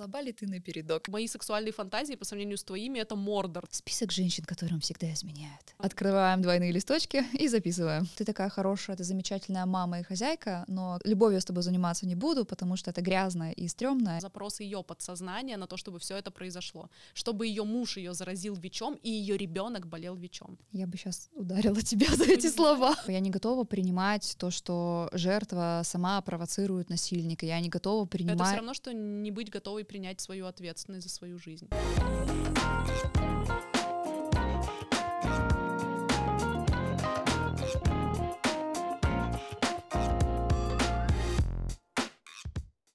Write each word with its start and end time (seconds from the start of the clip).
слаба 0.00 0.22
ли 0.22 0.32
ты 0.32 0.46
на 0.46 0.60
передок? 0.60 1.08
Мои 1.08 1.26
сексуальные 1.26 1.72
фантазии 1.72 2.16
по 2.16 2.24
сравнению 2.24 2.56
с 2.56 2.64
твоими— 2.64 2.98
это 3.00 3.16
Мордор. 3.16 3.68
Список 3.70 4.12
женщин, 4.12 4.44
которым 4.44 4.80
всегда 4.80 5.12
изменяют. 5.12 5.74
Открываем 5.78 6.40
двойные 6.40 6.72
листочки 6.72 7.22
и 7.38 7.48
записываем. 7.48 8.06
Ты 8.16 8.24
такая 8.24 8.48
хорошая, 8.48 8.96
ты 8.96 9.04
замечательная 9.04 9.66
мама 9.66 10.00
и 10.00 10.02
хозяйка, 10.02 10.64
но 10.68 10.98
любовью 11.04 11.38
с 11.38 11.44
тобой 11.44 11.62
заниматься 11.62 12.06
не 12.06 12.14
буду, 12.14 12.46
потому 12.46 12.76
что 12.76 12.90
это 12.90 13.02
грязно 13.02 13.52
и 13.52 13.68
стрёмно. 13.68 14.20
Запрос 14.20 14.60
ее 14.60 14.82
подсознания 14.82 15.58
на 15.58 15.66
то, 15.66 15.76
чтобы 15.76 15.98
все 15.98 16.16
это 16.16 16.30
произошло. 16.30 16.88
Чтобы 17.12 17.46
ее 17.46 17.64
муж 17.64 17.98
ее 17.98 18.14
заразил 18.14 18.54
ВИЧом, 18.54 18.94
и 19.02 19.10
ее 19.10 19.36
ребенок 19.36 19.86
болел 19.86 20.14
ВИЧом. 20.14 20.56
Я 20.72 20.86
бы 20.86 20.96
сейчас 20.96 21.28
ударила 21.34 21.82
тебя 21.82 22.16
за 22.16 22.24
эти 22.24 22.46
слова. 22.46 22.96
Я 23.06 23.20
не 23.20 23.30
готова 23.30 23.64
принимать 23.64 24.34
то, 24.38 24.50
что 24.50 25.10
жертва 25.12 25.82
сама 25.84 26.22
провоцирует 26.22 26.88
насильника. 26.88 27.44
Я 27.44 27.60
не 27.60 27.68
готова 27.68 28.06
принимать... 28.06 28.36
Это 28.36 28.44
все 28.44 28.56
равно, 28.56 28.72
что 28.72 28.94
не 28.94 29.30
быть 29.30 29.50
готовой 29.50 29.84
принять 29.90 30.20
свою 30.20 30.46
ответственность 30.46 31.02
за 31.08 31.12
свою 31.12 31.36
жизнь. 31.36 31.68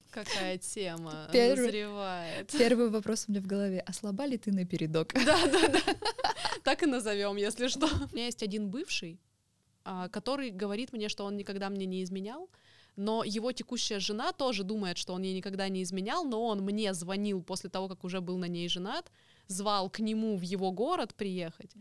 Какая 0.10 0.58
тема 0.58 1.28
Первый- 1.34 1.66
назревает. 1.66 2.48
Первый 2.58 2.90
вопрос 2.90 3.26
у 3.28 3.32
меня 3.32 3.42
в 3.42 3.48
голове. 3.48 3.82
А 3.86 3.92
слаба 3.92 4.26
ли 4.26 4.38
ты 4.38 4.54
на 4.54 4.66
передок? 4.66 5.14
Да, 5.26 5.46
да, 5.48 5.68
да. 5.68 5.80
Так 6.64 6.84
и 6.84 6.86
назовем, 6.86 7.36
если 7.36 7.68
что. 7.68 7.88
У 7.88 8.16
меня 8.16 8.26
есть 8.28 8.42
один 8.42 8.70
бывший, 8.70 9.20
а, 9.84 10.08
который 10.08 10.52
говорит 10.52 10.94
мне, 10.94 11.10
что 11.10 11.26
он 11.26 11.36
никогда 11.36 11.70
мне 11.70 11.86
не 11.86 12.02
изменял, 12.02 12.50
но 12.96 13.24
его 13.24 13.52
текущая 13.52 14.00
жена 14.00 14.32
тоже 14.32 14.64
думает, 14.64 14.98
что 14.98 15.14
он 15.14 15.24
ей 15.24 15.36
никогда 15.36 15.68
не 15.70 15.84
изменял, 15.84 16.26
но 16.26 16.46
он 16.46 16.62
мне 16.62 16.94
звонил 16.94 17.44
после 17.44 17.70
того, 17.70 17.88
как 17.88 18.04
уже 18.04 18.22
был 18.22 18.38
на 18.38 18.46
ней 18.46 18.70
женат, 18.70 19.12
звал 19.48 19.90
к 19.90 20.00
нему 20.00 20.38
в 20.38 20.42
его 20.42 20.72
город 20.72 21.14
приехать, 21.16 21.72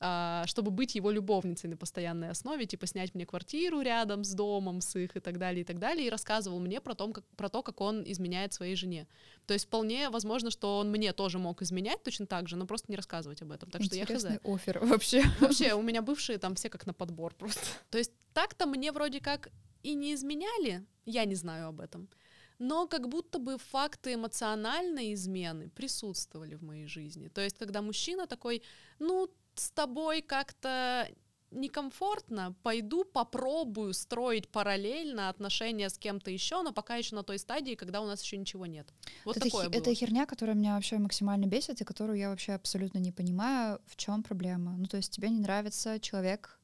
а, 0.00 0.44
чтобы 0.46 0.70
быть 0.70 0.94
его 0.94 1.10
любовницей 1.10 1.70
на 1.70 1.76
постоянной 1.76 2.28
основе, 2.30 2.66
типа 2.66 2.86
снять 2.86 3.14
мне 3.14 3.24
квартиру 3.24 3.80
рядом 3.80 4.24
с 4.24 4.34
домом, 4.34 4.80
с 4.80 4.96
их 4.98 5.16
и 5.16 5.20
так 5.20 5.38
далее, 5.38 5.62
и 5.62 5.64
так 5.64 5.78
далее, 5.78 6.06
и 6.06 6.10
рассказывал 6.10 6.60
мне 6.60 6.80
про, 6.80 6.94
том, 6.94 7.12
как, 7.12 7.24
про 7.36 7.48
то, 7.48 7.62
как 7.62 7.80
он 7.80 8.02
изменяет 8.04 8.52
своей 8.52 8.74
жене. 8.74 9.06
То 9.46 9.54
есть 9.54 9.66
вполне 9.66 10.10
возможно, 10.10 10.50
что 10.50 10.78
он 10.78 10.90
мне 10.90 11.12
тоже 11.12 11.38
мог 11.38 11.62
изменять 11.62 12.02
точно 12.02 12.26
так 12.26 12.48
же, 12.48 12.56
но 12.56 12.66
просто 12.66 12.90
не 12.90 12.96
рассказывать 12.96 13.40
об 13.42 13.52
этом. 13.52 13.70
Так 13.70 13.82
что 13.82 13.94
я 13.94 14.04
хз. 14.04 14.10
Интересный 14.10 14.40
офер 14.44 14.78
вообще. 14.80 15.22
Вообще, 15.40 15.74
у 15.74 15.82
меня 15.82 16.02
бывшие 16.02 16.38
там 16.38 16.54
все 16.54 16.68
как 16.68 16.86
на 16.86 16.92
подбор 16.92 17.34
просто. 17.34 17.62
То 17.90 17.98
есть 17.98 18.12
так-то 18.32 18.66
мне 18.66 18.92
вроде 18.92 19.20
как 19.20 19.50
и 19.84 19.94
не 19.94 20.14
изменяли, 20.14 20.84
я 21.06 21.24
не 21.24 21.36
знаю 21.36 21.68
об 21.68 21.80
этом. 21.80 22.08
Но 22.58 22.86
как 22.86 23.08
будто 23.08 23.38
бы 23.38 23.58
факты 23.58 24.14
эмоциональной 24.14 25.12
измены 25.14 25.68
присутствовали 25.68 26.54
в 26.54 26.62
моей 26.62 26.86
жизни. 26.86 27.28
То 27.28 27.40
есть, 27.40 27.58
когда 27.58 27.82
мужчина 27.82 28.26
такой, 28.26 28.62
ну, 28.98 29.28
с 29.54 29.70
тобой 29.70 30.22
как-то 30.22 31.08
некомфортно, 31.50 32.54
пойду 32.62 33.04
попробую 33.04 33.92
строить 33.94 34.48
параллельно 34.48 35.28
отношения 35.28 35.88
с 35.88 35.98
кем-то 35.98 36.30
еще, 36.30 36.62
но 36.62 36.72
пока 36.72 36.96
еще 36.96 37.14
на 37.14 37.22
той 37.22 37.38
стадии, 37.38 37.74
когда 37.74 38.00
у 38.00 38.06
нас 38.06 38.22
еще 38.22 38.36
ничего 38.38 38.66
нет. 38.66 38.92
Вот 39.24 39.36
это, 39.36 39.46
такое 39.46 39.66
хи- 39.66 39.70
было. 39.70 39.80
это 39.80 39.94
херня, 39.94 40.26
которая 40.26 40.56
меня 40.56 40.74
вообще 40.74 40.98
максимально 40.98 41.46
бесит, 41.46 41.80
и 41.80 41.84
которую 41.84 42.18
я 42.18 42.30
вообще 42.30 42.52
абсолютно 42.52 42.98
не 42.98 43.12
понимаю, 43.12 43.80
в 43.86 43.96
чем 43.96 44.22
проблема. 44.22 44.76
Ну, 44.76 44.86
то 44.86 44.96
есть 44.96 45.12
тебе 45.12 45.28
не 45.30 45.40
нравится 45.40 46.00
человек, 46.00 46.58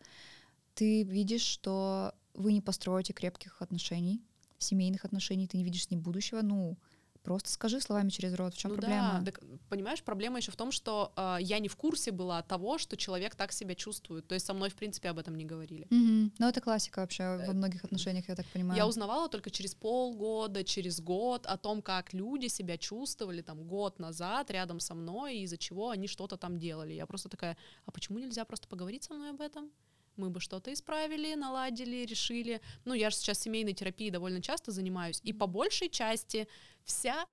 ты 0.75 1.03
видишь, 1.03 1.43
что 1.43 2.15
вы 2.35 2.53
не 2.53 2.61
построите 2.61 3.13
крепких 3.13 3.61
отношений, 3.63 4.23
семейных 4.59 5.05
отношений, 5.05 5.47
ты 5.47 5.57
не 5.57 5.65
видишь 5.65 5.85
с 5.85 5.91
ним 5.91 6.01
будущего, 6.01 6.43
ну, 6.43 6.77
просто 7.23 7.51
скажи 7.51 7.81
словами 7.81 8.09
через 8.09 8.35
рот, 8.35 8.55
в 8.55 8.59
чем 8.59 8.73
ну 8.73 8.77
проблема. 8.79 9.21
да, 9.21 9.33
так, 9.33 9.41
понимаешь, 9.69 10.03
проблема 10.03 10.39
еще 10.39 10.51
в 10.51 10.57
том, 10.57 10.73
что 10.73 11.13
э, 11.17 11.37
я 11.41 11.59
не 11.59 11.69
в 11.69 11.77
курсе 11.77 12.13
была 12.13 12.43
того, 12.43 12.79
что 12.79 12.97
человек 12.97 13.35
так 13.35 13.53
себя 13.53 13.75
чувствует. 13.75 14.27
То 14.27 14.35
есть 14.35 14.47
со 14.47 14.55
мной, 14.55 14.71
в 14.71 14.75
принципе, 14.75 15.11
об 15.11 15.19
этом 15.19 15.37
не 15.37 15.45
говорили. 15.45 15.87
Мгм. 15.91 16.33
Ну, 16.39 16.49
это 16.49 16.61
классика 16.61 17.01
вообще 17.01 17.45
во 17.47 17.53
многих 17.53 17.85
отношениях, 17.85 18.29
я 18.29 18.37
так 18.37 18.47
понимаю. 18.47 18.77
Я 18.77 18.87
узнавала 18.87 19.29
только 19.29 19.51
через 19.51 19.75
полгода, 19.75 20.65
через 20.65 21.01
год 21.01 21.47
о 21.47 21.57
том, 21.57 21.83
как 21.83 22.15
люди 22.15 22.49
себя 22.49 22.79
чувствовали 22.79 23.43
там 23.43 23.65
год 23.65 23.99
назад 23.99 24.51
рядом 24.51 24.81
со 24.81 24.95
мной, 24.95 25.37
и 25.37 25.43
из-за 25.43 25.59
чего 25.59 25.91
они 25.91 26.07
что-то 26.07 26.37
там 26.37 26.59
делали. 26.59 26.95
Я 26.95 27.07
просто 27.07 27.29
такая, 27.29 27.57
а 27.87 27.91
почему 27.91 28.19
нельзя 28.19 28.45
просто 28.45 28.69
поговорить 28.69 29.05
со 29.05 29.15
мной 29.15 29.31
об 29.31 29.41
этом? 29.41 29.71
Мы 30.17 30.31
бы 30.31 30.41
что-то 30.41 30.73
исправили, 30.73 31.35
наладили, 31.35 32.05
решили. 32.05 32.61
Ну, 32.85 32.95
я 32.95 33.11
же 33.11 33.17
сейчас 33.17 33.41
семейной 33.41 33.73
терапией 33.73 34.11
довольно 34.11 34.43
часто 34.43 34.71
занимаюсь, 34.71 35.21
и 35.23 35.33
по 35.33 35.47
большей 35.47 35.89
части 35.89 36.47
вся 36.85 37.27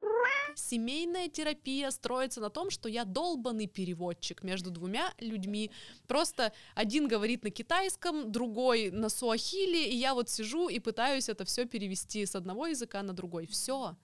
семейная 0.55 1.27
терапия 1.27 1.91
строится 1.91 2.41
на 2.41 2.49
том, 2.49 2.69
что 2.69 2.89
я 2.89 3.05
долбанный 3.05 3.67
переводчик 3.67 4.43
между 4.43 4.71
двумя 4.71 5.13
людьми. 5.19 5.71
Просто 6.07 6.53
один 6.75 7.07
говорит 7.07 7.43
на 7.43 7.49
китайском, 7.49 8.31
другой 8.31 8.91
на 8.91 9.09
суахили, 9.09 9.77
и 9.77 9.95
я 9.95 10.13
вот 10.13 10.29
сижу 10.29 10.69
и 10.69 10.79
пытаюсь 10.79 11.29
это 11.29 11.45
все 11.45 11.65
перевести 11.65 12.25
с 12.25 12.35
одного 12.35 12.67
языка 12.67 13.03
на 13.03 13.13
другой. 13.13 13.47
Все. 13.47 13.95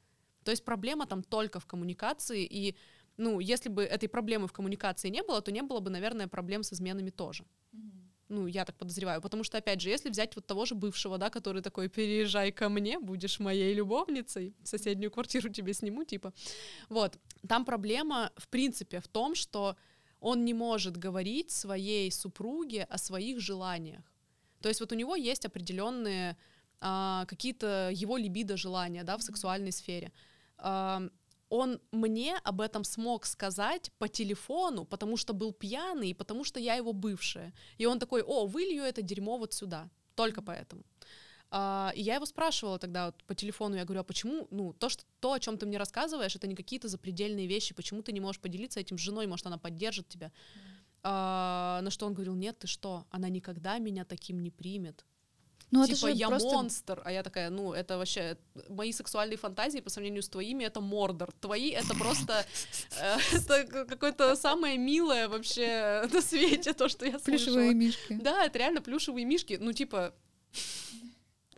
То 0.43 0.51
есть 0.51 0.65
проблема 0.65 1.05
там 1.05 1.23
только 1.23 1.59
в 1.59 1.65
коммуникации, 1.65 2.45
и 2.45 2.75
ну, 3.17 3.39
если 3.39 3.69
бы 3.69 3.83
этой 3.83 4.09
проблемы 4.09 4.47
в 4.47 4.53
коммуникации 4.53 5.09
не 5.09 5.23
было, 5.23 5.41
то 5.41 5.51
не 5.51 5.61
было 5.61 5.79
бы, 5.79 5.89
наверное, 5.89 6.27
проблем 6.27 6.63
с 6.63 6.73
изменами 6.73 7.11
тоже. 7.11 7.45
Ну, 8.29 8.47
я 8.47 8.65
так 8.65 8.75
подозреваю. 8.77 9.21
Потому 9.21 9.43
что, 9.43 9.57
опять 9.57 9.81
же, 9.81 9.89
если 9.89 10.09
взять 10.09 10.35
вот 10.35 10.45
того 10.45 10.65
же 10.65 10.75
бывшего, 10.75 11.17
да, 11.17 11.29
который 11.29 11.61
такой, 11.61 11.89
переезжай 11.89 12.51
ко 12.51 12.69
мне, 12.69 12.99
будешь 12.99 13.39
моей 13.39 13.73
любовницей, 13.73 14.53
соседнюю 14.63 15.11
квартиру 15.11 15.49
тебе 15.49 15.73
сниму, 15.73 16.03
типа. 16.03 16.33
Вот. 16.89 17.17
Там 17.47 17.65
проблема, 17.65 18.31
в 18.37 18.47
принципе, 18.47 18.99
в 18.99 19.07
том, 19.07 19.35
что 19.35 19.75
он 20.19 20.45
не 20.45 20.53
может 20.53 20.97
говорить 20.97 21.51
своей 21.51 22.11
супруге 22.11 22.85
о 22.89 22.97
своих 22.97 23.39
желаниях. 23.41 24.03
То 24.61 24.69
есть 24.69 24.79
вот 24.79 24.93
у 24.93 24.95
него 24.95 25.17
есть 25.17 25.45
определенные 25.45 26.37
а, 26.79 27.25
какие-то 27.25 27.89
его 27.93 28.17
либидо 28.17 28.55
желания, 28.55 29.03
да, 29.03 29.17
в 29.17 29.21
сексуальной 29.21 29.73
сфере. 29.73 30.13
А, 30.57 31.03
он 31.53 31.79
мне 31.91 32.35
об 32.43 32.61
этом 32.61 32.83
смог 32.83 33.25
сказать 33.25 33.91
по 33.99 34.07
телефону, 34.07 34.85
потому 34.85 35.17
что 35.17 35.33
был 35.33 35.53
пьяный, 35.53 36.09
и 36.09 36.13
потому 36.15 36.43
что 36.43 36.59
я 36.59 36.73
его 36.73 36.93
бывшая. 36.93 37.53
И 37.77 37.85
он 37.85 37.99
такой, 37.99 38.23
о, 38.23 38.47
вылью 38.47 38.83
это 38.83 39.03
дерьмо 39.03 39.37
вот 39.37 39.53
сюда, 39.53 39.87
только 40.15 40.41
поэтому. 40.41 40.83
А, 41.51 41.91
и 41.95 42.01
я 42.01 42.15
его 42.15 42.25
спрашивала 42.25 42.79
тогда 42.79 43.05
вот 43.05 43.23
по 43.25 43.35
телефону, 43.35 43.75
я 43.75 43.85
говорю, 43.85 44.01
а 44.01 44.03
почему, 44.03 44.47
ну, 44.49 44.73
то, 44.73 44.89
что, 44.89 45.03
то, 45.19 45.33
о 45.33 45.39
чем 45.39 45.59
ты 45.59 45.67
мне 45.67 45.77
рассказываешь, 45.77 46.35
это 46.35 46.47
не 46.47 46.55
какие-то 46.55 46.87
запредельные 46.87 47.45
вещи, 47.45 47.75
почему 47.75 48.01
ты 48.01 48.13
не 48.13 48.19
можешь 48.19 48.41
поделиться 48.41 48.79
этим 48.79 48.97
с 48.97 49.01
женой, 49.01 49.27
может, 49.27 49.45
она 49.45 49.59
поддержит 49.59 50.07
тебя. 50.09 50.31
А, 51.03 51.81
на 51.83 51.91
что 51.91 52.07
он 52.07 52.15
говорил, 52.15 52.33
нет, 52.33 52.57
ты 52.57 52.65
что, 52.65 53.05
она 53.11 53.29
никогда 53.29 53.77
меня 53.77 54.05
таким 54.05 54.39
не 54.39 54.49
примет. 54.49 55.05
Ну, 55.79 55.87
типа, 55.87 56.07
я 56.07 56.27
просто... 56.29 56.49
монстр, 56.49 57.01
а 57.03 57.11
я 57.11 57.23
такая, 57.23 57.49
ну, 57.49 57.73
это 57.73 57.97
вообще, 57.97 58.37
мои 58.69 58.91
сексуальные 58.91 59.37
фантазии 59.37 59.79
по 59.79 59.89
сравнению 59.89 60.23
с 60.23 60.29
твоими, 60.29 60.63
это 60.63 60.81
мордор. 60.81 61.31
Твои— 61.39 61.69
это 61.71 61.95
просто, 61.95 62.45
э, 63.01 63.17
это 63.33 63.85
какое-то 63.85 64.35
самое 64.35 64.77
милое 64.77 65.27
вообще 65.27 66.07
на 66.11 66.21
свете, 66.21 66.73
то, 66.73 66.87
что 66.87 67.05
я 67.05 67.19
слышала. 67.19 67.55
Плюшевые 67.55 67.73
мишки. 67.73 68.19
Да, 68.21 68.45
это 68.45 68.59
реально 68.59 68.81
плюшевые 68.81 69.25
мишки. 69.25 69.57
Ну, 69.59 69.73
типа, 69.73 70.13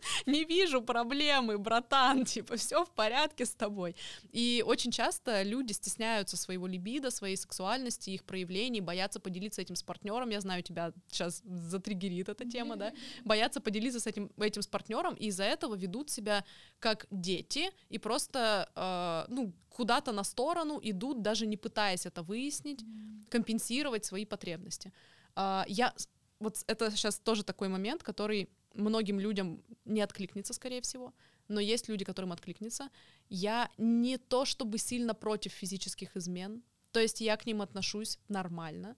не 0.26 0.44
вижу 0.44 0.82
проблемы, 0.82 1.58
братан, 1.58 2.24
типа, 2.34 2.56
все 2.56 2.84
в 2.84 2.90
порядке 2.90 3.44
с 3.44 3.54
тобой. 3.54 3.96
И 4.32 4.62
очень 4.66 4.90
часто 4.90 5.42
люди 5.42 5.72
стесняются 5.72 6.36
своего 6.36 6.66
либидо, 6.66 7.10
своей 7.10 7.36
сексуальности, 7.36 8.10
их 8.10 8.24
проявлений, 8.24 8.80
боятся 8.80 9.20
поделиться 9.20 9.62
этим 9.62 9.76
с 9.76 9.82
партнером. 9.82 10.30
Я 10.30 10.40
знаю, 10.40 10.62
тебя 10.62 10.92
сейчас 11.08 11.42
затриггерит 11.44 12.28
эта 12.28 12.44
тема, 12.48 12.76
да? 12.76 12.92
Боятся 13.24 13.60
поделиться 13.60 14.00
с 14.00 14.06
этим, 14.06 14.30
этим 14.38 14.62
с 14.62 14.66
партнером, 14.66 15.14
и 15.14 15.26
из-за 15.26 15.44
этого 15.44 15.74
ведут 15.74 16.10
себя 16.10 16.44
как 16.78 17.06
дети 17.10 17.70
и 17.88 17.98
просто, 17.98 18.70
э, 18.74 19.32
ну, 19.32 19.52
куда-то 19.76 20.12
на 20.12 20.24
сторону 20.24 20.80
идут, 20.82 21.22
даже 21.22 21.46
не 21.46 21.56
пытаясь 21.56 22.06
это 22.06 22.22
выяснить, 22.22 22.84
компенсировать 23.28 24.04
свои 24.04 24.24
потребности. 24.24 24.92
А, 25.34 25.64
я 25.68 25.92
вот 26.40 26.64
это 26.66 26.90
сейчас 26.90 27.18
тоже 27.18 27.42
такой 27.42 27.68
момент, 27.68 28.02
который 28.02 28.48
многим 28.76 29.20
людям 29.20 29.62
не 29.84 30.00
откликнется, 30.00 30.52
скорее 30.52 30.80
всего, 30.80 31.12
но 31.48 31.60
есть 31.60 31.88
люди, 31.88 32.04
которым 32.04 32.32
откликнется. 32.32 32.88
Я 33.28 33.70
не 33.78 34.18
то 34.18 34.44
чтобы 34.44 34.78
сильно 34.78 35.14
против 35.14 35.52
физических 35.52 36.16
измен, 36.16 36.62
то 36.92 37.00
есть 37.00 37.20
я 37.20 37.36
к 37.36 37.46
ним 37.46 37.60
отношусь 37.60 38.18
нормально, 38.28 38.96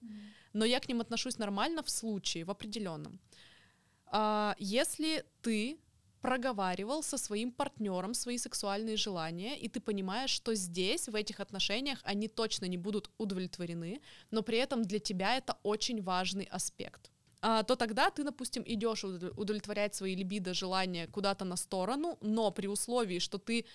но 0.53 0.65
я 0.65 0.79
к 0.79 0.87
ним 0.87 1.01
отношусь 1.01 1.37
нормально 1.37 1.81
в 1.81 1.89
случае, 1.89 2.45
в 2.45 2.51
определенном. 2.51 3.19
А, 4.05 4.55
Если 4.59 5.23
ты 5.41 5.79
проговаривал 6.21 7.03
со 7.03 7.17
своим 7.17 7.51
партнером 7.51 8.13
свои 8.13 8.37
сексуальные 8.37 8.97
желания, 8.97 9.57
и 9.57 9.69
ты 9.69 9.79
понимаешь, 9.79 10.29
что 10.31 10.55
здесь, 10.55 11.07
в 11.07 11.15
этих 11.15 11.39
отношениях, 11.39 11.99
они 12.03 12.27
точно 12.27 12.67
не 12.67 12.77
будут 12.77 13.09
удовлетворены, 13.17 14.01
но 14.31 14.41
при 14.41 14.57
этом 14.57 14.83
для 14.83 14.99
тебя 14.99 15.37
это 15.37 15.57
очень 15.63 16.01
важный 16.01 16.47
аспект 16.51 17.11
то 17.41 17.75
тогда 17.75 18.09
ты, 18.09 18.23
допустим, 18.23 18.63
идешь 18.65 19.03
удовлетворять 19.03 19.95
свои 19.95 20.15
либидо, 20.15 20.53
желания 20.53 21.07
куда-то 21.07 21.45
на 21.45 21.55
сторону, 21.55 22.17
но 22.21 22.51
при 22.51 22.67
условии, 22.67 23.19
что 23.19 23.37
ты 23.37 23.65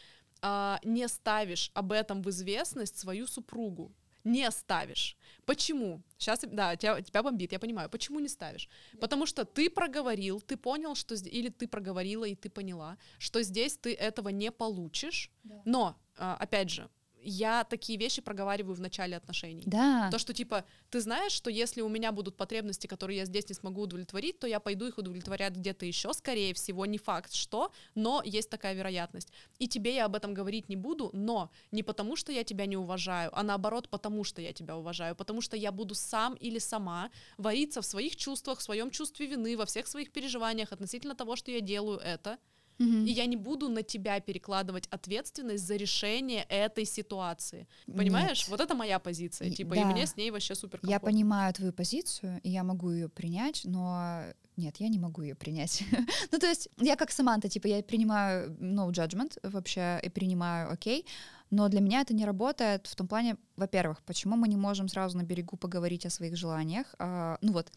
а, 0.43 0.79
не 0.85 1.09
ставишь 1.09 1.71
об 1.75 1.93
этом 1.93 2.23
в 2.23 2.29
известность 2.29 2.99
свою 2.99 3.27
супругу 3.27 3.95
не 4.25 4.51
ставишь. 4.51 5.17
Почему? 5.45 6.03
Сейчас, 6.17 6.41
да, 6.43 6.77
тебя, 6.77 7.01
тебя 7.03 7.23
бомбит, 7.23 7.53
я 7.53 7.59
понимаю. 7.59 7.91
Почему 7.91 8.21
не 8.21 8.29
ставишь? 8.29 8.69
Потому 8.99 9.27
что 9.27 9.45
ты 9.45 9.69
проговорил, 9.69 10.41
ты 10.41 10.57
понял, 10.57 10.95
что... 10.95 11.15
Или 11.15 11.51
ты 11.51 11.69
проговорила, 11.69 12.25
и 12.25 12.35
ты 12.35 12.49
поняла, 12.49 12.97
что 13.19 13.43
здесь 13.43 13.77
ты 13.77 13.95
этого 13.95 14.31
не 14.31 14.51
получишь. 14.51 15.31
Да. 15.45 15.63
Но, 15.67 15.97
а, 16.17 16.37
опять 16.37 16.71
же, 16.71 16.89
я 17.25 17.65
такие 17.65 17.99
вещи 17.99 18.23
проговариваю 18.23 18.75
в 18.75 18.81
начале 18.81 19.17
отношений. 19.17 19.65
Да. 19.67 20.09
То, 20.11 20.19
что 20.19 20.33
типа, 20.33 20.65
ты 20.91 21.01
знаешь, 21.01 21.33
что 21.33 21.51
если 21.51 21.81
у 21.81 21.89
меня 21.89 22.13
будут 22.13 22.37
потребности, 22.37 22.87
которые 22.87 23.19
я 23.19 23.25
здесь 23.25 23.49
не 23.49 23.55
смогу 23.55 23.83
удовлетворить, 23.83 24.39
то 24.39 24.47
я 24.47 24.61
пойду 24.61 24.87
их 24.87 24.99
удовлетворять 24.99 25.55
где-то 25.57 25.87
еще, 25.87 26.13
скорее 26.13 26.55
всего, 26.55 26.87
не 26.87 26.99
факт 26.99 27.33
что, 27.33 27.73
но 27.95 28.23
есть 28.25 28.51
такая 28.51 28.75
вероятность. 28.75 29.33
И 29.59 29.69
тебе 29.69 29.95
я 29.95 30.05
об 30.05 30.15
этом 30.15 30.35
говорить 30.35 30.69
не 30.69 30.77
буду, 30.77 31.11
но 31.13 31.51
не 31.73 31.83
потому, 31.83 32.17
что 32.17 32.33
я 32.33 32.45
тебя 32.45 32.67
не 32.67 32.77
уважаю, 32.77 33.31
а 33.33 33.43
наоборот, 33.43 33.89
потому 33.89 34.25
что 34.25 34.41
я 34.41 34.53
тебя 34.53 34.77
уважаю, 34.77 35.17
потому 35.17 35.41
что 35.41 35.57
я 35.57 35.73
буду 35.73 35.95
сам 35.95 36.35
или 36.35 36.59
сама 36.59 37.11
вариться 37.39 37.81
в 37.83 37.87
своих 37.87 38.17
чувствах, 38.17 38.59
в 38.59 38.63
своем 38.63 38.91
чувстве 38.91 39.27
вины, 39.27 39.57
во 39.57 39.67
всех 39.67 39.87
своих 39.87 40.13
переживаниях 40.13 40.73
относительно 40.73 41.15
того, 41.15 41.37
что 41.37 41.51
я 41.51 41.61
делаю 41.61 41.99
это, 41.99 42.39
и 42.79 43.11
я 43.11 43.27
не 43.27 43.37
буду 43.37 43.69
на 43.69 43.83
тебя 43.83 44.21
перекладывать 44.21 44.87
ответственность 44.89 45.67
за 45.67 45.77
решение 45.77 46.45
этой 46.49 46.85
ситуации. 46.85 47.67
Понимаешь? 47.87 48.41
Нет. 48.41 48.49
Вот 48.49 48.61
это 48.61 48.75
моя 48.75 48.99
позиция. 48.99 49.49
И, 49.49 49.53
типа, 49.53 49.75
да. 49.75 49.83
и 49.83 49.85
мне 49.85 50.07
с 50.07 50.17
ней 50.17 50.31
вообще 50.31 50.55
супер. 50.55 50.81
Я 50.83 51.01
понимаю 51.01 51.53
твою 51.53 51.73
позицию, 51.73 52.41
и 52.43 52.51
я 52.51 52.65
могу 52.65 52.91
ее 52.91 53.09
принять, 53.09 53.63
но 53.65 54.25
нет, 54.57 54.77
я 54.79 54.89
не 54.89 54.99
могу 54.99 55.23
ее 55.23 55.35
принять. 55.35 55.83
ну, 56.33 56.39
то 56.39 56.47
есть, 56.47 56.69
я 56.79 56.97
как 56.97 57.11
Саманта, 57.11 57.49
типа, 57.49 57.67
я 57.67 57.83
принимаю 57.83 58.51
no 58.61 58.91
judgment 58.91 59.39
вообще, 59.43 60.01
и 60.03 60.09
принимаю 60.09 60.71
окей, 60.71 61.03
okay, 61.03 61.07
но 61.55 61.69
для 61.69 61.81
меня 61.81 62.01
это 62.01 62.15
не 62.15 62.25
работает 62.25 62.89
в 62.89 62.97
том 62.97 63.07
плане, 63.07 63.37
во-первых, 63.57 64.03
почему 64.03 64.37
мы 64.37 64.49
не 64.49 64.57
можем 64.57 64.89
сразу 64.89 65.17
на 65.17 65.23
берегу 65.23 65.57
поговорить 65.57 66.05
о 66.05 66.11
своих 66.11 66.37
желаниях? 66.37 66.95
А, 66.99 67.39
ну 67.43 67.53
вот, 67.53 67.71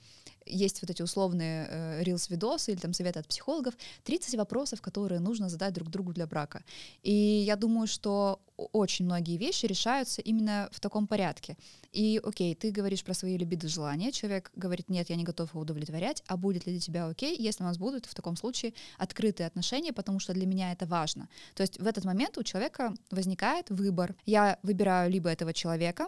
есть 0.48 0.82
вот 0.82 0.90
эти 0.90 1.04
условные 1.04 1.68
э, 1.70 2.04
рилс-видосы 2.04 2.72
или 2.72 2.80
там 2.80 2.94
советы 2.94 3.20
от 3.20 3.28
психологов, 3.28 3.76
30 4.04 4.36
вопросов, 4.36 4.82
которые 4.82 5.20
нужно 5.20 5.48
задать 5.50 5.74
друг 5.74 5.90
другу 5.90 6.12
для 6.12 6.26
брака. 6.26 6.64
И 7.04 7.14
я 7.14 7.56
думаю, 7.56 7.86
что 7.88 8.40
очень 8.58 9.06
многие 9.06 9.38
вещи 9.38 9.66
решаются 9.66 10.22
именно 10.22 10.70
в 10.72 10.80
таком 10.80 11.08
порядке. 11.08 11.58
И 11.92 12.20
окей, 12.24 12.56
ты 12.56 12.72
говоришь 12.72 13.04
про 13.04 13.14
свои 13.14 13.38
либидо 13.38 13.68
желания, 13.68 14.12
человек 14.12 14.52
говорит, 14.56 14.90
нет, 14.90 15.10
я 15.10 15.16
не 15.16 15.24
готов 15.24 15.52
его 15.52 15.62
удовлетворять, 15.62 16.24
а 16.28 16.38
будет 16.38 16.66
ли 16.66 16.74
для 16.74 16.82
тебя 16.82 17.08
окей, 17.08 17.36
если 17.38 17.64
у 17.64 17.68
нас 17.68 17.78
будут 17.78 18.06
в 18.06 18.16
таком 18.16 18.36
случае 18.36 18.74
открытые 18.98 19.48
отношения, 19.48 19.94
потому 19.94 20.20
что 20.20 20.34
для 20.34 20.46
меня 20.46 20.72
это 20.72 20.86
важно. 20.86 21.30
То 21.56 21.62
есть 21.62 21.80
в 21.80 21.88
этот 21.88 22.06
момент 22.06 22.38
у 22.38 22.44
человека 22.44 22.94
возникает 23.12 23.70
выбор. 23.70 24.16
Я 24.26 24.60
выбираю 24.64 25.12
либо 25.12 25.30
этого 25.30 25.54
человека, 25.54 26.08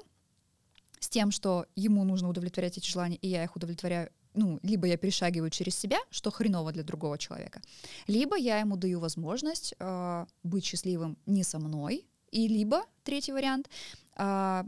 с 0.99 1.07
тем, 1.07 1.31
что 1.31 1.65
ему 1.75 2.03
нужно 2.03 2.29
удовлетворять 2.29 2.77
эти 2.77 2.89
желания, 2.89 3.15
и 3.17 3.27
я 3.27 3.43
их 3.43 3.55
удовлетворяю 3.55 4.09
ну, 4.35 4.59
либо 4.61 4.87
я 4.87 4.95
перешагиваю 4.95 5.49
через 5.49 5.75
себя, 5.75 5.97
что 6.11 6.31
хреново 6.31 6.71
для 6.71 6.83
другого 6.83 7.17
человека, 7.17 7.61
либо 8.07 8.37
я 8.37 8.59
ему 8.59 8.77
даю 8.77 8.99
возможность 8.99 9.73
э, 9.79 10.25
быть 10.43 10.65
счастливым 10.65 11.17
не 11.25 11.43
со 11.43 11.57
мной, 11.57 12.05
и 12.31 12.47
либо, 12.47 12.83
третий 13.03 13.31
вариант, 13.31 13.69
э, 14.17 14.63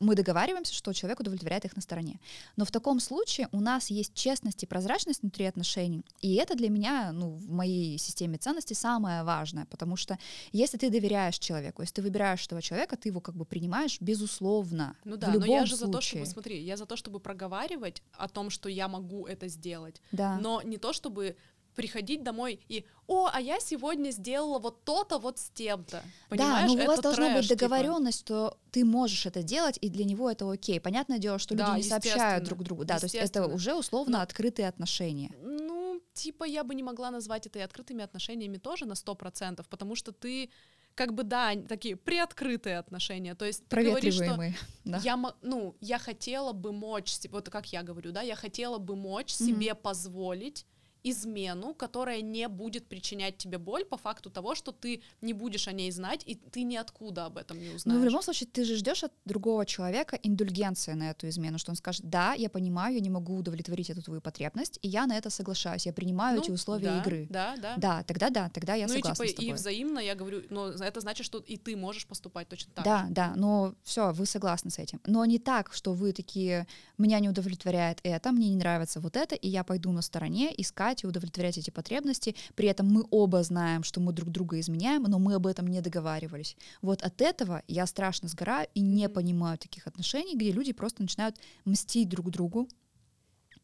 мы 0.00 0.14
договариваемся, 0.14 0.74
что 0.74 0.92
человек 0.92 1.20
удовлетворяет 1.20 1.64
их 1.64 1.76
на 1.76 1.82
стороне. 1.82 2.20
Но 2.56 2.64
в 2.64 2.70
таком 2.70 3.00
случае 3.00 3.48
у 3.52 3.60
нас 3.60 3.90
есть 3.90 4.14
честность 4.14 4.62
и 4.62 4.66
прозрачность 4.66 5.22
внутри 5.22 5.46
отношений. 5.46 6.04
И 6.20 6.34
это 6.34 6.54
для 6.54 6.68
меня, 6.68 7.12
ну, 7.12 7.30
в 7.30 7.50
моей 7.50 7.98
системе 7.98 8.38
ценностей 8.38 8.74
самое 8.74 9.22
важное, 9.22 9.66
потому 9.66 9.96
что 9.96 10.18
если 10.52 10.78
ты 10.78 10.90
доверяешь 10.90 11.38
человеку, 11.38 11.82
если 11.82 11.94
ты 11.94 12.02
выбираешь 12.02 12.44
этого 12.44 12.60
человека, 12.60 12.96
ты 12.96 13.08
его 13.08 13.20
как 13.20 13.34
бы 13.36 13.44
принимаешь 13.44 14.00
безусловно. 14.00 14.96
Ну 15.04 15.16
да, 15.16 15.32
но 15.32 15.46
я 15.46 15.64
же 15.64 15.76
случае. 15.76 15.86
за 15.86 15.92
то, 15.92 16.00
чтобы, 16.00 16.26
смотри, 16.26 16.62
я 16.62 16.76
за 16.76 16.86
то, 16.86 16.96
чтобы 16.96 17.20
проговаривать 17.20 18.02
о 18.12 18.28
том, 18.28 18.50
что 18.50 18.68
я 18.68 18.88
могу 18.88 19.26
это 19.26 19.48
сделать. 19.48 20.02
Да. 20.12 20.38
Но 20.38 20.60
не 20.62 20.76
то, 20.76 20.92
чтобы 20.92 21.36
приходить 21.74 22.22
домой 22.22 22.60
и 22.68 22.84
«О, 23.06 23.28
а 23.30 23.40
я 23.40 23.60
сегодня 23.60 24.10
сделала 24.10 24.58
вот 24.58 24.84
то-то 24.84 25.18
вот 25.18 25.38
с 25.38 25.50
тем-то». 25.50 26.02
Понимаешь? 26.30 26.70
Да, 26.70 26.76
но 26.76 26.82
у 26.82 26.86
вас 26.86 27.00
должна 27.00 27.26
трэш, 27.26 27.48
быть 27.48 27.48
договоренность, 27.48 28.24
типа. 28.24 28.48
что 28.48 28.58
ты 28.70 28.84
можешь 28.84 29.26
это 29.26 29.42
делать, 29.42 29.78
и 29.80 29.90
для 29.90 30.04
него 30.04 30.30
это 30.30 30.50
окей. 30.50 30.80
Понятное 30.80 31.18
дело, 31.18 31.38
что 31.38 31.54
люди 31.54 31.66
да, 31.66 31.76
не 31.76 31.82
сообщают 31.82 32.44
друг 32.44 32.62
другу. 32.62 32.84
Да, 32.84 32.98
то 32.98 33.04
есть 33.04 33.14
это 33.14 33.46
уже 33.46 33.74
условно 33.74 34.18
но, 34.18 34.22
открытые 34.22 34.68
отношения. 34.68 35.32
Ну, 35.42 36.00
типа 36.14 36.44
я 36.44 36.64
бы 36.64 36.74
не 36.74 36.82
могла 36.82 37.10
назвать 37.10 37.46
это 37.46 37.58
и 37.58 37.62
открытыми 37.62 38.02
отношениями 38.02 38.56
тоже 38.56 38.86
на 38.86 38.94
сто 38.94 39.14
процентов, 39.14 39.68
потому 39.68 39.96
что 39.96 40.12
ты 40.12 40.50
как 40.94 41.12
бы, 41.12 41.24
да, 41.24 41.54
такие 41.68 41.96
приоткрытые 41.96 42.78
отношения. 42.78 43.34
То 43.34 43.44
есть 43.44 43.66
ты 43.68 43.82
говоришь, 43.82 44.14
что 44.14 44.54
да. 44.84 45.00
я, 45.02 45.34
ну, 45.42 45.76
я 45.80 45.98
хотела 45.98 46.52
бы 46.52 46.72
мочь, 46.72 47.18
вот 47.30 47.50
как 47.50 47.72
я 47.72 47.82
говорю, 47.82 48.12
да, 48.12 48.22
я 48.22 48.36
хотела 48.36 48.78
бы 48.78 48.96
мочь 48.96 49.32
mm-hmm. 49.32 49.46
себе 49.46 49.74
позволить 49.74 50.66
измену, 51.04 51.74
которая 51.74 52.22
не 52.22 52.48
будет 52.48 52.86
причинять 52.86 53.36
тебе 53.36 53.58
боль 53.58 53.84
по 53.84 53.96
факту 53.96 54.30
того, 54.30 54.54
что 54.54 54.72
ты 54.72 55.02
не 55.20 55.34
будешь 55.34 55.68
о 55.68 55.72
ней 55.72 55.90
знать, 55.90 56.22
и 56.26 56.34
ты 56.34 56.62
ниоткуда 56.62 57.26
об 57.26 57.36
этом 57.36 57.60
не 57.60 57.68
узнаешь. 57.68 57.84
Ну, 57.84 58.00
в 58.00 58.04
любом 58.04 58.22
случае, 58.22 58.48
ты 58.50 58.64
же 58.64 58.76
ждешь 58.76 59.04
от 59.04 59.12
другого 59.24 59.66
человека 59.66 60.18
индульгенции 60.22 60.92
на 60.92 61.10
эту 61.10 61.28
измену, 61.28 61.58
что 61.58 61.72
он 61.72 61.76
скажет, 61.76 62.08
да, 62.08 62.32
я 62.32 62.48
понимаю, 62.48 62.94
я 62.94 63.00
не 63.00 63.10
могу 63.10 63.36
удовлетворить 63.36 63.90
эту 63.90 64.02
твою 64.02 64.20
потребность, 64.20 64.78
и 64.82 64.88
я 64.88 65.06
на 65.06 65.16
это 65.16 65.30
соглашаюсь, 65.30 65.86
я 65.86 65.92
принимаю 65.92 66.36
ну, 66.38 66.42
эти 66.42 66.50
условия 66.50 66.86
да, 66.86 67.00
игры. 67.00 67.26
Да, 67.30 67.54
да. 67.60 67.74
Да, 67.76 68.02
тогда 68.02 68.30
да, 68.30 68.48
тогда 68.48 68.74
я 68.74 68.86
ну, 68.86 68.94
согласна 68.94 69.24
и, 69.24 69.28
типа, 69.28 69.32
с 69.32 69.36
тобой. 69.36 69.50
и 69.50 69.52
взаимно, 69.52 69.98
я 69.98 70.14
говорю, 70.14 70.42
но 70.48 70.68
это 70.68 71.00
значит, 71.00 71.26
что 71.26 71.38
и 71.38 71.56
ты 71.56 71.76
можешь 71.76 72.06
поступать 72.06 72.48
точно 72.48 72.72
так 72.74 72.84
Да, 72.84 73.06
же. 73.06 73.12
да, 73.12 73.32
но 73.36 73.74
все, 73.82 74.12
вы 74.12 74.26
согласны 74.26 74.70
с 74.70 74.78
этим. 74.78 75.00
Но 75.06 75.24
не 75.24 75.38
так, 75.38 75.72
что 75.72 75.92
вы 75.92 76.12
такие, 76.12 76.66
меня 76.98 77.20
не 77.20 77.28
удовлетворяет 77.28 78.00
это, 78.02 78.32
мне 78.32 78.48
не 78.48 78.56
нравится 78.56 79.00
вот 79.00 79.16
это, 79.16 79.34
и 79.34 79.48
я 79.48 79.64
пойду 79.64 79.92
на 79.92 80.02
стороне 80.02 80.52
искать 80.56 80.93
и 81.02 81.06
удовлетворять 81.06 81.58
эти 81.58 81.70
потребности, 81.70 82.36
при 82.54 82.68
этом 82.68 82.86
мы 82.86 83.04
оба 83.10 83.42
знаем, 83.42 83.82
что 83.82 84.00
мы 84.00 84.12
друг 84.12 84.30
друга 84.30 84.60
изменяем, 84.60 85.02
но 85.04 85.18
мы 85.18 85.34
об 85.34 85.46
этом 85.46 85.66
не 85.66 85.80
договаривались. 85.80 86.56
Вот 86.82 87.02
от 87.02 87.20
этого 87.20 87.62
я 87.66 87.86
страшно 87.86 88.28
сгораю 88.28 88.68
и 88.74 88.80
не 88.80 89.08
понимаю 89.08 89.58
таких 89.58 89.86
отношений, 89.86 90.36
где 90.36 90.52
люди 90.52 90.72
просто 90.72 91.02
начинают 91.02 91.36
мстить 91.64 92.08
друг 92.08 92.30
другу, 92.30 92.68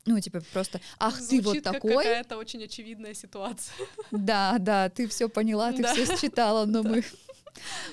ну, 0.07 0.19
типа, 0.19 0.41
просто, 0.53 0.81
ах, 0.99 1.21
Звучит 1.21 1.43
ты 1.43 1.45
вот 1.45 1.63
как 1.63 1.73
такой. 1.75 2.05
какая-то 2.05 2.39
очень 2.39 2.65
очевидная 2.65 3.15
ситуация. 3.15 3.75
Да, 4.11 4.57
да, 4.59 4.89
ты 4.89 5.07
все 5.07 5.29
поняла, 5.29 5.73
ты 5.73 5.83
да. 5.83 5.93
все 5.93 6.17
считала, 6.17 6.65
но 6.65 6.83
мы, 6.83 7.05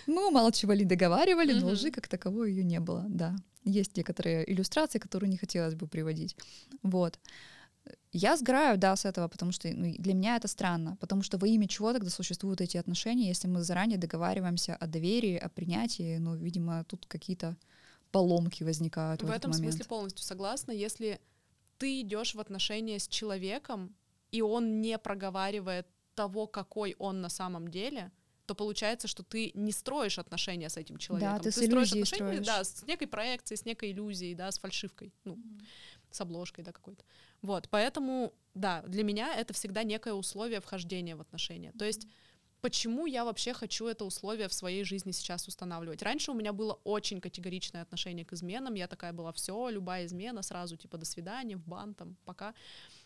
мы 0.07 0.28
умалчивали, 0.28 0.83
договаривали, 0.83 1.54
но 1.54 1.68
лжи 1.68 1.92
как 1.92 2.07
таковой 2.07 2.51
ее 2.51 2.63
не 2.63 2.80
было, 2.80 3.06
да. 3.10 3.36
Есть 3.66 3.97
некоторые 3.97 4.50
иллюстрации, 4.50 5.00
которые 5.00 5.30
не 5.30 5.38
хотелось 5.38 5.76
бы 5.76 5.88
приводить. 5.88 6.38
Вот. 6.83 7.19
Я 8.12 8.38
сгораю, 8.38 8.78
да, 8.78 8.96
с 8.96 9.06
этого, 9.06 9.28
потому 9.28 9.52
что 9.52 9.68
ну, 9.70 9.94
для 9.98 10.14
меня 10.14 10.36
это 10.36 10.48
странно, 10.48 10.98
потому 11.00 11.24
что 11.24 11.38
во 11.38 11.48
имя 11.48 11.68
чего 11.68 11.94
тогда 11.94 12.10
существуют 12.10 12.62
эти 12.62 12.78
отношения, 12.78 13.28
если 13.28 13.48
мы 13.48 13.64
заранее 13.64 13.98
договариваемся 13.98 14.76
о 14.76 14.88
доверии, 14.88 15.38
о 15.38 15.50
принятии, 15.50 16.18
ну, 16.18 16.36
видимо, 16.36 16.84
тут 16.86 17.06
какие-то 17.06 17.58
поломки 18.12 18.64
возникают 18.64 19.22
в, 19.22 19.28
в 19.28 19.32
этом 19.32 19.52
момент. 19.52 19.74
смысле 19.74 19.86
полностью 19.90 20.26
согласна. 20.26 20.72
Если 20.72 21.20
ты 21.78 22.02
идешь 22.02 22.36
в 22.36 22.40
отношения 22.40 23.00
с 23.00 23.08
человеком, 23.08 23.96
и 24.32 24.42
он 24.42 24.82
не 24.82 24.98
проговаривает 24.98 25.88
того, 26.16 26.48
какой 26.48 26.96
он 26.98 27.22
на 27.22 27.30
самом 27.30 27.68
деле, 27.68 28.12
то 28.48 28.56
получается, 28.56 29.08
что 29.08 29.24
ты 29.24 29.52
не 29.54 29.72
строишь 29.72 30.18
отношения 30.18 30.70
с 30.70 30.78
этим 30.78 30.98
человеком. 30.98 31.38
Да, 31.38 31.44
ты, 31.44 31.52
ты 31.52 31.62
с 31.62 31.66
строишь 31.66 31.92
отношения, 31.92 32.42
строишь. 32.42 32.46
да, 32.46 32.64
с 32.64 32.84
некой 32.88 33.08
проекцией, 33.08 33.58
с 33.58 33.66
некой 33.66 33.92
иллюзией, 33.92 34.36
да, 34.36 34.50
с 34.50 34.58
фальшивкой, 34.58 35.14
ну, 35.26 35.36
mm-hmm. 35.36 35.66
с 36.12 36.22
обложкой, 36.22 36.64
да, 36.64 36.72
какой-то. 36.72 37.04
Вот, 37.42 37.70
поэтому, 37.70 38.34
да, 38.54 38.82
для 38.88 39.04
меня 39.04 39.36
это 39.36 39.54
всегда 39.54 39.84
некое 39.84 40.14
условие 40.14 40.60
вхождения 40.60 41.16
в 41.16 41.22
отношения. 41.22 41.72
То 41.78 41.86
есть 41.86 42.08
почему 42.62 43.06
я 43.06 43.24
вообще 43.24 43.54
хочу 43.54 43.88
это 43.88 44.06
условие 44.06 44.48
в 44.48 44.54
своей 44.54 44.84
жизни 44.84 45.12
сейчас 45.12 45.48
устанавливать. 45.48 46.02
Раньше 46.02 46.32
у 46.32 46.34
меня 46.34 46.54
было 46.54 46.80
очень 46.84 47.22
категоричное 47.22 47.82
отношение 47.82 48.26
к 48.26 48.34
изменам, 48.34 48.74
я 48.74 48.88
такая 48.88 49.14
была, 49.14 49.32
все, 49.32 49.70
любая 49.70 50.06
измена, 50.06 50.42
сразу, 50.42 50.76
типа, 50.76 50.98
до 50.98 51.06
свидания, 51.06 51.56
в 51.58 51.66
бан, 51.66 51.94
там, 51.94 52.18
пока. 52.26 52.54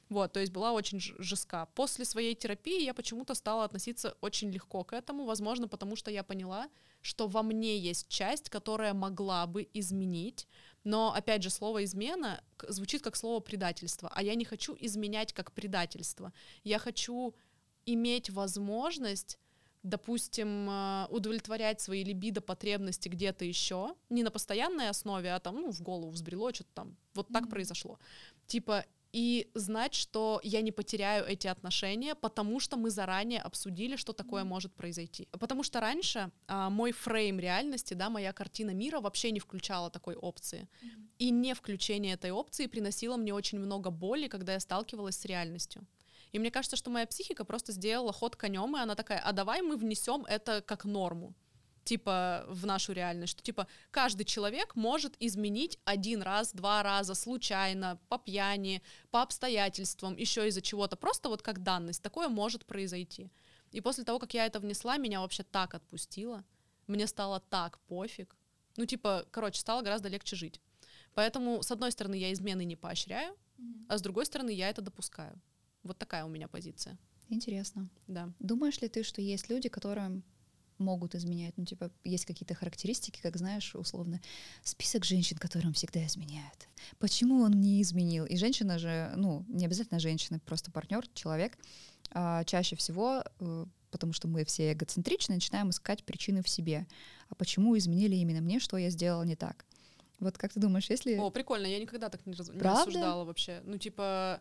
Вот, 0.10 0.34
то 0.34 0.42
есть 0.42 0.52
была 0.52 0.74
очень 0.74 1.00
жестка. 1.00 1.68
После 1.68 2.04
своей 2.04 2.36
терапии 2.36 2.84
я 2.84 2.94
почему-то 2.94 3.34
стала 3.34 3.64
относиться 3.64 4.18
очень 4.20 4.52
легко 4.52 4.84
к 4.84 4.94
этому, 4.94 5.26
возможно, 5.26 5.68
потому 5.68 5.96
что 5.96 6.12
я 6.12 6.24
поняла, 6.24 6.70
что 7.02 7.28
во 7.28 7.44
мне 7.44 7.78
есть 7.78 8.10
часть, 8.10 8.50
которая 8.50 8.94
могла 8.94 9.48
бы 9.48 9.68
изменить, 9.74 10.48
но, 10.84 11.14
опять 11.14 11.44
же, 11.44 11.50
слово 11.50 11.84
«измена» 11.84 12.44
звучит 12.68 13.02
как 13.02 13.16
слово 13.16 13.40
«предательство», 13.40 14.12
а 14.14 14.24
я 14.24 14.36
не 14.36 14.46
хочу 14.46 14.76
изменять 14.80 15.34
как 15.34 15.52
предательство. 15.52 16.34
Я 16.64 16.80
хочу 16.80 17.36
иметь 17.86 18.30
возможность 18.30 19.38
допустим, 19.84 20.70
э, 20.70 21.08
удовлетворять 21.10 21.82
свои 21.82 22.04
либидо 22.04 22.42
потребности 22.42 23.10
где-то 23.10 23.46
еще, 23.46 23.96
не 24.10 24.24
на 24.24 24.30
постоянной 24.30 24.90
основе, 24.90 25.34
а 25.34 25.40
там, 25.40 25.56
ну, 25.56 25.72
в 25.72 25.82
голову 25.82 26.12
взбрело, 26.12 26.54
что-то 26.54 26.70
там, 26.74 26.98
вот 27.14 27.28
так 27.30 27.46
mm-hmm. 27.46 27.50
произошло. 27.50 28.00
Типа, 28.46 28.86
и 29.13 29.50
знать, 29.56 29.94
что 29.94 30.39
я 30.44 30.62
не 30.62 30.72
потеряю 30.72 31.25
эти 31.25 31.48
отношения, 31.48 32.15
потому 32.15 32.60
что 32.60 32.77
мы 32.77 32.89
заранее 32.89 33.41
обсудили, 33.41 33.96
что 33.96 34.13
такое 34.13 34.44
может 34.44 34.74
произойти. 34.74 35.27
Потому 35.32 35.63
что 35.63 35.80
раньше 35.80 36.32
а, 36.48 36.70
мой 36.70 36.91
фрейм 36.91 37.39
реальности, 37.39 37.94
да, 37.94 38.10
моя 38.10 38.32
картина 38.34 38.72
мира 38.72 39.01
вообще 39.01 39.32
не 39.32 39.39
включала 39.39 39.89
такой 39.89 40.15
опции. 40.15 40.68
И 41.20 41.30
не 41.30 41.53
включение 41.53 42.13
этой 42.13 42.32
опции 42.32 42.68
приносило 42.68 43.18
мне 43.18 43.34
очень 43.34 43.60
много 43.60 43.89
боли, 43.89 44.27
когда 44.27 44.53
я 44.53 44.60
сталкивалась 44.60 45.18
с 45.18 45.25
реальностью. 45.25 45.86
И 46.32 46.39
мне 46.39 46.50
кажется, 46.50 46.77
что 46.77 46.89
моя 46.89 47.06
психика 47.06 47.44
просто 47.44 47.74
сделала 47.74 48.13
ход 48.13 48.36
конем, 48.36 48.77
и 48.77 48.80
она 48.80 48.96
такая, 48.96 49.20
а 49.20 49.34
давай 49.34 49.62
мы 49.62 49.75
внесем 49.75 50.25
это 50.25 50.62
как 50.62 50.86
норму 50.86 51.36
типа 51.84 52.46
в 52.48 52.66
нашу 52.66 52.94
реальность, 52.94 53.32
что 53.32 53.44
типа 53.44 53.68
каждый 53.92 54.24
человек 54.24 54.76
может 54.76 55.16
изменить 55.20 55.80
один 55.86 56.22
раз, 56.22 56.54
два 56.54 56.84
раза, 56.84 57.14
случайно, 57.14 58.00
по 58.10 58.18
пьяни, 58.18 58.82
по 59.10 59.22
обстоятельствам, 59.22 60.16
еще 60.16 60.48
из-за 60.48 60.62
чего-то, 60.62 60.96
просто 60.96 61.30
вот 61.30 61.42
как 61.42 61.64
данность, 61.64 62.02
такое 62.02 62.30
может 62.30 62.66
произойти. 62.66 63.32
И 63.72 63.82
после 63.82 64.04
того, 64.04 64.20
как 64.20 64.34
я 64.34 64.46
это 64.46 64.60
внесла, 64.60 64.98
меня 64.98 65.22
вообще 65.22 65.44
так 65.44 65.74
отпустило, 65.74 66.44
мне 66.88 67.08
стало 67.08 67.40
так 67.40 67.80
пофиг, 67.80 68.36
ну 68.78 68.86
типа, 68.86 69.26
короче, 69.32 69.60
стало 69.60 69.82
гораздо 69.82 70.10
легче 70.10 70.36
жить. 70.36 70.62
Поэтому, 71.14 71.62
с 71.62 71.72
одной 71.72 71.92
стороны, 71.92 72.16
я 72.16 72.32
измены 72.32 72.64
не 72.64 72.76
поощряю, 72.76 73.36
mm-hmm. 73.58 73.86
а 73.90 73.98
с 73.98 74.02
другой 74.02 74.26
стороны, 74.26 74.52
я 74.52 74.70
это 74.70 74.82
допускаю. 74.82 75.42
Вот 75.84 75.98
такая 75.98 76.26
у 76.26 76.30
меня 76.30 76.48
позиция. 76.48 76.98
Интересно. 77.30 77.90
Да. 78.08 78.30
Думаешь 78.40 78.82
ли 78.82 78.88
ты, 78.88 79.04
что 79.04 79.22
есть 79.22 79.50
люди, 79.50 79.70
которым 79.70 80.24
могут 80.82 81.16
изменять. 81.16 81.54
Ну, 81.58 81.66
типа, 81.66 81.92
есть 82.04 82.26
какие-то 82.26 82.54
характеристики, 82.54 83.22
как 83.22 83.38
знаешь, 83.38 83.76
условно, 83.76 84.20
список 84.64 85.06
женщин, 85.06 85.38
которым 85.38 85.74
всегда 85.74 86.06
изменяют. 86.06 86.68
Почему 87.00 87.42
он 87.42 87.52
не 87.52 87.82
изменил? 87.82 88.26
И 88.26 88.36
женщина 88.36 88.80
же, 88.80 89.14
ну, 89.16 89.46
не 89.48 89.66
обязательно 89.66 90.00
женщина, 90.00 90.40
просто 90.40 90.72
партнер, 90.72 91.08
человек, 91.14 91.58
а, 92.12 92.44
чаще 92.44 92.76
всего, 92.76 93.24
э, 93.40 93.66
потому 93.90 94.14
что 94.14 94.28
мы 94.28 94.44
все 94.46 94.74
эгоцентричны, 94.74 95.36
начинаем 95.36 95.70
искать 95.70 96.04
причины 96.04 96.42
в 96.44 96.50
себе. 96.50 96.88
А 97.30 97.36
почему 97.36 97.78
изменили 97.78 98.16
именно 98.16 98.42
мне, 98.42 98.60
что 98.60 98.78
я 98.78 98.90
сделала 98.90 99.24
не 99.24 99.36
так? 99.36 99.66
Вот 100.20 100.38
как 100.38 100.54
ты 100.54 100.60
думаешь, 100.60 100.90
если... 100.90 101.16
О, 101.16 101.30
прикольно, 101.30 101.66
я 101.66 101.80
никогда 101.80 102.10
так 102.10 102.26
не, 102.26 102.34
раз... 102.34 102.50
не 102.50 102.60
рассуждала 102.60 103.24
вообще. 103.24 103.62
Ну, 103.66 103.78
типа, 103.78 104.40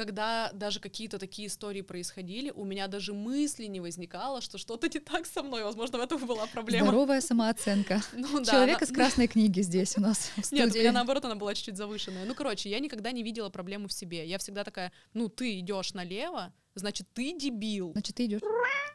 когда 0.00 0.50
даже 0.54 0.80
какие-то 0.80 1.18
такие 1.18 1.48
истории 1.48 1.82
происходили, 1.82 2.50
у 2.56 2.64
меня 2.64 2.88
даже 2.88 3.12
мысли 3.12 3.66
не 3.66 3.80
возникало, 3.80 4.40
что 4.40 4.56
что-то 4.56 4.88
не 4.88 4.98
так 4.98 5.26
со 5.26 5.42
мной. 5.42 5.62
Возможно, 5.62 5.98
в 5.98 6.00
этом 6.00 6.26
была 6.26 6.46
проблема. 6.46 6.86
Здоровая 6.86 7.20
самооценка. 7.20 8.00
Ну, 8.14 8.38
да, 8.38 8.52
Человек 8.52 8.78
она... 8.78 8.86
из 8.86 8.94
красной 8.94 9.28
книги 9.28 9.60
здесь 9.60 9.98
у 9.98 10.00
нас 10.00 10.30
в 10.36 10.52
Нет, 10.52 10.74
у 10.74 10.78
меня 10.78 10.92
наоборот 10.92 11.26
она 11.26 11.34
была 11.34 11.54
чуть-чуть 11.54 11.76
завышенная. 11.76 12.24
Ну, 12.24 12.34
короче, 12.34 12.70
я 12.70 12.80
никогда 12.80 13.12
не 13.12 13.22
видела 13.22 13.50
проблему 13.50 13.88
в 13.88 13.92
себе. 13.92 14.26
Я 14.26 14.38
всегда 14.38 14.64
такая, 14.64 14.90
ну, 15.12 15.28
ты 15.28 15.58
идешь 15.58 15.92
налево, 15.92 16.54
значит, 16.74 17.06
ты 17.12 17.38
дебил. 17.38 17.92
Значит, 17.92 18.16
ты 18.16 18.24
идешь. 18.24 18.40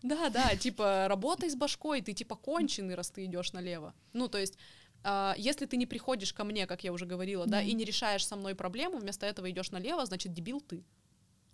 Да, 0.01 0.29
да, 0.29 0.55
типа, 0.55 1.05
работай 1.07 1.51
с 1.51 1.55
башкой, 1.55 2.01
ты 2.01 2.13
типа 2.13 2.35
конченый, 2.35 2.95
раз 2.95 3.11
ты 3.11 3.25
идешь 3.25 3.53
налево. 3.53 3.93
Ну, 4.13 4.27
то 4.27 4.39
есть 4.39 4.57
если 5.37 5.65
ты 5.65 5.77
не 5.77 5.85
приходишь 5.85 6.33
ко 6.33 6.43
мне, 6.43 6.67
как 6.67 6.83
я 6.83 6.91
уже 6.91 7.05
говорила, 7.05 7.45
да, 7.45 7.61
и 7.61 7.73
не 7.73 7.85
решаешь 7.85 8.25
со 8.25 8.35
мной 8.35 8.55
проблему, 8.55 8.97
вместо 8.97 9.25
этого 9.25 9.49
идешь 9.49 9.71
налево, 9.71 10.05
значит, 10.05 10.33
дебил 10.33 10.61
ты. 10.61 10.83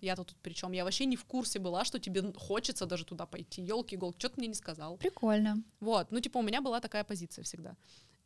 Я-то 0.02 0.24
тут 0.24 0.38
при 0.38 0.54
чем? 0.54 0.72
Я 0.72 0.84
вообще 0.84 1.06
не 1.06 1.16
в 1.16 1.26
курсе 1.26 1.60
была, 1.60 1.86
что 1.86 2.00
тебе 2.00 2.34
хочется 2.36 2.88
даже 2.88 3.06
туда 3.06 3.28
пойти. 3.28 3.62
Елки 3.62 3.96
иголки, 3.96 4.18
что 4.18 4.30
ты 4.30 4.36
мне 4.38 4.48
не 4.48 4.56
сказал? 4.56 4.98
Прикольно. 4.98 5.64
Вот, 5.80 6.12
ну 6.12 6.20
типа 6.20 6.40
у 6.40 6.42
меня 6.42 6.62
была 6.62 6.80
такая 6.80 7.04
позиция 7.04 7.44
всегда. 7.44 7.76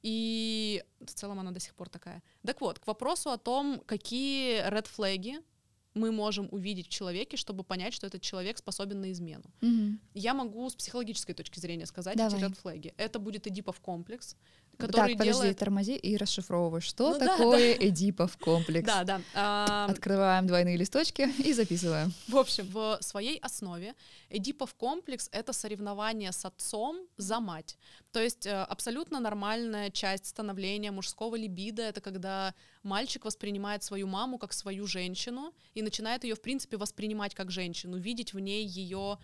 И 0.01 0.83
в 0.99 1.13
целом 1.13 1.39
она 1.39 1.51
до 1.51 1.59
сих 1.59 1.73
пор 1.75 1.89
такая. 1.89 2.23
Так 2.45 2.61
вот, 2.61 2.79
к 2.79 2.87
вопросу 2.87 3.31
о 3.31 3.37
том, 3.37 3.81
какие 3.85 4.65
red 4.69 4.87
флаги 4.87 5.39
мы 5.95 6.11
можем 6.11 6.47
увидеть 6.51 6.87
в 6.87 6.89
человеке, 6.89 7.37
чтобы 7.37 7.63
понять, 7.63 7.93
что 7.93 8.05
этот 8.05 8.21
человек 8.21 8.57
способен 8.57 9.01
на 9.01 9.11
измену. 9.11 9.45
Угу. 9.61 9.97
Я 10.13 10.33
могу 10.33 10.69
с 10.69 10.75
психологической 10.75 11.33
точки 11.33 11.59
зрения 11.59 11.85
сказать 11.85 12.17
Давай. 12.17 12.37
эти 12.37 12.45
red 12.45 12.55
флаги. 12.55 12.93
Это 12.97 13.17
будет 13.17 13.47
Эдипов 13.47 13.79
комплекс, 13.79 14.35
который 14.77 15.11
так, 15.11 15.17
подожди, 15.17 15.33
делает... 15.33 15.57
тормози 15.57 15.95
и 15.95 16.17
расшифровывай, 16.17 16.81
что 16.81 17.13
ну, 17.13 17.19
такое 17.19 17.73
да, 17.73 17.79
да. 17.79 17.87
Эдипов 17.87 18.37
комплекс. 18.37 18.85
Да, 18.85 19.03
да. 19.03 19.21
А... 19.33 19.87
Открываем 19.89 20.47
двойные 20.47 20.77
листочки 20.77 21.29
и 21.43 21.53
записываем. 21.53 22.13
В 22.27 22.37
общем, 22.37 22.67
в 22.67 22.97
своей 23.01 23.37
основе 23.39 23.95
Эдипов 24.29 24.73
комплекс— 24.75 25.29
это 25.31 25.53
соревнование 25.53 26.31
с 26.31 26.45
отцом 26.45 26.97
за 27.17 27.39
мать. 27.39 27.77
То 28.11 28.21
есть 28.21 28.45
э, 28.45 28.51
абсолютно 28.51 29.19
нормальная 29.19 29.89
часть 29.89 30.27
становления 30.27 30.91
мужского 30.91 31.35
либидо— 31.35 31.81
это 31.83 32.01
когда 32.01 32.53
мальчик 32.83 33.25
воспринимает 33.25 33.83
свою 33.83 34.07
маму 34.07 34.37
как 34.37 34.53
свою 34.53 34.87
женщину 34.87 35.53
и 35.73 35.81
начинает 35.81 36.23
ее, 36.23 36.35
в 36.35 36.41
принципе, 36.41 36.77
воспринимать 36.77 37.35
как 37.35 37.51
женщину, 37.51 37.97
видеть 37.97 38.33
в 38.33 38.39
ней 38.39 38.65
ее 38.65 39.17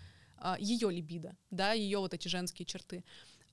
а, 0.44 0.58
ее 0.60 0.92
либидо, 0.92 1.36
да, 1.52 1.74
ее 1.74 2.00
вот 2.00 2.16
эти 2.16 2.28
женские 2.28 2.66
черты. 2.66 3.04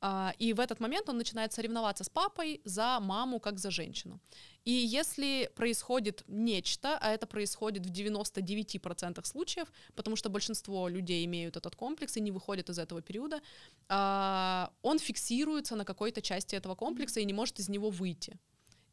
А, 0.00 0.33
и 0.38 0.52
в 0.52 0.61
этот 0.61 0.81
момент 0.81 1.09
он 1.09 1.19
начинает 1.19 1.52
соревноваться 1.52 2.05
с 2.05 2.09
папой 2.09 2.61
за 2.64 3.00
маму 3.00 3.40
как 3.40 3.59
за 3.59 3.71
женщину. 3.71 4.21
И 4.64 4.73
если 4.73 5.50
происходит 5.55 6.25
нечто, 6.28 6.99
а 7.00 7.11
это 7.11 7.26
происходит 7.26 7.87
в 7.87 7.90
99% 7.90 9.25
случаев, 9.25 9.73
потому 9.95 10.17
что 10.17 10.28
большинство 10.28 10.88
людей 10.88 11.25
имеют 11.25 11.57
этот 11.57 11.75
комплекс 11.75 12.17
и 12.17 12.21
не 12.21 12.31
выходят 12.31 12.69
из 12.69 12.78
этого 12.78 13.00
периода, 13.00 13.40
а, 13.88 14.71
он 14.83 14.99
фиксируется 14.99 15.76
на 15.76 15.85
какой-то 15.85 16.21
части 16.21 16.55
этого 16.55 16.75
комплекса 16.75 17.21
и 17.21 17.25
не 17.25 17.33
может 17.33 17.59
из 17.59 17.69
него 17.69 17.90
выйти. 17.90 18.38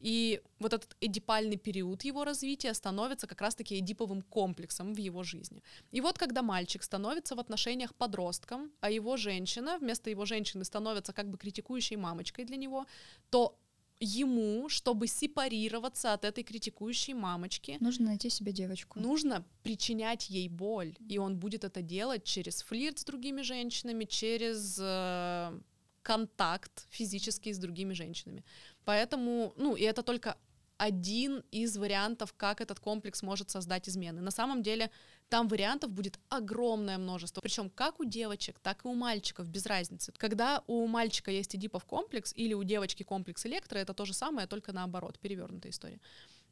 И 0.06 0.40
вот 0.60 0.72
этот 0.72 0.96
эдипальный 1.00 1.56
период 1.56 2.04
его 2.04 2.24
развития 2.24 2.74
становится 2.74 3.26
как 3.26 3.40
раз-таки 3.40 3.76
эдиповым 3.80 4.22
комплексом 4.22 4.94
в 4.94 4.98
его 4.98 5.24
жизни. 5.24 5.64
И 5.90 6.00
вот 6.00 6.16
когда 6.16 6.42
мальчик 6.42 6.84
становится 6.84 7.34
в 7.34 7.40
отношениях 7.40 7.92
подростком, 7.92 8.70
а 8.80 8.90
его 8.90 9.16
женщина 9.16 9.78
вместо 9.80 10.08
его 10.08 10.24
женщины 10.24 10.64
становится 10.64 11.12
как 11.12 11.28
бы 11.28 11.36
критикующей 11.36 11.96
мамочкой 11.96 12.44
для 12.44 12.56
него, 12.56 12.86
то 13.30 13.58
ему, 13.98 14.68
чтобы 14.68 15.08
сепарироваться 15.08 16.12
от 16.12 16.24
этой 16.24 16.44
критикующей 16.44 17.14
мамочки, 17.14 17.76
нужно 17.80 18.06
найти 18.06 18.30
себе 18.30 18.52
девочку. 18.52 19.00
Нужно 19.00 19.44
причинять 19.64 20.30
ей 20.30 20.48
боль, 20.48 20.94
и 21.08 21.18
он 21.18 21.36
будет 21.36 21.64
это 21.64 21.82
делать 21.82 22.22
через 22.22 22.62
флирт 22.62 23.00
с 23.00 23.04
другими 23.04 23.42
женщинами, 23.42 24.04
через 24.04 24.78
э, 24.80 25.60
контакт 26.06 26.86
физический 26.90 27.52
с 27.52 27.58
другими 27.58 27.92
женщинами. 27.92 28.44
Поэтому, 28.86 29.52
ну, 29.56 29.76
и 29.76 29.82
это 29.82 30.02
только 30.02 30.36
один 30.78 31.42
из 31.50 31.76
вариантов, 31.76 32.32
как 32.36 32.60
этот 32.60 32.80
комплекс 32.80 33.22
может 33.22 33.50
создать 33.50 33.88
измены. 33.88 34.20
На 34.20 34.30
самом 34.30 34.62
деле 34.62 34.90
там 35.28 35.48
вариантов 35.48 35.90
будет 35.90 36.18
огромное 36.28 36.98
множество, 36.98 37.40
причем 37.40 37.68
как 37.70 37.98
у 38.00 38.04
девочек, 38.04 38.58
так 38.62 38.84
и 38.84 38.88
у 38.88 38.94
мальчиков, 38.94 39.48
без 39.48 39.66
разницы. 39.66 40.12
Когда 40.16 40.62
у 40.66 40.86
мальчика 40.86 41.30
есть 41.30 41.56
эдипов 41.56 41.84
комплекс 41.84 42.32
или 42.36 42.54
у 42.54 42.62
девочки 42.62 43.02
комплекс 43.02 43.44
электро, 43.46 43.78
это 43.78 43.92
то 43.92 44.04
же 44.04 44.14
самое, 44.14 44.46
только 44.46 44.72
наоборот, 44.72 45.18
перевернутая 45.18 45.72
история 45.72 46.00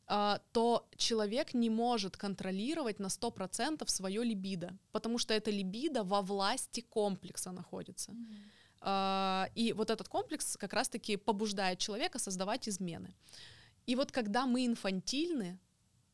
а, 0.07 0.41
то 0.53 0.87
человек 0.97 1.55
не 1.55 1.71
может 1.71 2.17
контролировать 2.17 2.99
на 2.99 3.07
100% 3.07 3.89
свое 3.89 4.25
либидо, 4.25 4.77
потому 4.93 5.19
что 5.19 5.35
это 5.35 5.51
либидо 5.51 6.03
во 6.03 6.21
власти 6.21 6.81
комплекса 6.81 7.53
находится. 7.53 8.13
Mm-hmm. 8.13 8.55
А, 8.87 9.49
и 9.55 9.73
вот 9.73 9.89
этот 9.89 10.09
комплекс 10.09 10.59
как 10.59 10.75
раз-таки 10.75 11.17
побуждает 11.17 11.79
человека 11.79 12.19
создавать 12.19 12.69
измены. 12.69 13.15
И 13.87 13.97
вот 13.97 14.13
когда 14.13 14.45
мы 14.47 14.67
инфантильны, 14.67 15.59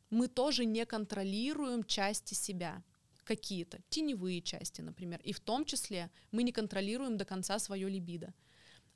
мы 0.09 0.29
тоже 0.29 0.65
не 0.65 0.87
контролируем 0.87 1.83
части 1.83 2.35
себя, 2.35 2.85
какие-то 3.25 3.81
теневые 3.89 4.41
части, 4.41 4.83
например, 4.83 5.21
и 5.25 5.33
в 5.33 5.41
том 5.41 5.65
числе 5.65 6.11
мы 6.31 6.45
не 6.45 6.53
контролируем 6.53 7.17
до 7.17 7.25
конца 7.25 7.59
свое 7.59 7.89
либидо. 7.89 8.33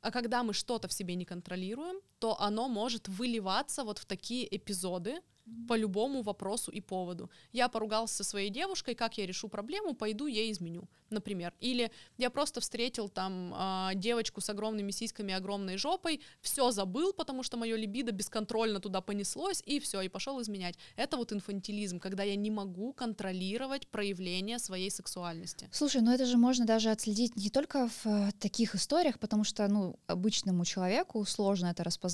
А 0.00 0.12
когда 0.12 0.44
мы 0.44 0.52
что-то 0.52 0.86
в 0.86 0.92
себе 0.92 1.16
не 1.16 1.24
контролируем, 1.24 1.96
то 2.24 2.40
оно 2.40 2.68
может 2.68 3.06
выливаться 3.08 3.84
вот 3.84 3.98
в 3.98 4.06
такие 4.06 4.46
эпизоды, 4.56 5.20
по 5.68 5.76
любому 5.76 6.22
вопросу 6.22 6.70
и 6.70 6.80
поводу. 6.80 7.30
Я 7.52 7.68
поругался 7.68 8.16
со 8.16 8.24
своей 8.24 8.50
девушкой, 8.50 8.94
как 8.94 9.18
я 9.18 9.26
решу 9.26 9.48
проблему, 9.48 9.94
пойду 9.94 10.26
ей 10.26 10.50
изменю, 10.50 10.88
например. 11.10 11.52
Или 11.60 11.90
я 12.18 12.30
просто 12.30 12.60
встретил 12.60 13.08
там 13.08 13.54
э, 13.54 13.90
девочку 13.94 14.40
с 14.40 14.50
огромными 14.50 14.90
сиськами, 14.90 15.34
огромной 15.34 15.76
жопой, 15.76 16.20
все 16.40 16.70
забыл, 16.70 17.12
потому 17.12 17.42
что 17.42 17.56
мое 17.56 17.76
либидо 17.76 18.12
бесконтрольно 18.12 18.80
туда 18.80 19.00
понеслось, 19.00 19.62
и 19.66 19.80
все, 19.80 20.00
и 20.00 20.08
пошел 20.08 20.40
изменять. 20.40 20.76
Это 20.96 21.16
вот 21.16 21.32
инфантилизм, 21.32 22.00
когда 22.00 22.22
я 22.22 22.36
не 22.36 22.50
могу 22.50 22.92
контролировать 22.92 23.86
проявление 23.88 24.58
своей 24.58 24.90
сексуальности. 24.90 25.68
Слушай, 25.72 26.00
ну 26.00 26.12
это 26.12 26.26
же 26.26 26.38
можно 26.38 26.64
даже 26.64 26.90
отследить 26.90 27.36
не 27.36 27.50
только 27.50 27.88
в 27.88 28.06
э, 28.06 28.30
таких 28.38 28.74
историях, 28.74 29.18
потому 29.18 29.44
что, 29.44 29.68
ну, 29.68 29.98
обычному 30.06 30.64
человеку 30.64 31.24
сложно 31.26 31.66
это 31.66 31.84
распознать, 31.84 32.13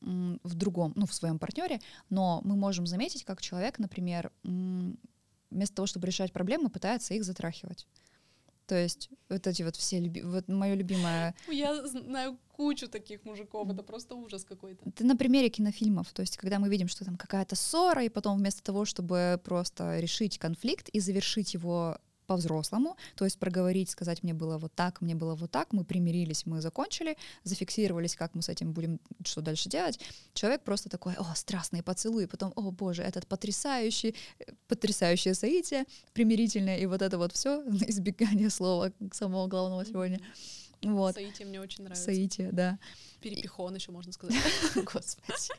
в 0.00 0.54
другом, 0.54 0.92
ну, 0.96 1.06
в 1.06 1.14
своем 1.14 1.38
партнере, 1.38 1.80
но 2.10 2.40
мы 2.44 2.56
можем 2.56 2.86
заметить, 2.86 3.24
как 3.24 3.40
человек, 3.40 3.78
например, 3.78 4.32
вместо 4.42 5.74
того, 5.74 5.86
чтобы 5.86 6.06
решать 6.06 6.32
проблемы, 6.32 6.70
пытается 6.70 7.14
их 7.14 7.24
затрахивать. 7.24 7.86
То 8.66 8.76
есть 8.76 9.10
вот 9.28 9.46
эти 9.46 9.62
вот 9.62 9.76
все, 9.76 10.00
люби... 10.00 10.22
вот 10.22 10.48
мое 10.48 10.74
любимое... 10.74 11.34
Я 11.50 11.86
знаю 11.86 12.38
кучу 12.52 12.88
таких 12.88 13.24
мужиков, 13.24 13.68
это 13.68 13.82
просто 13.82 14.14
ужас 14.14 14.44
какой-то. 14.44 14.88
Это 14.88 15.04
на 15.04 15.16
примере 15.16 15.50
кинофильмов, 15.50 16.12
то 16.12 16.22
есть 16.22 16.36
когда 16.36 16.58
мы 16.58 16.68
видим, 16.68 16.88
что 16.88 17.04
там 17.04 17.16
какая-то 17.16 17.56
ссора, 17.56 18.04
и 18.04 18.08
потом 18.08 18.38
вместо 18.38 18.62
того, 18.62 18.84
чтобы 18.84 19.40
просто 19.44 20.00
решить 20.00 20.38
конфликт 20.38 20.88
и 20.88 21.00
завершить 21.00 21.54
его 21.54 21.98
по-взрослому, 22.26 22.96
то 23.16 23.24
есть 23.24 23.38
проговорить, 23.38 23.90
сказать, 23.90 24.22
мне 24.22 24.34
было 24.34 24.58
вот 24.58 24.72
так, 24.74 25.00
мне 25.00 25.14
было 25.14 25.34
вот 25.34 25.50
так, 25.50 25.72
мы 25.72 25.84
примирились, 25.84 26.46
мы 26.46 26.60
закончили, 26.60 27.16
зафиксировались, 27.44 28.16
как 28.16 28.34
мы 28.34 28.42
с 28.42 28.48
этим 28.48 28.72
будем, 28.72 29.00
что 29.24 29.40
дальше 29.40 29.68
делать. 29.68 29.98
Человек 30.34 30.62
просто 30.62 30.88
такой, 30.88 31.14
о, 31.14 31.34
страстные 31.34 31.82
поцелуи, 31.82 32.26
потом, 32.26 32.52
о, 32.56 32.70
боже, 32.70 33.02
этот 33.02 33.26
потрясающий, 33.26 34.14
потрясающее 34.68 35.34
соитие, 35.34 35.84
примирительное, 36.12 36.78
и 36.78 36.86
вот 36.86 37.02
это 37.02 37.18
вот 37.18 37.32
все 37.32 37.62
избегание 37.88 38.50
слова 38.50 38.92
самого 39.12 39.46
главного 39.46 39.84
сегодня. 39.84 40.20
Вот. 40.82 41.14
Саития 41.14 41.46
мне 41.46 41.60
очень 41.60 41.84
нравится. 41.84 42.04
Саития, 42.04 42.50
да. 42.50 42.78
Перепихон 43.20 43.74
еще 43.74 43.92
можно 43.92 44.12
сказать. 44.12 44.36
Господи. 44.74 45.54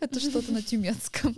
Это 0.00 0.18
что-то 0.18 0.52
на 0.52 0.62
тюменском. 0.62 1.36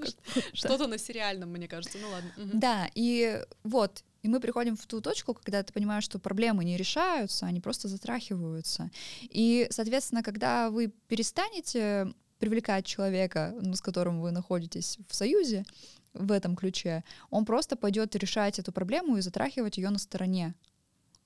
Что-то 0.55 0.87
на 0.87 0.97
сериальном, 0.97 1.51
мне 1.51 1.69
кажется. 1.69 1.99
Ну 1.99 2.09
ладно. 2.09 2.33
Да, 2.37 2.89
и 2.95 3.43
вот, 3.63 4.05
и 4.25 4.29
мы 4.29 4.41
приходим 4.41 4.75
в 4.75 4.87
ту 4.87 5.03
точку, 5.03 5.35
когда 5.35 5.63
ты 5.63 5.71
понимаешь, 5.71 6.03
что 6.03 6.19
проблемы 6.19 6.65
не 6.65 6.79
решаются, 6.79 7.45
они 7.45 7.61
просто 7.61 7.89
затрахиваются. 7.89 8.91
И, 9.21 9.67
соответственно, 9.71 10.23
когда 10.23 10.71
вы 10.71 10.89
перестанете 11.09 12.11
привлекать 12.39 12.87
человека, 12.87 13.55
ну, 13.61 13.75
с 13.75 13.83
которым 13.83 14.23
вы 14.23 14.31
находитесь 14.31 14.99
в 15.09 15.15
союзе, 15.15 15.67
в 16.15 16.33
этом 16.33 16.57
ключе, 16.57 17.05
он 17.29 17.45
просто 17.45 17.77
пойдет 17.77 18.17
решать 18.17 18.59
эту 18.59 18.73
проблему 18.73 19.19
и 19.19 19.21
затрахивать 19.21 19.77
ее 19.77 19.91
на 19.91 19.99
стороне. 19.99 20.55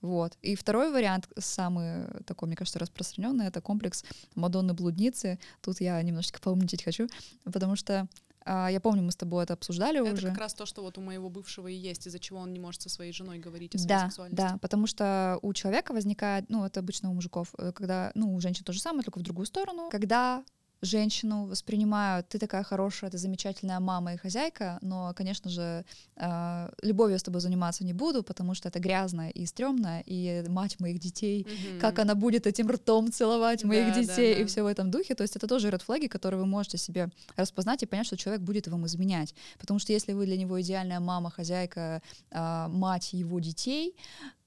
Вот. 0.01 0.37
И 0.43 0.57
второй 0.57 0.91
вариант, 0.91 1.29
самый 1.39 2.05
такой, 2.25 2.49
мне 2.49 2.57
кажется, 2.57 2.81
распространенный, 2.81 3.47
это 3.47 3.61
комплекс 3.61 4.05
Мадонны-блудницы. 4.35 5.39
Тут 5.61 5.81
я 5.81 6.03
немножечко 6.03 6.41
поумничать 6.41 6.83
хочу, 6.83 7.07
потому 7.45 7.77
что 7.77 8.09
я 8.47 8.81
помню, 8.83 9.03
мы 9.03 9.13
с 9.13 9.17
тобой 9.17 9.45
это 9.45 9.55
обсуждали 9.55 10.01
это 10.01 10.13
уже. 10.13 10.27
Это 10.27 10.31
как 10.31 10.39
раз 10.39 10.55
то, 10.55 10.67
что 10.67 10.83
вот 10.83 10.99
у 10.99 11.01
моего 11.01 11.29
бывшего 11.29 11.69
и 11.69 11.75
есть, 11.75 12.07
из-за 12.07 12.19
чего 12.19 12.39
он 12.39 12.53
не 12.53 12.59
может 12.59 12.83
со 12.83 12.89
своей 12.89 13.13
женой 13.13 13.39
говорить 13.39 13.75
о 13.75 13.79
своей 13.79 13.89
да, 13.89 14.07
сексуальности. 14.07 14.37
Да, 14.37 14.59
потому 14.59 14.87
что 14.87 15.39
у 15.43 15.53
человека 15.53 15.93
возникает, 15.93 16.49
ну, 16.49 16.65
это 16.65 16.81
обычно 16.81 17.11
у 17.11 17.15
мужиков, 17.15 17.55
э, 17.59 17.73
когда, 17.73 18.11
ну, 18.15 18.35
у 18.35 18.41
женщин 18.41 18.65
то 18.65 18.73
же 18.73 18.81
самое, 18.81 19.03
только 19.05 19.19
в 19.19 19.23
другую 19.23 19.47
сторону, 19.47 19.89
когда 19.91 20.45
женщину 20.83 21.47
воспринимают, 21.47 22.29
ты 22.29 22.39
такая 22.39 22.63
хорошая, 22.63 23.11
ты 23.11 23.19
замечательная 23.19 23.81
мама 23.81 24.15
и 24.15 24.17
хозяйка, 24.17 24.79
но, 24.81 25.13
конечно 25.15 25.51
же, 25.51 25.85
э, 26.17 26.71
любовью 26.83 27.19
с 27.19 27.23
тобой 27.23 27.41
заниматься 27.41 27.85
не 27.85 27.93
буду, 27.93 28.23
потому 28.23 28.55
что 28.55 28.69
это 28.69 28.79
грязно 28.79 29.31
и 29.31 29.47
стрёмно, 29.47 30.03
и 30.07 30.45
мать 30.49 30.79
моих 30.81 30.99
детей, 30.99 31.43
mm-hmm. 31.43 31.81
как 31.81 31.99
она 31.99 32.15
будет 32.15 32.47
этим 32.47 32.71
ртом 32.71 33.11
целовать 33.11 33.65
моих 33.65 33.95
да, 33.95 34.01
детей, 34.01 34.35
да, 34.35 34.39
да. 34.39 34.43
и 34.43 34.47
все 34.47 34.63
в 34.63 34.67
этом 34.67 34.91
духе. 34.91 35.15
То 35.15 35.23
есть 35.23 35.37
это 35.37 35.47
тоже 35.47 35.71
ред 35.71 35.83
флаги, 35.83 36.07
которые 36.07 36.41
вы 36.41 36.47
можете 36.47 36.79
себе 36.79 37.11
распознать 37.37 37.83
и 37.83 37.87
понять, 37.87 38.07
что 38.07 38.17
человек 38.17 38.43
будет 38.43 38.69
вам 38.69 38.87
изменять. 38.87 39.35
Потому 39.59 39.81
что 39.81 39.93
если 39.93 40.13
вы 40.13 40.27
для 40.27 40.37
него 40.37 40.61
идеальная 40.61 41.01
мама, 41.01 41.31
хозяйка, 41.31 42.03
э, 42.31 42.67
мать 42.69 43.13
его 43.13 43.41
детей, 43.41 43.95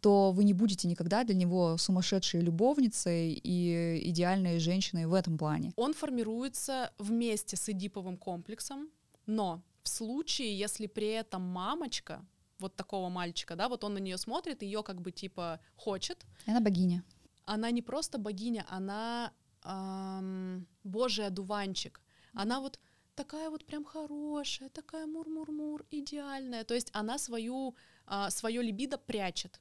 то 0.01 0.31
вы 0.31 0.43
не 0.43 0.53
будете 0.53 0.87
никогда 0.87 1.23
для 1.23 1.35
него 1.35 1.77
сумасшедшей 1.77 2.41
любовницей 2.41 3.33
и 3.33 4.09
идеальной 4.09 4.59
женщиной 4.59 5.05
в 5.05 5.13
этом 5.13 5.37
плане. 5.37 5.71
Он 5.75 5.93
формируется 5.93 6.91
вместе 6.97 7.55
с 7.55 7.69
эдиповым 7.69 8.17
комплексом, 8.17 8.89
но 9.27 9.61
в 9.83 9.89
случае, 9.89 10.57
если 10.57 10.87
при 10.87 11.07
этом 11.07 11.43
мамочка 11.43 12.25
вот 12.59 12.75
такого 12.75 13.09
мальчика, 13.09 13.55
да, 13.55 13.69
вот 13.69 13.83
он 13.83 13.93
на 13.93 13.99
нее 13.99 14.17
смотрит, 14.17 14.63
ее 14.63 14.83
как 14.83 15.01
бы 15.01 15.11
типа 15.11 15.59
хочет. 15.75 16.25
Она 16.45 16.59
богиня. 16.59 17.03
Она 17.45 17.71
не 17.71 17.81
просто 17.81 18.17
богиня, 18.17 18.65
она 18.69 19.31
эм, 19.63 20.67
божий 20.83 21.27
одуванчик. 21.27 22.01
Она 22.33 22.59
вот 22.59 22.79
такая 23.15 23.49
вот 23.49 23.65
прям 23.65 23.83
хорошая, 23.83 24.69
такая 24.69 25.05
мур-мур-мур, 25.05 25.85
идеальная. 25.91 26.63
То 26.63 26.73
есть 26.73 26.89
она 26.93 27.17
свою, 27.17 27.75
э, 28.07 28.29
свое 28.29 28.61
либидо 28.61 28.97
прячет. 28.97 29.59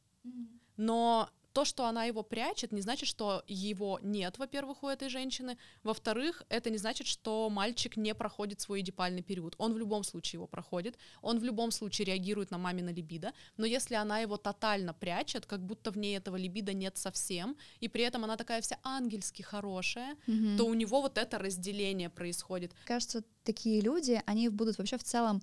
Но 0.76 1.30
то, 1.52 1.64
что 1.64 1.86
она 1.86 2.04
его 2.04 2.22
прячет, 2.22 2.72
не 2.72 2.80
значит, 2.80 3.08
что 3.08 3.42
его 3.46 3.98
нет, 4.02 4.38
во-первых, 4.38 4.82
у 4.82 4.88
этой 4.88 5.08
женщины. 5.08 5.58
Во-вторых, 5.82 6.42
это 6.48 6.70
не 6.70 6.78
значит, 6.78 7.06
что 7.06 7.50
мальчик 7.50 7.96
не 7.96 8.14
проходит 8.14 8.60
свой 8.60 8.80
эдипальный 8.80 9.22
период. 9.22 9.54
Он 9.58 9.74
в 9.74 9.78
любом 9.78 10.04
случае 10.04 10.38
его 10.38 10.46
проходит, 10.46 10.96
он 11.22 11.38
в 11.38 11.44
любом 11.44 11.70
случае 11.70 12.06
реагирует 12.06 12.50
на 12.50 12.58
мамина 12.58 12.90
либидо, 12.90 13.32
но 13.56 13.66
если 13.66 13.96
она 13.96 14.20
его 14.20 14.36
тотально 14.36 14.94
прячет, 14.94 15.46
как 15.46 15.60
будто 15.60 15.90
в 15.90 15.98
ней 15.98 16.16
этого 16.16 16.36
либидо 16.36 16.72
нет 16.72 16.96
совсем, 16.96 17.56
и 17.80 17.88
при 17.88 18.04
этом 18.04 18.24
она 18.24 18.36
такая 18.36 18.60
вся 18.60 18.78
ангельски 18.82 19.42
хорошая, 19.42 20.16
mm-hmm. 20.26 20.56
то 20.56 20.66
у 20.66 20.74
него 20.74 21.00
вот 21.00 21.18
это 21.18 21.38
разделение 21.38 22.10
происходит. 22.10 22.72
Кажется, 22.84 23.24
такие 23.42 23.80
люди, 23.80 24.22
они 24.26 24.48
будут 24.48 24.78
вообще 24.78 24.98
в 24.98 25.04
целом 25.04 25.42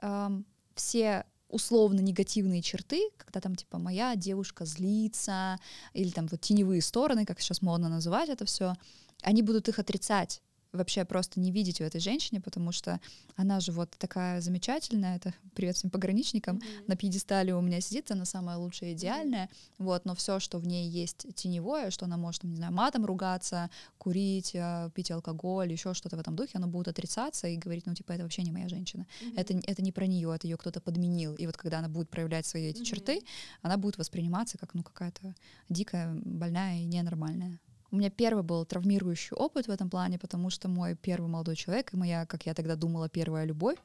эм, 0.00 0.46
все 0.74 1.24
условно 1.50 2.00
негативные 2.00 2.62
черты, 2.62 3.10
когда 3.16 3.40
там 3.40 3.54
типа 3.54 3.78
моя 3.78 4.16
девушка 4.16 4.64
злится, 4.64 5.58
или 5.92 6.10
там 6.10 6.26
вот 6.26 6.40
теневые 6.40 6.82
стороны, 6.82 7.26
как 7.26 7.40
сейчас 7.40 7.62
модно 7.62 7.88
называть 7.88 8.28
это 8.28 8.44
все, 8.44 8.74
они 9.22 9.42
будут 9.42 9.68
их 9.68 9.78
отрицать 9.78 10.42
вообще 10.72 11.04
просто 11.04 11.40
не 11.40 11.50
видеть 11.50 11.78
в 11.78 11.82
этой 11.82 12.00
женщине, 12.00 12.40
потому 12.40 12.72
что 12.72 13.00
она 13.36 13.60
же 13.60 13.72
вот 13.72 13.90
такая 13.98 14.40
замечательная, 14.40 15.16
это 15.16 15.34
привет 15.54 15.76
всем 15.76 15.90
пограничникам, 15.90 16.56
mm-hmm. 16.56 16.84
на 16.86 16.96
пьедестале 16.96 17.54
у 17.54 17.60
меня 17.60 17.80
сидит, 17.80 18.10
она 18.10 18.24
самая 18.24 18.56
лучшая, 18.56 18.92
идеальная, 18.92 19.46
mm-hmm. 19.46 19.74
вот, 19.78 20.04
но 20.04 20.14
все, 20.14 20.38
что 20.38 20.58
в 20.58 20.66
ней 20.66 20.88
есть 20.88 21.26
теневое, 21.34 21.90
что 21.90 22.04
она 22.04 22.16
может, 22.16 22.44
не 22.44 22.56
знаю, 22.56 22.72
матом 22.72 23.04
ругаться, 23.04 23.70
курить, 23.98 24.54
э, 24.54 24.90
пить 24.94 25.10
алкоголь, 25.10 25.72
еще 25.72 25.94
что-то 25.94 26.16
в 26.16 26.20
этом 26.20 26.36
духе, 26.36 26.52
оно 26.54 26.68
будет 26.68 26.88
отрицаться 26.88 27.48
и 27.48 27.56
говорить, 27.56 27.86
ну, 27.86 27.94
типа, 27.94 28.12
это 28.12 28.22
вообще 28.22 28.42
не 28.42 28.52
моя 28.52 28.68
женщина, 28.68 29.06
mm-hmm. 29.20 29.34
это, 29.36 29.60
это 29.66 29.82
не 29.82 29.92
про 29.92 30.06
нее, 30.06 30.32
это 30.34 30.46
ее 30.46 30.56
кто-то 30.56 30.80
подменил, 30.80 31.34
и 31.34 31.46
вот 31.46 31.56
когда 31.56 31.80
она 31.80 31.88
будет 31.88 32.10
проявлять 32.10 32.46
свои 32.46 32.66
эти 32.66 32.80
mm-hmm. 32.80 32.84
черты, 32.84 33.22
она 33.62 33.76
будет 33.76 33.98
восприниматься 33.98 34.56
как, 34.58 34.74
ну, 34.74 34.82
какая-то 34.82 35.34
дикая, 35.68 36.14
больная 36.14 36.80
и 36.80 36.84
ненормальная. 36.84 37.58
У 37.90 37.96
меня 37.96 38.10
первый 38.10 38.42
был 38.42 38.64
травмирующий 38.64 39.36
опыт 39.36 39.66
в 39.66 39.70
этом 39.70 39.90
плане, 39.90 40.18
потому 40.18 40.50
что 40.50 40.68
мой 40.68 40.94
первый 40.94 41.28
молодой 41.28 41.56
человек 41.56 41.92
и 41.92 41.96
моя, 41.96 42.26
как 42.26 42.46
я 42.46 42.54
тогда 42.54 42.76
думала, 42.76 43.08
первая 43.08 43.44
любовь, 43.44 43.78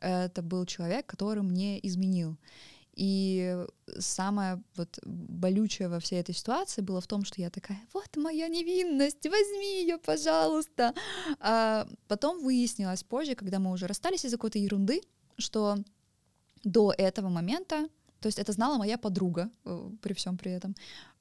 это 0.00 0.42
был 0.42 0.66
человек, 0.66 1.06
который 1.06 1.42
мне 1.42 1.84
изменил. 1.86 2.36
И 2.94 3.64
самое 3.98 4.60
вот 4.76 4.98
болючее 5.04 5.88
во 5.88 6.00
всей 6.00 6.20
этой 6.20 6.34
ситуации 6.34 6.82
было 6.82 7.00
в 7.00 7.06
том, 7.06 7.24
что 7.24 7.40
я 7.40 7.48
такая, 7.48 7.80
вот 7.94 8.16
моя 8.16 8.48
невинность, 8.48 9.24
возьми 9.24 9.82
ее, 9.82 9.98
пожалуйста. 9.98 10.94
А 11.38 11.86
потом 12.08 12.42
выяснилось 12.42 13.04
позже, 13.04 13.34
когда 13.34 13.60
мы 13.60 13.70
уже 13.70 13.86
расстались 13.86 14.24
из-за 14.24 14.36
какой-то 14.36 14.58
ерунды, 14.58 15.00
что 15.38 15.76
до 16.64 16.92
этого 16.96 17.28
момента 17.28 17.88
то 18.20 18.26
есть 18.26 18.38
это 18.38 18.52
знала 18.52 18.78
моя 18.78 18.98
подруга 18.98 19.48
э, 19.64 19.90
при 20.02 20.12
всем 20.12 20.36
при 20.36 20.50
этом, 20.50 20.74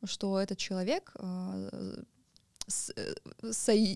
что 0.04 0.40
этот 0.40 0.58
человек 0.58 1.12
э, 1.20 2.04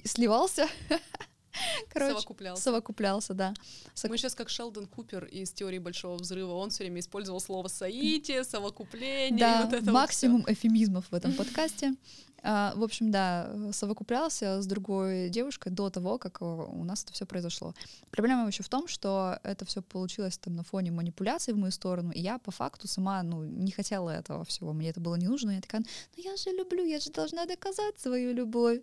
сливался. 0.05 0.67
Короче, 1.89 2.13
совокуплялся. 2.13 2.63
Совокуплялся, 2.63 3.33
да. 3.33 3.53
Сок... 3.93 4.11
Мы 4.11 4.17
сейчас 4.17 4.35
как 4.35 4.49
Шелдон 4.49 4.87
Купер 4.87 5.25
из 5.25 5.51
теории 5.51 5.79
Большого 5.79 6.17
взрыва. 6.17 6.53
Он 6.53 6.69
все 6.69 6.83
время 6.83 6.99
использовал 6.99 7.39
слово 7.39 7.67
соитие, 7.67 8.43
совокупление. 8.43 9.39
Да, 9.39 9.65
вот 9.65 9.73
это 9.73 9.91
максимум 9.91 10.41
вот 10.41 10.51
эфемизмов 10.51 11.05
в 11.11 11.15
этом 11.15 11.33
подкасте. 11.37 11.95
А, 12.43 12.73
в 12.75 12.83
общем, 12.83 13.11
да, 13.11 13.51
совокуплялся 13.71 14.61
с 14.61 14.65
другой 14.65 15.29
девушкой 15.29 15.71
до 15.71 15.89
того, 15.89 16.17
как 16.17 16.41
у 16.41 16.83
нас 16.83 17.03
это 17.03 17.13
все 17.13 17.25
произошло. 17.25 17.75
Проблема 18.09 18.47
еще 18.47 18.63
в 18.63 18.69
том, 18.69 18.87
что 18.87 19.39
это 19.43 19.65
все 19.65 19.81
получилось 19.81 20.37
там 20.39 20.55
на 20.55 20.63
фоне 20.63 20.91
манипуляций 20.91 21.53
в 21.53 21.57
мою 21.57 21.71
сторону, 21.71 22.11
и 22.11 22.19
я 22.19 22.39
по 22.39 22.51
факту 22.51 22.87
сама, 22.87 23.21
ну, 23.21 23.43
не 23.43 23.71
хотела 23.71 24.09
этого 24.09 24.43
всего, 24.43 24.73
мне 24.73 24.89
это 24.89 24.99
было 24.99 25.15
не 25.15 25.27
нужно, 25.27 25.51
я 25.51 25.61
такая, 25.61 25.81
ну 25.81 26.23
я 26.23 26.35
же 26.35 26.49
люблю, 26.51 26.83
я 26.83 26.99
же 26.99 27.11
должна 27.11 27.45
доказать 27.45 27.99
свою 27.99 28.33
любовь. 28.33 28.81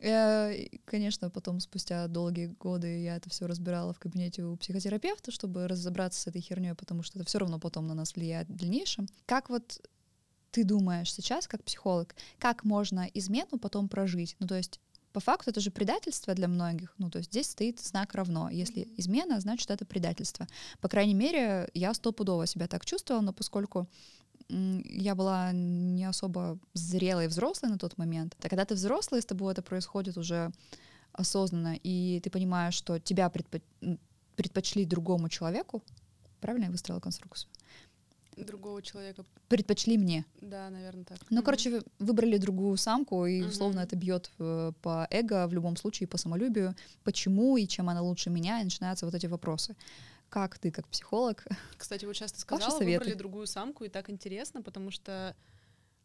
Я, 0.00 0.50
э, 0.52 0.68
конечно, 0.86 1.28
потом, 1.30 1.60
спустя 1.60 2.08
долгие 2.08 2.46
годы, 2.46 3.02
я 3.02 3.16
это 3.16 3.28
все 3.28 3.46
разбирала 3.46 3.92
в 3.92 3.98
кабинете 3.98 4.42
у 4.44 4.56
психотерапевта, 4.56 5.30
чтобы 5.30 5.68
разобраться 5.68 6.20
с 6.20 6.26
этой 6.26 6.40
херней, 6.40 6.74
потому 6.74 7.02
что 7.02 7.18
это 7.18 7.26
все 7.26 7.38
равно 7.38 7.58
потом 7.58 7.86
на 7.86 7.94
нас 7.94 8.14
влияет 8.14 8.48
в 8.48 8.56
дальнейшем. 8.56 9.08
Как 9.26 9.50
вот 9.50 9.80
ты 10.50 10.64
думаешь 10.64 11.12
сейчас, 11.12 11.46
как 11.46 11.62
психолог, 11.62 12.14
как 12.38 12.64
можно 12.64 13.08
измену 13.12 13.58
потом 13.60 13.88
прожить? 13.88 14.36
Ну, 14.40 14.46
то 14.46 14.56
есть 14.56 14.80
по 15.12 15.20
факту 15.20 15.50
это 15.50 15.60
же 15.60 15.70
предательство 15.70 16.34
для 16.34 16.48
многих. 16.48 16.94
Ну, 16.98 17.10
то 17.10 17.18
есть 17.18 17.30
здесь 17.30 17.50
стоит 17.50 17.80
знак 17.80 18.14
равно. 18.14 18.48
Если 18.48 18.88
измена, 18.96 19.40
значит, 19.40 19.70
это 19.70 19.84
предательство. 19.84 20.46
По 20.80 20.88
крайней 20.88 21.14
мере, 21.14 21.68
я 21.74 21.92
стопудово 21.94 22.46
себя 22.46 22.68
так 22.68 22.86
чувствовала, 22.86 23.22
но 23.22 23.32
поскольку 23.32 23.88
я 24.84 25.14
была 25.14 25.52
не 25.52 26.04
особо 26.04 26.58
зрелой 26.74 27.28
взрослой 27.28 27.68
на 27.70 27.78
тот 27.78 27.98
момент, 27.98 28.36
а 28.42 28.48
когда 28.48 28.64
ты 28.64 28.74
взрослый, 28.74 29.20
с 29.22 29.26
тобой 29.26 29.52
это 29.52 29.62
происходит 29.62 30.16
уже 30.18 30.50
осознанно, 31.12 31.76
и 31.82 32.20
ты 32.22 32.30
понимаешь, 32.30 32.74
что 32.74 32.98
тебя 32.98 33.26
предпо- 33.28 33.98
предпочли 34.36 34.84
другому 34.84 35.28
человеку, 35.28 35.82
правильно 36.40 36.64
я 36.66 36.70
выстроила 36.70 37.00
конструкцию? 37.00 37.50
Другого 38.36 38.80
человека. 38.80 39.24
предпочли 39.48 39.98
мне. 39.98 40.24
Да, 40.40 40.70
наверное, 40.70 41.04
так. 41.04 41.18
Ну, 41.30 41.36
Мгм. 41.38 41.44
короче, 41.44 41.70
вы- 41.70 41.82
выбрали 41.98 42.38
другую 42.38 42.76
самку, 42.78 43.26
и, 43.26 43.42
условно, 43.42 43.80
Мгм. 43.80 43.86
это 43.88 43.96
бьет 43.96 44.30
э, 44.38 44.72
по 44.80 45.06
эго, 45.10 45.46
в 45.46 45.52
любом 45.52 45.76
случае, 45.76 46.06
по 46.06 46.16
самолюбию. 46.18 46.74
Почему 47.04 47.56
и 47.58 47.66
чем 47.66 47.88
она 47.90 48.00
лучше 48.00 48.30
меня, 48.30 48.60
и 48.60 48.64
начинаются 48.64 49.04
вот 49.06 49.14
эти 49.14 49.26
вопросы. 49.26 49.74
Как 50.30 50.58
ты, 50.58 50.70
как 50.70 50.88
психолог, 50.88 51.44
Кстати, 51.76 52.06
вот 52.06 52.16
сейчас 52.16 52.32
ты 52.32 52.40
сказала, 52.40 52.78
выбрали 52.78 53.14
другую 53.14 53.46
самку, 53.46 53.84
и 53.84 53.88
так 53.88 54.08
интересно, 54.08 54.62
потому 54.62 54.90
что 54.90 55.36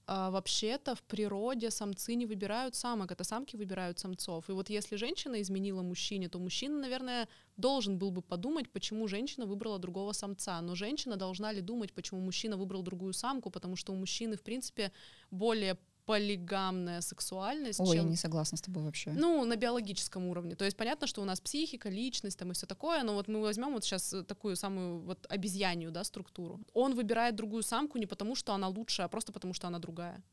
а, 0.08 0.30
вообще-то 0.30 0.96
в 0.96 1.04
природе 1.04 1.72
самцы 1.72 2.14
не 2.16 2.26
выбирают 2.26 2.76
самок, 2.76 3.12
это 3.12 3.24
самки 3.24 3.56
выбирают 3.56 3.98
самцов. 3.98 4.50
И 4.50 4.52
вот 4.52 4.70
если 4.70 4.98
женщина 4.98 5.42
изменила 5.42 5.82
мужчине, 5.82 6.30
то 6.30 6.38
мужчина, 6.38 6.80
наверное, 6.80 7.28
должен 7.58 7.98
был 7.98 8.12
бы 8.12 8.22
подумать, 8.22 8.70
почему 8.70 9.08
женщина 9.08 9.48
выбрала 9.48 9.80
другого 9.80 10.12
самца. 10.12 10.62
Но 10.62 10.76
женщина 10.76 11.18
должна 11.18 11.52
ли 11.52 11.62
думать, 11.62 11.94
почему 11.94 12.22
мужчина 12.22 12.56
выбрал 12.56 12.84
другую 12.84 13.14
самку, 13.14 13.50
потому 13.50 13.76
что 13.76 13.94
у 13.94 13.96
мужчины, 13.96 14.38
в 14.38 14.44
принципе, 14.44 14.92
более 15.32 15.78
полигамная 16.06 17.02
сексуальность, 17.02 17.80
Ой, 17.80 17.96
я 17.96 18.02
чем 18.02 18.10
не 18.10 18.16
согласна 18.16 18.58
с 18.58 18.62
тобой 18.62 18.84
вообще. 18.84 19.12
ну, 19.12 19.44
на 19.46 19.56
биологическом 19.56 20.28
уровне. 20.28 20.56
То 20.56 20.66
есть 20.66 20.78
понятно, 20.78 21.08
что 21.08 21.22
у 21.22 21.26
нас 21.26 21.42
психика, 21.42 21.90
личность 21.90 22.38
там 22.38 22.52
и 22.52 22.54
все 22.54 22.66
такое, 22.66 23.04
но 23.04 23.14
вот 23.14 23.28
мы 23.28 23.42
возьмем 23.42 23.74
вот 23.74 23.84
сейчас 23.84 24.14
такую 24.28 24.56
самую 24.56 25.00
вот 25.00 25.26
обезьянью, 25.30 25.92
да, 25.92 26.04
структуру. 26.04 26.60
Он 26.74 26.96
выбирает 26.96 27.36
другую 27.36 27.64
самку 27.64 27.98
не 27.98 28.06
потому, 28.06 28.36
что 28.36 28.54
она 28.54 28.68
лучше, 28.68 29.02
а 29.02 29.08
просто 29.08 29.32
потому, 29.32 29.54
что 29.54 29.68
она 29.68 29.80
другая. 29.80 30.24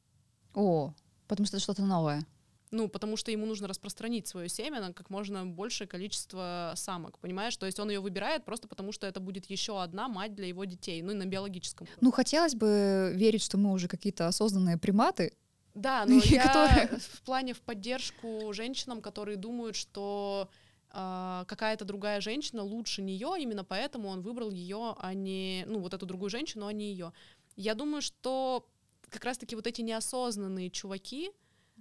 О, 0.54 0.94
потому 1.26 1.46
что 1.46 1.56
это 1.56 1.62
что-то 1.62 1.82
новое. 1.82 2.26
Ну, 2.72 2.88
потому 2.88 3.18
что 3.18 3.30
ему 3.30 3.44
нужно 3.44 3.68
распространить 3.68 4.26
свое 4.26 4.48
семя 4.48 4.80
на 4.80 4.92
как 4.94 5.10
можно 5.10 5.44
большее 5.44 5.86
количество 5.86 6.72
самок, 6.74 7.18
понимаешь? 7.18 7.54
То 7.58 7.66
есть 7.66 7.78
он 7.78 7.90
ее 7.90 8.00
выбирает 8.00 8.44
просто 8.44 8.66
потому, 8.66 8.92
что 8.92 9.06
это 9.06 9.20
будет 9.20 9.50
еще 9.50 9.82
одна 9.82 10.08
мать 10.08 10.34
для 10.34 10.46
его 10.46 10.64
детей, 10.64 11.02
ну 11.02 11.12
и 11.12 11.14
на 11.14 11.26
биологическом. 11.26 11.86
Ну, 12.00 12.10
хотелось 12.10 12.54
бы 12.54 13.12
верить, 13.14 13.42
что 13.42 13.58
мы 13.58 13.72
уже 13.72 13.88
какие-то 13.88 14.26
осознанные 14.26 14.78
приматы. 14.78 15.34
Да, 15.74 16.04
но 16.06 16.14
я 16.16 16.46
которые- 16.46 16.98
в 16.98 17.22
плане 17.22 17.54
в 17.54 17.60
поддержку 17.60 18.52
женщинам, 18.52 19.00
которые 19.00 19.36
думают, 19.36 19.76
что 19.76 20.48
а, 20.90 21.44
какая-то 21.46 21.84
другая 21.84 22.20
женщина 22.20 22.62
лучше 22.62 23.00
нее, 23.02 23.34
именно 23.38 23.64
поэтому 23.64 24.08
он 24.08 24.20
выбрал 24.20 24.50
ее, 24.50 24.94
а 24.98 25.14
не, 25.14 25.64
ну, 25.66 25.78
вот 25.80 25.94
эту 25.94 26.04
другую 26.04 26.28
женщину, 26.28 26.66
а 26.66 26.72
не 26.72 26.90
ее. 26.90 27.12
Я 27.56 27.74
думаю, 27.74 28.02
что 28.02 28.68
как 29.08 29.24
раз-таки 29.24 29.56
вот 29.56 29.66
эти 29.66 29.80
неосознанные 29.80 30.70
чуваки, 30.70 31.30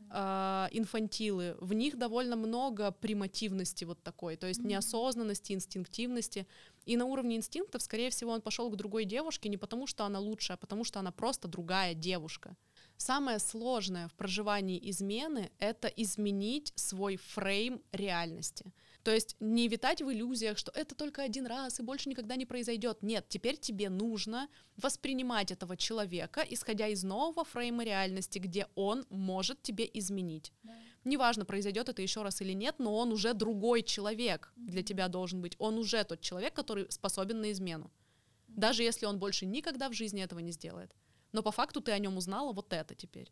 а, 0.10 0.70
инфантилы, 0.72 1.56
в 1.60 1.74
них 1.74 1.98
довольно 1.98 2.36
много 2.36 2.92
примативности 2.92 3.86
вот 3.86 4.02
такой, 4.02 4.36
то 4.36 4.48
есть 4.48 4.64
неосознанности, 4.64 5.54
инстинктивности. 5.54 6.48
И 6.86 6.98
на 6.98 7.06
уровне 7.06 7.36
инстинктов, 7.36 7.82
скорее 7.82 8.10
всего, 8.10 8.32
он 8.32 8.42
пошел 8.42 8.70
к 8.70 8.76
другой 8.76 9.06
девушке 9.06 9.48
не 9.50 9.58
потому, 9.58 9.88
что 9.88 10.06
она 10.06 10.20
лучше, 10.20 10.54
а 10.54 10.58
потому, 10.58 10.84
что 10.84 11.00
она 11.00 11.12
просто 11.12 11.48
другая 11.48 11.94
девушка. 11.94 12.56
Самое 13.02 13.40
сложное 13.40 14.08
в 14.10 14.14
проживании 14.14 14.80
измены— 14.92 15.50
это 15.60 15.88
изменить 15.88 16.72
свой 16.76 17.16
фрейм 17.16 17.82
реальности. 17.92 18.72
То 19.02 19.10
есть 19.10 19.36
не 19.40 19.68
витать 19.68 20.04
в 20.04 20.12
иллюзиях, 20.12 20.60
что 20.60 20.72
это 20.76 20.94
только 20.94 21.24
один 21.24 21.48
раз 21.48 21.80
и 21.80 21.84
больше 21.84 22.10
никогда 22.10 22.36
не 22.36 22.46
произойдет. 22.46 23.02
Нет, 23.02 23.26
теперь 23.28 23.58
тебе 23.58 23.90
нужно 23.90 24.50
воспринимать 24.78 25.52
этого 25.52 25.76
человека, 25.78 26.46
исходя 26.48 26.90
из 26.90 27.04
нового 27.04 27.44
фрейма 27.44 27.84
реальности, 27.84 28.38
где 28.38 28.68
он 28.76 29.04
может 29.10 29.64
тебе 29.64 29.90
изменить. 29.92 30.54
Неважно, 31.04 31.44
произойдет 31.44 31.90
это 31.90 32.04
еще 32.04 32.22
раз 32.22 32.40
или 32.42 32.54
нет, 32.54 32.76
но 32.78 32.96
он 32.96 33.12
уже 33.12 33.34
другой 33.34 33.82
человек 33.82 34.54
для 34.56 34.84
тебя 34.84 35.08
должен 35.08 35.42
быть. 35.42 35.56
Он 35.58 35.80
уже 35.80 36.04
тот 36.04 36.22
человек, 36.22 36.54
который 36.54 36.86
способен 36.92 37.42
на 37.42 37.52
измену. 37.52 37.90
Даже 38.48 38.84
если 38.84 39.08
он 39.08 39.18
больше 39.18 39.48
никогда 39.48 39.90
в 39.90 39.94
жизни 39.94 40.22
этого 40.22 40.38
не 40.38 40.52
сделает. 40.52 40.96
Но 41.32 41.44
по 41.44 41.52
факту 41.52 41.82
ты 41.82 41.92
о 41.92 42.00
нем 42.00 42.18
узнала 42.18 42.54
вот 42.54 42.74
это 42.74 42.96
теперь. 42.96 43.32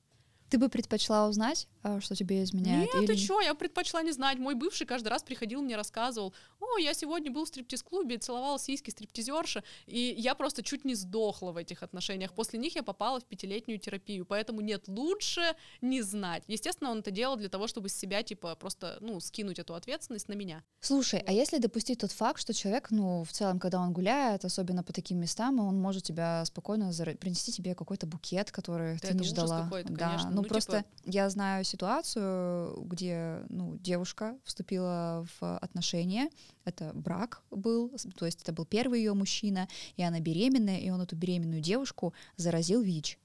Ты 0.50 0.58
бы 0.58 0.68
предпочла 0.70 1.28
узнать, 1.28 1.68
а, 1.84 2.00
что 2.02 2.16
тебе 2.16 2.44
изменяет? 2.44 2.92
Нет, 2.94 3.04
или- 3.04 3.06
ты 3.06 3.16
чё, 3.16 3.40
я 3.40 3.54
предпочла 3.54 4.02
не 4.02 4.12
знать. 4.12 4.40
Мой 4.40 4.56
бывший 4.56 4.88
каждый 4.88 5.10
раз 5.10 5.22
приходил, 5.22 5.62
мне 5.62 5.76
рассказывал, 5.76 6.34
о, 6.60 6.78
я 6.80 6.94
сегодня 6.94 7.32
был 7.32 7.46
в 7.46 7.48
стриптиз-клубе, 7.48 8.18
целовал 8.18 8.58
сиськи 8.60 8.90
стриптизерши, 8.90 9.64
и 9.86 10.16
я 10.18 10.34
просто 10.36 10.64
чуть 10.64 10.86
не 10.86 10.96
сдохла 10.96 11.52
в 11.52 11.58
этих 11.58 11.84
отношениях. 11.84 12.34
После 12.34 12.58
них 12.60 12.76
я 12.76 12.84
попала 12.84 13.20
в 13.20 13.26
пятилетнюю 13.26 13.80
терапию, 13.80 14.26
поэтому 14.26 14.62
нет, 14.62 14.88
лучше 14.88 15.56
не 15.82 16.02
знать. 16.02 16.44
Естественно, 16.48 16.90
он 16.92 17.00
это 17.00 17.12
делал 17.12 17.36
для 17.38 17.50
того, 17.50 17.68
чтобы 17.68 17.90
с 17.90 17.96
себя, 17.96 18.24
типа, 18.24 18.56
просто, 18.56 18.98
ну, 19.02 19.20
скинуть 19.20 19.60
эту 19.60 19.76
ответственность 19.76 20.30
на 20.30 20.34
меня. 20.34 20.64
Слушай, 20.80 21.24
а 21.28 21.32
если 21.32 21.60
допустить 21.60 22.00
тот 22.00 22.12
факт, 22.12 22.42
что 22.42 22.54
человек, 22.54 22.88
ну, 22.90 23.24
в 23.24 23.32
целом, 23.32 23.60
когда 23.60 23.80
он 23.80 23.94
гуляет, 23.94 24.46
особенно 24.46 24.84
по 24.84 24.94
таким 24.94 25.20
местам, 25.20 25.60
он 25.60 25.80
может 25.80 26.04
тебя 26.04 26.44
спокойно 26.46 26.92
зара- 26.92 27.16
принести 27.18 27.52
тебе 27.52 27.76
какой-то 27.76 28.08
букет, 28.08 28.52
который 28.52 28.94
Да 28.96 29.00
ты 29.00 29.08
это 29.10 29.18
не 29.18 29.24
ждала. 29.26 29.70
да, 29.72 29.96
конечно. 29.96 30.39
Ну, 30.42 30.48
Ну, 30.48 30.50
просто 30.50 30.78
типа- 30.78 30.88
я 31.06 31.30
знаю 31.30 31.64
ситуацию, 31.64 32.82
где, 32.84 33.44
ну, 33.50 33.78
девушка 33.78 34.38
вступила 34.44 35.26
в 35.40 35.58
отношения, 35.58 36.30
это 36.66 36.92
брак 36.94 37.42
был, 37.52 37.92
то 38.18 38.26
есть 38.26 38.42
это 38.42 38.52
был 38.54 38.66
первый 38.66 39.00
ее 39.00 39.14
мужчина, 39.14 39.68
и 39.98 40.04
она 40.04 40.20
беременная, 40.20 40.80
и 40.80 40.90
он 40.90 41.02
эту 41.02 41.16
беременную 41.16 41.62
девушку 41.62 42.14
заразил 42.38 42.82
ВИЧ. 42.82 43.18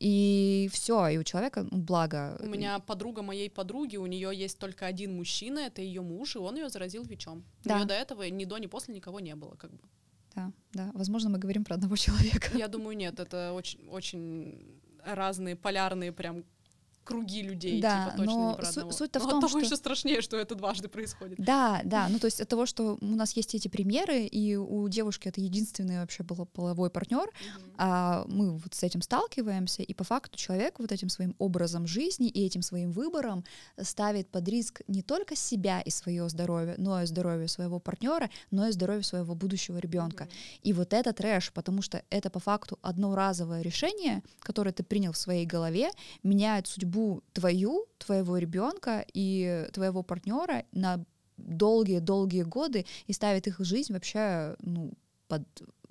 И 0.00 0.70
все, 0.72 1.08
и 1.08 1.18
у 1.18 1.24
человека, 1.24 1.66
ну, 1.70 1.76
благо. 1.78 2.38
У 2.40 2.46
меня 2.46 2.78
подруга 2.78 3.20
моей 3.22 3.50
подруги, 3.50 3.98
у 3.98 4.06
нее 4.06 4.30
есть 4.34 4.58
только 4.58 4.86
один 4.86 5.14
мужчина, 5.14 5.58
это 5.58 5.82
ее 5.82 6.00
муж, 6.00 6.36
и 6.36 6.38
он 6.38 6.56
ее 6.56 6.70
заразил 6.70 7.02
ВИЧом. 7.04 7.44
У 7.64 7.68
Да. 7.68 7.76
нее 7.76 7.84
до 7.86 7.94
этого 7.94 8.22
ни 8.22 8.46
до, 8.46 8.56
ни 8.56 8.66
после 8.66 8.94
никого 8.94 9.20
не 9.20 9.34
было, 9.36 9.56
как 9.56 9.72
бы. 9.72 9.80
Да, 10.34 10.52
да, 10.72 10.90
возможно, 10.94 11.28
мы 11.28 11.38
говорим 11.38 11.64
про 11.64 11.74
одного 11.74 11.96
человека. 11.96 12.56
Я 12.56 12.68
думаю, 12.68 12.96
нет, 12.96 13.20
это 13.20 13.52
очень, 13.52 13.86
очень 13.88 14.79
разные 15.14 15.56
полярные 15.56 16.12
прям 16.12 16.44
круги 17.10 17.42
людей, 17.42 17.80
Да, 17.80 18.04
типа 18.06 18.16
точно 18.18 18.32
но 18.32 18.50
не 18.50 18.56
про 18.56 18.68
одного. 18.68 18.92
суть-то 18.92 19.20
в 19.20 19.22
Но 19.24 19.28
том, 19.30 19.38
от 19.38 19.40
того 19.42 19.58
что- 19.60 19.66
еще 19.66 19.76
страшнее, 19.76 20.20
что 20.22 20.36
это 20.36 20.54
дважды 20.54 20.88
происходит. 20.88 21.36
Да, 21.38 21.80
да, 21.84 22.08
ну 22.08 22.18
то 22.18 22.26
есть 22.26 22.40
от 22.40 22.48
того, 22.48 22.66
что 22.66 22.96
у 23.00 23.06
нас 23.06 23.32
есть 23.36 23.54
эти 23.54 23.68
примеры, 23.68 24.24
и 24.24 24.56
у 24.56 24.88
девушки 24.88 25.28
это 25.28 25.40
единственный 25.40 25.98
вообще 25.98 26.22
был 26.22 26.46
половой 26.46 26.90
партнер, 26.90 27.28
а 27.76 28.24
мы 28.28 28.52
вот 28.56 28.74
с 28.74 28.82
этим 28.82 29.02
сталкиваемся, 29.02 29.82
и 29.82 29.94
по 29.94 30.04
факту 30.04 30.36
человек 30.38 30.78
вот 30.78 30.92
этим 30.92 31.08
своим 31.08 31.34
образом 31.38 31.86
жизни 31.86 32.28
и 32.28 32.44
этим 32.46 32.62
своим 32.62 32.90
выбором 32.92 33.44
ставит 33.80 34.28
под 34.28 34.48
риск 34.48 34.82
не 34.88 35.02
только 35.02 35.36
себя 35.36 35.80
и 35.80 35.90
свое 35.90 36.28
здоровье, 36.28 36.74
но 36.78 37.02
и 37.02 37.06
здоровье 37.06 37.48
своего 37.48 37.78
партнера, 37.80 38.30
но 38.50 38.68
и 38.68 38.72
здоровье 38.72 39.02
своего 39.02 39.34
будущего 39.34 39.78
ребенка. 39.78 40.28
И 40.62 40.72
вот 40.72 40.92
это 40.92 41.12
трэш, 41.12 41.52
потому 41.52 41.82
что 41.82 42.02
это 42.10 42.30
по 42.30 42.38
факту 42.38 42.78
одноразовое 42.82 43.62
решение, 43.62 44.22
которое 44.40 44.72
ты 44.72 44.82
принял 44.82 45.12
в 45.12 45.16
своей 45.16 45.46
голове, 45.46 45.90
меняет 46.22 46.66
судьбу 46.66 46.99
твою, 47.32 47.86
твоего 47.98 48.38
ребенка 48.38 49.04
и 49.12 49.66
твоего 49.72 50.02
партнера 50.02 50.64
на 50.72 51.04
долгие-долгие 51.36 52.42
годы 52.42 52.86
и 53.06 53.12
ставит 53.12 53.46
их 53.46 53.60
жизнь 53.60 53.92
вообще 53.92 54.56
ну, 54.60 54.92
под 55.28 55.42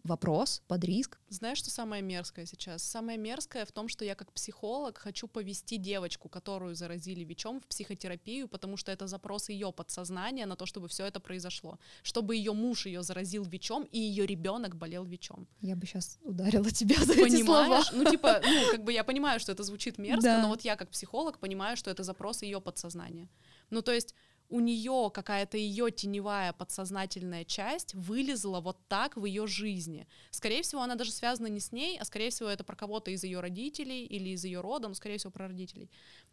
вопрос, 0.03 0.61
под 0.67 0.83
риск. 0.83 1.19
Знаешь, 1.29 1.59
что 1.59 1.69
самое 1.69 2.01
мерзкое 2.01 2.45
сейчас? 2.45 2.83
Самое 2.83 3.17
мерзкое 3.17 3.65
в 3.65 3.71
том, 3.71 3.87
что 3.87 4.05
я 4.05 4.15
как 4.15 4.31
психолог 4.33 4.97
хочу 4.97 5.27
повести 5.27 5.77
девочку, 5.77 6.29
которую 6.29 6.75
заразили 6.75 7.23
ВИЧом, 7.23 7.59
в 7.59 7.67
психотерапию, 7.67 8.47
потому 8.47 8.77
что 8.77 8.91
это 8.91 9.07
запрос 9.07 9.49
ее 9.49 9.71
подсознания 9.71 10.45
на 10.45 10.55
то, 10.55 10.65
чтобы 10.65 10.87
все 10.87 11.05
это 11.05 11.19
произошло. 11.19 11.79
Чтобы 12.03 12.35
ее 12.35 12.53
муж 12.53 12.85
ее 12.85 13.03
заразил 13.03 13.43
ВИЧом, 13.43 13.83
и 13.83 13.99
ее 13.99 14.25
ребенок 14.25 14.75
болел 14.75 15.03
ВИЧом. 15.03 15.47
Я 15.61 15.75
бы 15.75 15.85
сейчас 15.85 16.17
ударила 16.23 16.69
тебя 16.71 17.03
за 17.03 17.13
эти 17.13 17.43
слова. 17.43 17.63
Понимаешь? 17.63 17.91
Ну, 17.93 18.09
типа, 18.09 18.41
ну, 18.43 18.71
как 18.71 18.83
бы 18.83 18.93
я 18.93 19.03
понимаю, 19.03 19.39
что 19.39 19.51
это 19.51 19.63
звучит 19.63 19.97
мерзко, 19.97 20.23
Да. 20.23 20.41
но 20.41 20.49
вот 20.49 20.61
я 20.61 20.75
как 20.75 20.89
психолог 20.89 21.39
понимаю, 21.39 21.77
что 21.77 21.91
это 21.91 22.03
запрос 22.03 22.41
ее 22.41 22.61
подсознания. 22.61 23.29
Ну, 23.69 23.81
то 23.81 23.91
есть 23.91 24.15
у 24.49 24.59
нее 24.59 25.11
какая-то 25.13 25.57
ее 25.57 25.91
теневая 25.91 26.53
подсознательная 26.53 27.45
часть 27.45 27.93
вылезла 27.93 28.59
вот 28.59 28.77
так 28.87 29.15
в 29.15 29.25
ее 29.25 29.47
жизни. 29.47 30.07
Скорее 30.31 30.63
всего, 30.63 30.81
она 30.81 30.95
даже 30.95 31.11
связана 31.11 31.47
не 31.47 31.59
с 31.59 31.71
ней, 31.71 31.99
а 31.99 32.05
скорее 32.05 32.31
всего, 32.31 32.49
это 32.49 32.63
про 32.63 32.75
кого-то 32.75 33.11
из 33.11 33.23
ее 33.23 33.39
родителей 33.39 34.05
или 34.05 34.29
из 34.29 34.43
ее 34.43 34.61
рода, 34.61 34.87
но 34.87 34.95
скорее 34.95 35.17
всего, 35.17 35.31
про 35.31 35.47
родителей. 35.47 35.89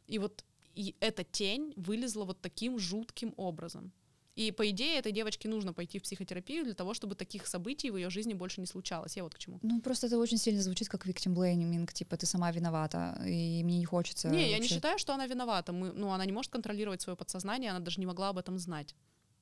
И 0.07 0.19
вот 0.19 0.45
и 0.75 0.95
эта 1.01 1.25
тень 1.25 1.73
вылезла 1.77 2.25
вот 2.25 2.41
таким 2.41 2.79
жутким 2.79 3.33
образом. 3.37 3.93
И 4.37 4.53
по 4.53 4.69
идее 4.69 4.99
этой 4.99 5.13
девочке 5.13 5.49
нужно 5.49 5.73
пойти 5.73 5.99
в 5.99 6.03
психотерапию 6.03 6.65
для 6.65 6.75
того, 6.75 6.93
чтобы 6.93 7.15
таких 7.15 7.47
событий 7.47 7.91
в 7.91 7.97
ее 7.97 8.11
жизни 8.11 8.35
больше 8.35 8.61
не 8.61 8.67
случалось. 8.67 9.17
Я 9.17 9.23
вот 9.25 9.35
к 9.35 9.39
чему. 9.39 9.59
Ну, 9.63 9.81
просто 9.81 10.07
это 10.09 10.19
очень 10.19 10.37
сильно 10.39 10.61
звучит 10.63 10.89
как 10.89 11.07
victim 11.07 11.35
blaming, 11.35 11.91
типа 11.93 12.17
ты 12.19 12.27
сама 12.27 12.51
виновата, 12.53 13.19
и 13.27 13.63
мне 13.65 13.79
не 13.79 13.87
хочется 13.87 14.29
Не, 14.29 14.43
я 14.43 14.47
не 14.49 14.55
вообще- 14.61 14.75
считаю, 14.75 14.99
что 14.99 15.15
она 15.15 15.27
виновата. 15.27 15.73
Мы, 15.73 15.91
ну, 15.93 16.11
она 16.13 16.27
не 16.27 16.33
может 16.33 16.53
контролировать 16.53 17.01
свое 17.01 17.17
подсознание, 17.17 17.71
она 17.71 17.81
даже 17.81 17.99
не 17.99 18.07
могла 18.07 18.29
об 18.29 18.37
этом 18.39 18.59
знать. 18.59 18.95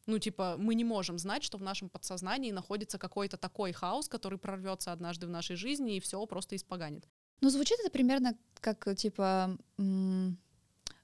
Ну, 0.07 0.18
типа, 0.18 0.57
мы 0.59 0.74
не 0.76 0.85
можем 0.85 1.18
знать, 1.18 1.42
что 1.42 1.59
в 1.59 1.62
нашем 1.62 1.88
подсознании 1.88 2.52
находится 2.52 2.98
какой-то 2.98 3.37
такой 3.37 3.72
хаос, 3.72 4.07
который 4.09 4.38
прорвется 4.38 4.92
однажды 4.92 5.26
в 5.26 5.30
нашей 5.30 5.57
жизни 5.57 5.96
и 5.96 6.00
все 6.00 6.24
просто 6.26 6.54
испоганит. 6.54 7.09
Ну, 7.40 7.50
звучит 7.50 7.78
это 7.80 7.90
примерно 7.90 8.37
как, 8.61 8.87
типа, 8.96 9.59
м, 9.78 10.38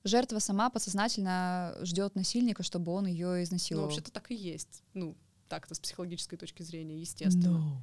жертва 0.05 0.39
сама 0.39 0.71
подсознательно 0.71 1.77
ждет 1.83 2.15
насильника, 2.15 2.63
чтобы 2.63 2.93
он 2.93 3.07
ее 3.07 3.27
Ну, 3.29 3.43
изнасиловал. 3.43 3.87
вообще-то 3.89 4.11
так 4.11 4.31
и 4.31 4.35
есть. 4.35 4.83
Ну, 4.95 5.17
так-то 5.49 5.75
с 5.75 5.81
психологической 5.81 6.39
точки 6.39 6.63
зрения, 6.63 6.99
естественно. 7.01 7.81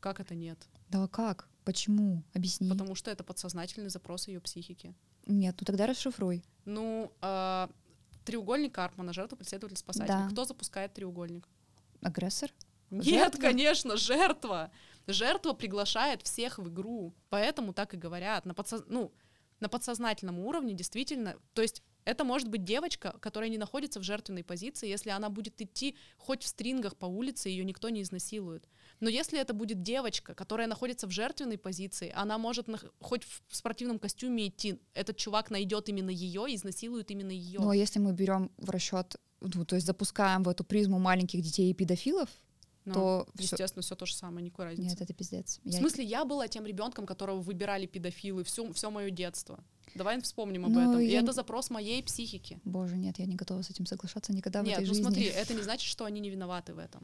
Как 0.00 0.20
это 0.20 0.34
нет? 0.34 0.68
Да 0.90 1.08
как? 1.08 1.48
Почему? 1.64 2.22
Объясни. 2.34 2.68
Потому 2.70 2.94
что 2.94 3.10
это 3.10 3.24
подсознательный 3.24 3.90
запрос 3.90 4.28
ее 4.28 4.40
психики. 4.40 4.94
Нет, 5.26 5.56
ну 5.60 5.64
тогда 5.64 5.86
расшифруй. 5.86 6.44
Ну, 6.64 7.12
э, 7.20 7.68
треугольник 8.24 8.72
Карпмана, 8.74 9.12
жертва, 9.12 9.34
преследователь, 9.36 9.76
спасатель. 9.76 10.06
Да. 10.08 10.28
Кто 10.30 10.44
запускает 10.44 10.94
треугольник? 10.94 11.48
Агрессор? 12.02 12.52
Нет, 12.90 13.04
Жертва? 13.04 13.40
конечно, 13.40 13.96
жертва. 13.96 14.70
Жертва 15.08 15.54
приглашает 15.54 16.22
всех 16.22 16.58
в 16.58 16.68
игру. 16.68 17.12
Поэтому 17.30 17.72
так 17.72 17.94
и 17.94 17.96
говорят. 17.96 18.44
На, 18.46 18.54
подсоз... 18.54 18.84
ну, 18.86 19.12
на 19.60 19.68
подсознательном 19.68 20.38
уровне 20.38 20.74
действительно... 20.74 21.36
То 21.54 21.62
есть 21.62 21.82
это 22.04 22.24
может 22.24 22.48
быть 22.48 22.64
девочка, 22.64 23.16
которая 23.20 23.50
не 23.50 23.58
находится 23.58 23.98
в 23.98 24.04
жертвенной 24.04 24.44
позиции, 24.44 24.88
если 24.88 25.10
она 25.10 25.28
будет 25.28 25.60
идти 25.60 25.96
хоть 26.16 26.44
в 26.44 26.46
стрингах 26.46 26.96
по 26.96 27.06
улице, 27.06 27.48
ее 27.48 27.64
никто 27.64 27.88
не 27.88 28.02
изнасилует. 28.02 28.68
Но 29.00 29.08
если 29.08 29.40
это 29.40 29.52
будет 29.54 29.82
девочка, 29.82 30.34
которая 30.34 30.68
находится 30.68 31.06
в 31.08 31.10
жертвенной 31.10 31.58
позиции, 31.58 32.12
она 32.14 32.38
может 32.38 32.68
нах- 32.68 32.92
хоть 33.00 33.24
в 33.24 33.42
спортивном 33.50 33.98
костюме 33.98 34.48
идти, 34.48 34.78
этот 34.94 35.16
чувак 35.16 35.50
найдет 35.50 35.88
именно 35.88 36.10
ее 36.10 36.46
изнасилует 36.54 37.10
именно 37.10 37.32
ее. 37.32 37.58
Ну 37.58 37.70
а 37.70 37.76
если 37.76 37.98
мы 37.98 38.12
берем 38.12 38.52
в 38.56 38.70
расчет, 38.70 39.16
ну, 39.40 39.64
то 39.64 39.74
есть 39.74 39.86
запускаем 39.86 40.44
в 40.44 40.48
эту 40.48 40.62
призму 40.64 40.98
маленьких 40.98 41.42
детей 41.42 41.70
и 41.70 41.74
педофилов, 41.74 42.30
Ну, 42.86 42.94
то 42.94 43.26
естественно, 43.38 43.82
все 43.82 43.94
то 43.96 44.06
же 44.06 44.14
самое, 44.14 44.44
никакой 44.44 44.66
разницы. 44.66 44.90
Нет, 44.90 45.00
это 45.00 45.12
пиздец. 45.12 45.60
В 45.64 45.68
Я- 45.68 45.78
смысле, 45.80 46.04
я 46.04 46.24
была 46.24 46.46
тем 46.48 46.64
ребенком, 46.66 47.04
которого 47.04 47.40
выбирали 47.40 47.86
педофилы 47.86 48.44
все, 48.44 48.72
все 48.72 48.90
мое 48.90 49.10
детство. 49.10 49.58
Давай 49.94 50.20
вспомним 50.22 50.64
об 50.66 50.72
Ну, 50.72 50.80
этом. 50.80 51.00
И 51.00 51.06
я 51.06 51.18
это 51.18 51.26
не- 51.28 51.32
запрос 51.32 51.68
моей 51.70 52.02
психики. 52.02 52.60
Боже, 52.64 52.96
нет, 52.96 53.18
я 53.18 53.26
не 53.26 53.34
готова 53.34 53.62
с 53.62 53.70
этим 53.70 53.86
соглашаться 53.86 54.32
никогда 54.32 54.62
в 54.62 54.64
Нет, 54.64 54.74
этой 54.78 54.82
ну 54.86 54.88
жизни. 54.94 55.02
смотри, 55.02 55.24
это 55.24 55.54
не 55.54 55.62
значит, 55.62 55.88
что 55.88 56.04
они 56.04 56.20
не 56.20 56.30
виноваты 56.30 56.74
в 56.74 56.78
этом. 56.78 57.02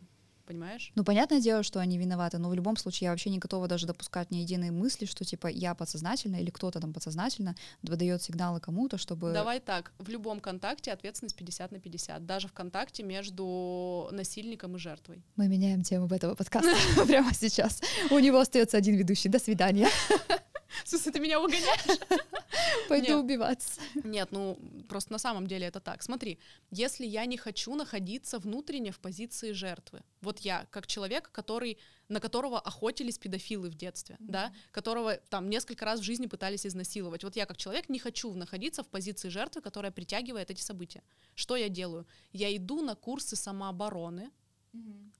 Понимаешь? 0.53 0.93
Ну, 0.95 1.03
понятное 1.03 1.41
дело, 1.41 1.62
что 1.62 1.81
они 1.81 1.97
виноваты, 1.97 2.37
но 2.37 2.51
в 2.51 2.55
любом 2.55 2.77
случае 2.77 3.07
я 3.07 3.11
вообще 3.11 3.31
не 3.31 3.38
готова 3.38 3.69
даже 3.69 3.87
допускать 3.87 4.31
ни 4.31 4.37
единой 4.37 4.71
мысли, 4.71 5.07
что, 5.07 5.25
типа, 5.25 5.47
я 5.47 5.75
подсознательно 5.75 6.37
или 6.37 6.51
кто-то 6.51 6.79
там 6.79 6.93
подсознательно 6.93 7.55
выдает 7.83 8.23
сигналы 8.23 8.61
кому-то, 8.61 8.99
чтобы... 8.99 9.33
Давай 9.33 9.61
так, 9.61 9.93
в 9.99 10.11
любом 10.11 10.41
контакте 10.41 10.93
ответственность 10.93 11.37
50 11.37 11.73
на 11.73 11.81
50. 11.81 12.27
Даже 12.27 12.49
в 12.49 12.53
контакте 12.53 13.03
между 13.03 14.11
насильником 14.12 14.77
и 14.77 14.79
жертвой. 14.79 15.25
Мы 15.37 15.49
меняем 15.49 15.83
тему 15.83 16.07
этого 16.07 16.35
подкаста 16.35 16.77
прямо 17.07 17.33
сейчас. 17.33 17.81
У 18.11 18.19
него 18.19 18.38
остается 18.38 18.77
один 18.77 18.97
ведущий. 18.97 19.31
До 19.31 19.38
свидания. 19.38 19.88
В 20.85 20.89
смысле, 20.89 21.13
ты 21.13 21.21
меня 21.21 21.41
угоняешь? 21.41 21.99
Пойду 22.89 23.09
Нет. 23.09 23.25
убиваться. 23.25 23.81
Нет, 24.05 24.29
ну 24.33 24.59
просто 24.89 25.13
на 25.13 25.19
самом 25.19 25.47
деле 25.47 25.67
это 25.67 25.81
так. 25.81 26.03
Смотри, 26.03 26.39
если 26.71 27.07
я 27.07 27.25
не 27.27 27.37
хочу 27.37 27.75
находиться 27.75 28.39
внутренне 28.39 28.93
в 28.93 28.99
позиции 28.99 29.53
жертвы, 29.53 30.03
вот 30.21 30.41
я 30.41 30.67
как 30.71 30.87
человек, 30.87 31.31
который 31.33 31.79
на 32.09 32.21
которого 32.21 32.61
охотились 32.61 33.19
педофилы 33.19 33.71
в 33.71 33.75
детстве, 33.75 34.17
да, 34.21 34.53
которого 34.71 35.17
там 35.17 35.49
несколько 35.49 35.85
раз 35.85 36.01
в 36.01 36.03
жизни 36.03 36.27
пытались 36.27 36.67
изнасиловать. 36.67 37.25
Вот 37.25 37.37
я 37.37 37.47
как 37.47 37.57
человек 37.57 37.89
не 37.89 37.99
хочу 37.99 38.33
находиться 38.35 38.83
в 38.83 38.89
позиции 38.89 39.31
жертвы, 39.31 39.63
которая 39.63 39.91
притягивает 39.93 40.51
эти 40.51 40.61
события. 40.61 41.03
Что 41.35 41.57
я 41.57 41.69
делаю? 41.69 42.07
Я 42.33 42.55
иду 42.55 42.83
на 42.83 42.95
курсы 42.95 43.35
самообороны, 43.35 44.31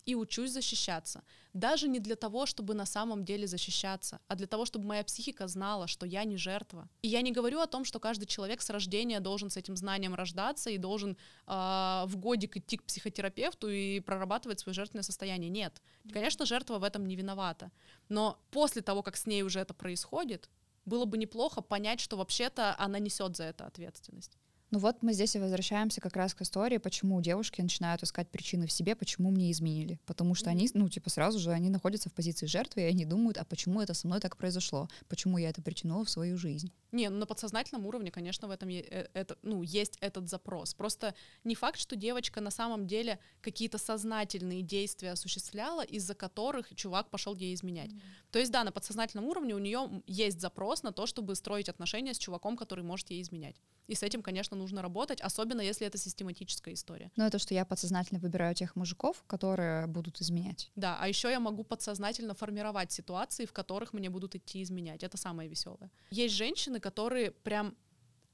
и 0.07 0.15
учусь 0.15 0.51
защищаться. 0.51 1.23
Даже 1.53 1.87
не 1.87 2.01
для 2.01 2.17
того, 2.17 2.47
чтобы 2.47 2.75
на 2.75 2.87
самом 2.87 3.25
деле 3.25 3.47
защищаться, 3.47 4.21
а 4.27 4.35
для 4.35 4.47
того, 4.47 4.65
чтобы 4.65 4.87
моя 4.87 5.05
психика 5.05 5.47
знала, 5.47 5.87
что 5.87 6.07
я 6.07 6.25
не 6.25 6.37
жертва. 6.37 6.89
И 7.03 7.09
я 7.09 7.23
не 7.23 7.31
говорю 7.31 7.61
о 7.61 7.67
том, 7.67 7.85
что 7.85 8.01
каждый 8.01 8.27
человек 8.27 8.63
с 8.63 8.71
рождения 8.71 9.21
должен 9.21 9.51
с 9.51 9.57
этим 9.57 9.77
знанием 9.77 10.15
рождаться 10.15 10.71
и 10.71 10.79
должен 10.79 11.17
а, 11.47 12.07
в 12.07 12.17
годик 12.17 12.57
идти 12.57 12.79
к 12.79 12.85
психотерапевту 12.85 13.69
и 13.69 14.01
прорабатывать 14.01 14.61
свое 14.61 14.75
жертвенное 14.75 15.05
состояние. 15.05 15.51
Нет. 15.51 15.81
Конечно, 16.13 16.47
жертва 16.47 16.79
в 16.79 16.85
этом 16.85 17.07
не 17.07 17.15
виновата. 17.15 17.71
Но 18.09 18.39
после 18.51 18.83
того, 18.83 19.03
как 19.03 19.17
с 19.17 19.27
ней 19.27 19.43
уже 19.43 19.61
это 19.61 19.75
происходит, 19.75 20.49
было 20.85 21.05
бы 21.05 21.17
неплохо 21.17 21.61
понять, 21.61 22.01
что 22.01 22.17
вообще-то 22.17 22.75
она 22.79 22.99
несет 22.99 23.37
за 23.37 23.45
это 23.45 23.67
ответственность. 23.67 24.37
Ну 24.73 24.79
вот 24.79 25.03
мы 25.03 25.13
здесь 25.13 25.37
и 25.37 25.39
возвращаемся 25.39 26.01
как 26.01 26.17
раз 26.17 26.35
к 26.35 26.41
истории, 26.41 26.79
почему 26.79 27.21
девушки 27.21 27.61
начинают 27.61 28.03
искать 28.03 28.31
причины 28.31 28.67
в 28.67 28.73
себе, 28.73 28.97
почему 28.97 29.31
мне 29.31 29.53
изменили. 29.53 30.01
Потому 30.07 30.35
что 30.35 30.49
они, 30.49 30.67
ну, 30.73 30.89
типа, 30.89 31.11
сразу 31.11 31.39
же 31.39 31.51
они 31.51 31.69
находятся 31.69 32.09
в 32.09 32.15
позиции 32.15 32.47
жертвы, 32.47 32.81
и 32.81 32.85
они 32.87 33.05
думают, 33.05 33.37
а 33.37 33.45
почему 33.45 33.83
это 33.83 33.93
со 33.93 34.07
мной 34.07 34.21
так 34.21 34.39
произошло? 34.39 34.89
Почему 35.09 35.37
я 35.37 35.51
это 35.51 35.61
притянула 35.61 36.07
в 36.07 36.11
свою 36.11 36.39
жизнь? 36.39 36.73
Не, 36.91 37.11
ну 37.11 37.19
на 37.19 37.27
подсознательном 37.27 37.85
уровне, 37.85 38.11
конечно, 38.11 38.49
в 38.49 38.51
этом 38.51 38.71
е- 38.71 38.87
э, 38.91 39.09
это, 39.13 39.37
ну, 39.43 39.63
есть 39.63 39.99
этот 40.01 40.31
запрос. 40.31 40.73
Просто 40.73 41.15
не 41.45 41.55
факт, 41.55 41.79
что 41.79 41.95
девочка 41.95 42.41
на 42.41 42.51
самом 42.51 42.87
деле 42.87 43.19
какие-то 43.43 43.77
сознательные 43.77 44.63
действия 44.63 45.13
осуществляла, 45.13 45.85
из-за 45.85 46.15
которых 46.15 46.75
чувак 46.75 47.11
пошел 47.11 47.35
ей 47.35 47.55
изменять. 47.55 47.91
То 48.31 48.39
есть, 48.39 48.51
да, 48.51 48.65
на 48.65 48.73
подсознательном 48.73 49.27
уровне 49.27 49.55
у 49.55 49.59
нее 49.59 50.03
есть 50.07 50.41
запрос 50.41 50.83
на 50.83 50.93
то, 50.93 51.05
чтобы 51.05 51.35
строить 51.35 51.69
отношения 51.69 52.15
с 52.15 52.19
чуваком, 52.19 52.57
который 52.57 52.85
может 52.85 53.11
ей 53.11 53.21
изменять. 53.21 53.57
И 53.89 53.95
с 53.95 54.03
этим, 54.03 54.23
конечно, 54.23 54.57
нужно 54.63 54.83
работать, 54.83 55.21
особенно 55.21 55.61
если 55.61 55.87
это 55.87 55.99
систематическая 55.99 56.75
история. 56.75 57.11
Ну, 57.17 57.25
это 57.25 57.39
что 57.39 57.55
я 57.55 57.65
подсознательно 57.65 58.21
выбираю 58.21 58.55
тех 58.55 58.77
мужиков, 58.77 59.25
которые 59.27 59.87
будут 59.87 60.21
изменять. 60.21 60.71
Да, 60.77 60.97
а 61.01 61.09
еще 61.09 61.31
я 61.31 61.41
могу 61.41 61.65
подсознательно 61.65 62.35
формировать 62.35 62.93
ситуации, 62.93 63.45
в 63.45 63.53
которых 63.53 63.93
мне 63.93 64.11
будут 64.11 64.35
идти 64.35 64.63
изменять. 64.63 65.03
Это 65.03 65.17
самое 65.17 65.49
веселое. 65.49 65.91
Есть 66.11 66.35
женщины, 66.35 66.81
которые 66.81 67.31
прям 67.31 67.75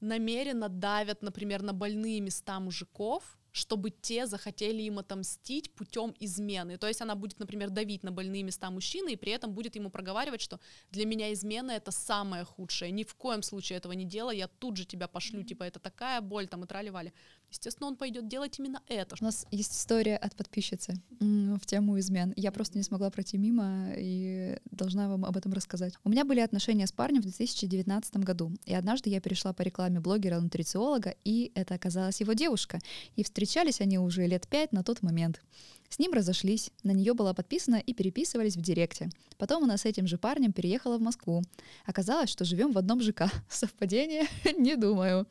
намеренно 0.01 0.69
давят, 0.69 1.21
например, 1.21 1.61
на 1.61 1.73
больные 1.73 2.21
места 2.21 2.59
мужиков, 2.59 3.38
чтобы 3.51 3.89
те 3.89 4.25
захотели 4.25 4.81
им 4.83 4.99
отомстить 4.99 5.71
путем 5.71 6.13
измены. 6.19 6.77
То 6.77 6.87
есть 6.87 7.01
она 7.01 7.15
будет, 7.15 7.39
например, 7.39 7.69
давить 7.69 8.03
на 8.03 8.11
больные 8.11 8.43
места 8.43 8.69
мужчины 8.69 9.13
и 9.13 9.15
при 9.15 9.31
этом 9.31 9.53
будет 9.53 9.75
ему 9.75 9.89
проговаривать, 9.89 10.41
что 10.41 10.59
для 10.91 11.05
меня 11.05 11.33
измена 11.33 11.71
это 11.71 11.91
самое 11.91 12.43
худшее. 12.43 12.91
Ни 12.91 13.03
в 13.03 13.15
коем 13.15 13.43
случае 13.43 13.77
этого 13.77 13.93
не 13.93 14.05
делай, 14.05 14.37
я 14.37 14.47
тут 14.47 14.77
же 14.77 14.85
тебя 14.85 15.07
пошлю, 15.07 15.43
типа 15.43 15.63
это 15.63 15.79
такая 15.79 16.21
боль, 16.21 16.47
там 16.47 16.63
и 16.63 16.67
трали-вали. 16.67 17.13
Естественно, 17.51 17.87
он 17.87 17.95
пойдет 17.95 18.27
делать 18.27 18.59
именно 18.59 18.81
это. 18.87 19.15
У 19.19 19.23
нас 19.23 19.47
есть 19.51 19.73
история 19.73 20.17
от 20.17 20.35
подписчицы 20.35 20.93
в 21.19 21.65
тему 21.65 21.99
измен. 21.99 22.33
Я 22.35 22.51
просто 22.51 22.77
не 22.77 22.83
смогла 22.83 23.09
пройти 23.09 23.37
мимо 23.37 23.93
и 23.97 24.57
должна 24.71 25.09
вам 25.09 25.25
об 25.25 25.35
этом 25.35 25.53
рассказать. 25.53 25.93
У 26.03 26.09
меня 26.09 26.25
были 26.25 26.39
отношения 26.39 26.85
с 26.85 26.91
парнем 26.91 27.21
в 27.21 27.23
2019 27.23 28.17
году, 28.17 28.51
и 28.65 28.73
однажды 28.73 29.09
я 29.09 29.19
перешла 29.19 29.53
по 29.53 29.63
рекламе 29.63 29.99
блогера-нутрициолога, 29.99 31.15
и 31.23 31.51
это 31.55 31.73
оказалась 31.73 32.19
его 32.21 32.33
девушка. 32.33 32.79
И 33.15 33.23
встречались 33.23 33.81
они 33.81 33.97
уже 33.97 34.25
лет 34.27 34.47
пять 34.47 34.71
на 34.71 34.83
тот 34.83 35.01
момент. 35.01 35.41
С 35.89 35.97
ним 35.97 36.13
разошлись, 36.13 36.69
на 36.83 36.91
нее 36.91 37.15
была 37.15 37.33
подписана 37.33 37.77
и 37.77 37.93
переписывались 37.93 38.55
в 38.55 38.61
директе. 38.61 39.09
Потом 39.37 39.63
она 39.63 39.75
с 39.77 39.85
этим 39.85 40.05
же 40.07 40.19
парнем 40.19 40.53
переехала 40.53 40.97
в 40.97 41.01
Москву. 41.01 41.41
Оказалось, 41.85 42.29
что 42.29 42.45
живем 42.45 42.71
в 42.71 42.77
одном 42.77 43.01
ЖК. 43.01 43.23
Совпадение? 43.49 44.27
Не 44.57 44.75
думаю. 44.75 45.25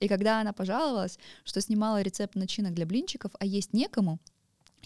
И 0.00 0.08
когда 0.08 0.40
она 0.40 0.52
пожаловалась, 0.52 1.18
что 1.44 1.60
снимала 1.60 2.02
рецепт 2.02 2.34
начинок 2.34 2.74
для 2.74 2.86
блинчиков, 2.86 3.32
а 3.38 3.46
есть 3.46 3.72
некому, 3.72 4.18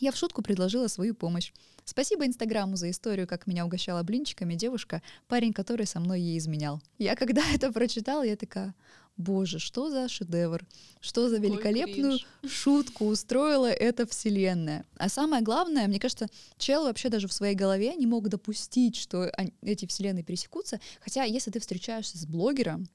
я 0.01 0.13
в 0.13 0.17
шутку 0.17 0.43
предложила 0.43 0.89
свою 0.89 1.15
помощь. 1.15 1.53
Спасибо 1.85 2.27
Инстаграму 2.27 2.77
за 2.77 2.91
историю, 2.91 3.27
как 3.27 3.47
меня 3.47 3.67
угощала 3.67 4.03
блинчиками 4.03 4.55
девушка, 4.55 5.03
парень, 5.29 5.53
который 5.53 5.87
со 5.87 6.01
мной 6.01 6.21
ей 6.21 6.39
изменял. 6.39 6.81
Я 6.99 7.17
когда 7.17 7.43
это 7.55 7.73
прочитала, 7.73 8.23
я 8.23 8.37
такая, 8.37 8.75
боже, 9.17 9.59
что 9.59 9.91
за 9.91 10.09
шедевр, 10.09 10.65
что 11.01 11.29
за 11.29 11.37
великолепную 11.37 12.19
кринж. 12.19 12.27
шутку 12.51 13.07
устроила 13.07 13.71
эта 13.71 14.07
вселенная. 14.07 14.85
А 14.97 15.09
самое 15.09 15.43
главное, 15.43 15.87
мне 15.87 16.01
кажется, 16.01 16.29
чел 16.59 16.85
вообще 16.85 17.09
даже 17.09 17.29
в 17.29 17.33
своей 17.33 17.55
голове 17.55 17.95
не 17.95 18.07
мог 18.07 18.29
допустить, 18.29 18.97
что 18.97 19.31
эти 19.61 19.87
вселенные 19.87 20.25
пересекутся. 20.25 20.81
Хотя, 21.01 21.25
если 21.25 21.51
ты 21.51 21.61
встречаешься 21.61 22.17
с 22.17 22.27
блогером, 22.27 22.89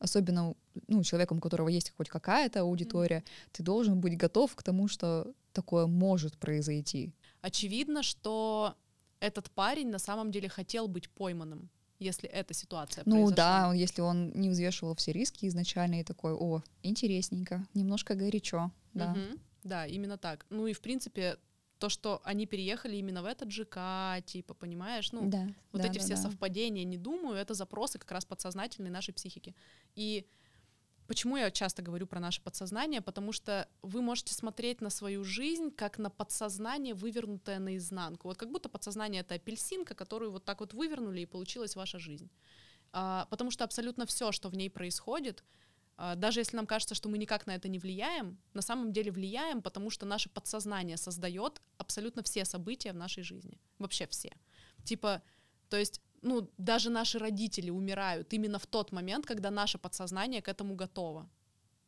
особенно 0.00 0.54
ну, 0.88 1.04
человеком, 1.04 1.38
у 1.38 1.40
которого 1.40 1.68
есть 1.68 1.92
хоть 1.96 2.08
какая-то 2.08 2.60
аудитория, 2.60 3.22
ты 3.52 3.62
должен 3.62 4.00
быть 4.00 4.16
готов 4.16 4.54
к 4.56 4.62
тому, 4.62 4.88
что 4.88 5.32
такое 5.52 5.86
может 5.86 6.36
произойти. 6.38 7.12
Очевидно, 7.42 8.02
что 8.02 8.74
этот 9.20 9.50
парень 9.50 9.90
на 9.90 9.98
самом 9.98 10.30
деле 10.32 10.48
хотел 10.48 10.88
быть 10.88 11.08
пойманным, 11.10 11.68
если 11.98 12.28
эта 12.28 12.54
ситуация 12.54 13.02
Ну 13.06 13.16
произошла. 13.16 13.36
да, 13.36 13.68
он- 13.68 13.76
если 13.76 14.00
он 14.02 14.32
не 14.34 14.48
взвешивал 14.50 14.94
все 14.94 15.12
риски 15.12 15.46
изначально 15.46 16.00
и 16.00 16.04
такой, 16.04 16.32
о, 16.32 16.62
интересненько, 16.82 17.66
немножко 17.74 18.14
горячо, 18.14 18.70
да. 18.94 19.14
Мгм. 19.14 19.38
Да, 19.64 19.86
именно 19.86 20.16
так. 20.16 20.46
Ну 20.50 20.66
и 20.66 20.72
в 20.72 20.80
принципе 20.80 21.36
то, 21.80 21.88
что 21.88 22.20
они 22.24 22.46
переехали 22.46 22.96
именно 22.96 23.22
в 23.22 23.26
этот 23.26 23.50
ЖК, 23.50 24.24
типа, 24.24 24.54
понимаешь, 24.54 25.10
ну 25.12 25.28
да, 25.28 25.48
вот 25.72 25.82
да, 25.82 25.88
эти 25.88 25.98
да, 25.98 26.04
все 26.04 26.14
да. 26.14 26.22
совпадения, 26.22 26.84
не 26.84 26.98
думаю, 26.98 27.36
это 27.36 27.54
запросы 27.54 27.98
как 27.98 28.12
раз 28.12 28.24
подсознательные 28.24 28.92
нашей 28.92 29.14
психики. 29.14 29.56
И 29.96 30.26
почему 31.06 31.38
я 31.38 31.50
часто 31.50 31.82
говорю 31.82 32.06
про 32.06 32.20
наше 32.20 32.42
подсознание? 32.42 33.00
Потому 33.00 33.32
что 33.32 33.66
вы 33.82 34.02
можете 34.02 34.34
смотреть 34.34 34.82
на 34.82 34.90
свою 34.90 35.24
жизнь 35.24 35.70
как 35.70 35.98
на 35.98 36.10
подсознание, 36.10 36.94
вывернутое 36.94 37.58
наизнанку. 37.58 38.28
Вот 38.28 38.36
как 38.36 38.50
будто 38.50 38.68
подсознание— 38.68 39.20
это 39.22 39.34
апельсинка, 39.34 39.94
которую 39.94 40.32
вот 40.32 40.44
так 40.44 40.60
вот 40.60 40.74
вывернули, 40.74 41.22
и 41.22 41.26
получилась 41.26 41.76
ваша 41.76 41.98
жизнь. 41.98 42.30
А, 42.92 43.26
потому 43.30 43.50
что 43.50 43.64
абсолютно 43.64 44.04
все, 44.04 44.32
что 44.32 44.50
в 44.50 44.54
ней 44.54 44.68
происходит, 44.68 45.44
даже 46.16 46.40
если 46.40 46.56
нам 46.56 46.66
кажется, 46.66 46.94
что 46.94 47.08
мы 47.08 47.18
никак 47.18 47.46
на 47.46 47.54
это 47.54 47.68
не 47.68 47.78
влияем, 47.78 48.38
на 48.54 48.62
самом 48.62 48.92
деле 48.92 49.10
влияем, 49.10 49.60
потому 49.60 49.90
что 49.90 50.06
наше 50.06 50.28
подсознание 50.30 50.96
создает 50.96 51.60
абсолютно 51.78 52.22
все 52.22 52.44
события 52.44 52.92
в 52.92 52.96
нашей 52.96 53.22
жизни. 53.22 53.60
Вообще 53.78 54.06
все. 54.06 54.32
Типа, 54.84 55.22
То 55.70 55.78
есть, 55.78 56.02
ну, 56.22 56.50
даже 56.58 56.90
наши 56.90 57.18
родители 57.18 57.70
умирают 57.70 58.32
именно 58.34 58.58
в 58.58 58.66
тот 58.66 58.92
момент, 58.92 59.24
когда 59.24 59.50
наше 59.50 59.78
подсознание 59.78 60.42
к 60.42 60.48
этому 60.48 60.74
готово, 60.74 61.30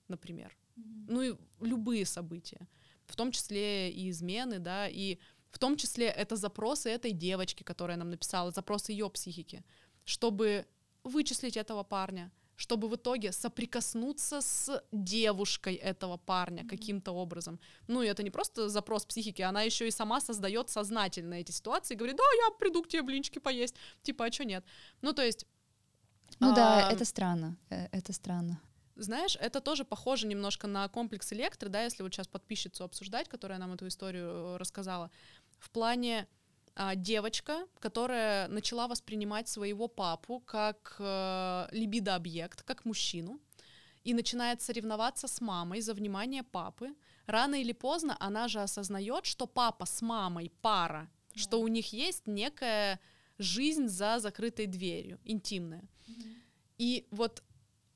например. 0.08 0.56
Mm-hmm. 0.76 1.06
Ну 1.08 1.22
и 1.22 1.36
любые 1.60 2.06
события, 2.06 2.66
в 3.04 3.16
том 3.16 3.32
числе 3.32 3.90
и 3.90 4.08
измены, 4.08 4.58
да, 4.58 4.88
и 4.88 5.18
в 5.50 5.58
том 5.58 5.76
числе 5.76 6.06
это 6.06 6.36
запросы 6.36 6.88
этой 6.88 7.12
девочки, 7.12 7.62
которая 7.62 7.98
нам 7.98 8.10
написала, 8.10 8.50
запросы 8.52 8.92
ее 8.92 9.10
психики, 9.10 9.64
чтобы 10.04 10.64
вычислить 11.04 11.56
этого 11.56 11.82
парня, 11.82 12.30
чтобы 12.56 12.88
в 12.88 12.96
итоге 12.96 13.32
соприкоснуться 13.32 14.40
с 14.40 14.82
девушкой 14.92 15.74
этого 15.74 16.16
парня 16.16 16.62
mm-hmm. 16.62 16.68
каким-то 16.68 17.12
образом. 17.12 17.58
Ну, 17.88 18.02
и 18.02 18.06
это 18.06 18.22
не 18.22 18.30
просто 18.30 18.68
запрос 18.68 19.04
психики, 19.04 19.42
она 19.42 19.62
еще 19.62 19.88
и 19.88 19.90
сама 19.90 20.20
создает 20.20 20.70
сознательно 20.70 21.34
эти 21.34 21.50
ситуации, 21.52 21.94
говорит, 21.94 22.16
да, 22.16 22.24
я 22.46 22.50
приду 22.58 22.82
к 22.82 22.88
тебе 22.88 23.02
блинчики 23.02 23.38
поесть, 23.38 23.74
типа, 24.02 24.26
а 24.26 24.32
что 24.32 24.44
нет? 24.44 24.64
Ну, 25.00 25.12
то 25.12 25.22
есть... 25.22 25.46
Ну 26.40 26.52
а, 26.52 26.54
да, 26.54 26.92
это 26.92 27.04
странно, 27.04 27.56
э, 27.70 27.88
это 27.92 28.12
странно. 28.12 28.60
Знаешь, 28.96 29.36
это 29.40 29.60
тоже 29.60 29.84
похоже 29.84 30.26
немножко 30.26 30.66
на 30.66 30.88
комплекс 30.88 31.32
электро, 31.32 31.68
да, 31.68 31.82
если 31.84 32.02
вот 32.02 32.12
сейчас 32.12 32.28
подписчицу 32.28 32.84
обсуждать, 32.84 33.28
которая 33.28 33.58
нам 33.58 33.72
эту 33.72 33.86
историю 33.86 34.28
э, 34.28 34.56
рассказала, 34.58 35.10
в 35.58 35.70
плане 35.70 36.26
а, 36.74 36.94
девочка, 36.94 37.66
которая 37.80 38.48
начала 38.48 38.88
воспринимать 38.88 39.48
своего 39.48 39.88
папу 39.88 40.40
как 40.40 40.96
э, 40.98 41.68
либидо-объект, 41.70 42.62
как 42.62 42.84
мужчину, 42.84 43.40
и 44.04 44.14
начинает 44.14 44.62
соревноваться 44.62 45.28
с 45.28 45.40
мамой 45.40 45.80
за 45.80 45.94
внимание 45.94 46.42
папы. 46.42 46.94
Рано 47.26 47.56
или 47.56 47.72
поздно 47.72 48.16
она 48.20 48.48
же 48.48 48.60
осознает, 48.60 49.26
что 49.26 49.46
папа 49.46 49.84
с 49.84 50.02
мамой 50.02 50.50
пара, 50.62 51.10
да. 51.34 51.40
что 51.40 51.60
у 51.60 51.68
них 51.68 51.92
есть 51.92 52.26
некая 52.26 52.98
жизнь 53.38 53.88
за 53.88 54.18
закрытой 54.18 54.66
дверью, 54.66 55.20
интимная. 55.24 55.84
Угу. 56.08 56.28
И 56.78 57.06
вот 57.10 57.42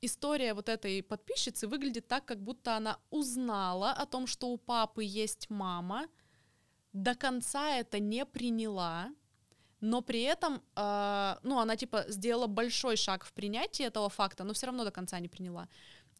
история 0.01 0.53
вот 0.53 0.69
этой 0.69 1.01
подписчицы 1.01 1.67
выглядит 1.67 2.07
так, 2.07 2.25
как 2.25 2.41
будто 2.41 2.77
она 2.77 2.99
узнала 3.09 3.91
о 3.91 4.05
том, 4.05 4.27
что 4.27 4.49
у 4.49 4.57
папы 4.57 5.03
есть 5.03 5.49
мама, 5.49 6.07
до 7.03 7.15
конца 7.15 7.77
это 7.77 7.99
не 7.99 8.25
приняла, 8.25 9.09
но 9.81 10.01
при 10.01 10.21
этом, 10.21 10.61
э, 10.75 11.35
ну, 11.43 11.59
она 11.59 11.75
типа 11.75 12.05
сделала 12.07 12.47
большой 12.47 12.97
шаг 12.97 13.23
в 13.23 13.31
принятии 13.31 13.85
этого 13.85 14.09
факта, 14.09 14.43
но 14.43 14.53
все 14.53 14.65
равно 14.65 14.83
до 14.83 14.91
конца 14.91 15.19
не 15.19 15.27
приняла. 15.27 15.67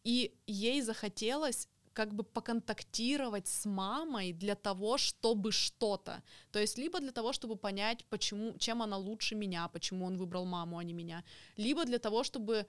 И 0.04 0.32
ей 0.46 0.82
захотелось 0.82 1.68
как 1.92 2.14
бы 2.14 2.22
поконтактировать 2.22 3.48
с 3.48 3.66
мамой 3.66 4.32
для 4.32 4.54
того, 4.54 4.98
чтобы 4.98 5.50
что-то. 5.50 6.22
То 6.52 6.60
есть 6.60 6.78
либо 6.78 7.00
для 7.00 7.10
того, 7.10 7.32
чтобы 7.32 7.56
понять, 7.56 8.04
почему, 8.08 8.56
чем 8.58 8.82
она 8.82 8.96
лучше 8.96 9.34
меня, 9.34 9.68
почему 9.68 10.06
он 10.06 10.16
выбрал 10.16 10.44
маму, 10.44 10.78
а 10.78 10.84
не 10.84 10.92
меня, 10.92 11.24
либо 11.56 11.84
для 11.84 11.98
того, 11.98 12.22
чтобы 12.22 12.66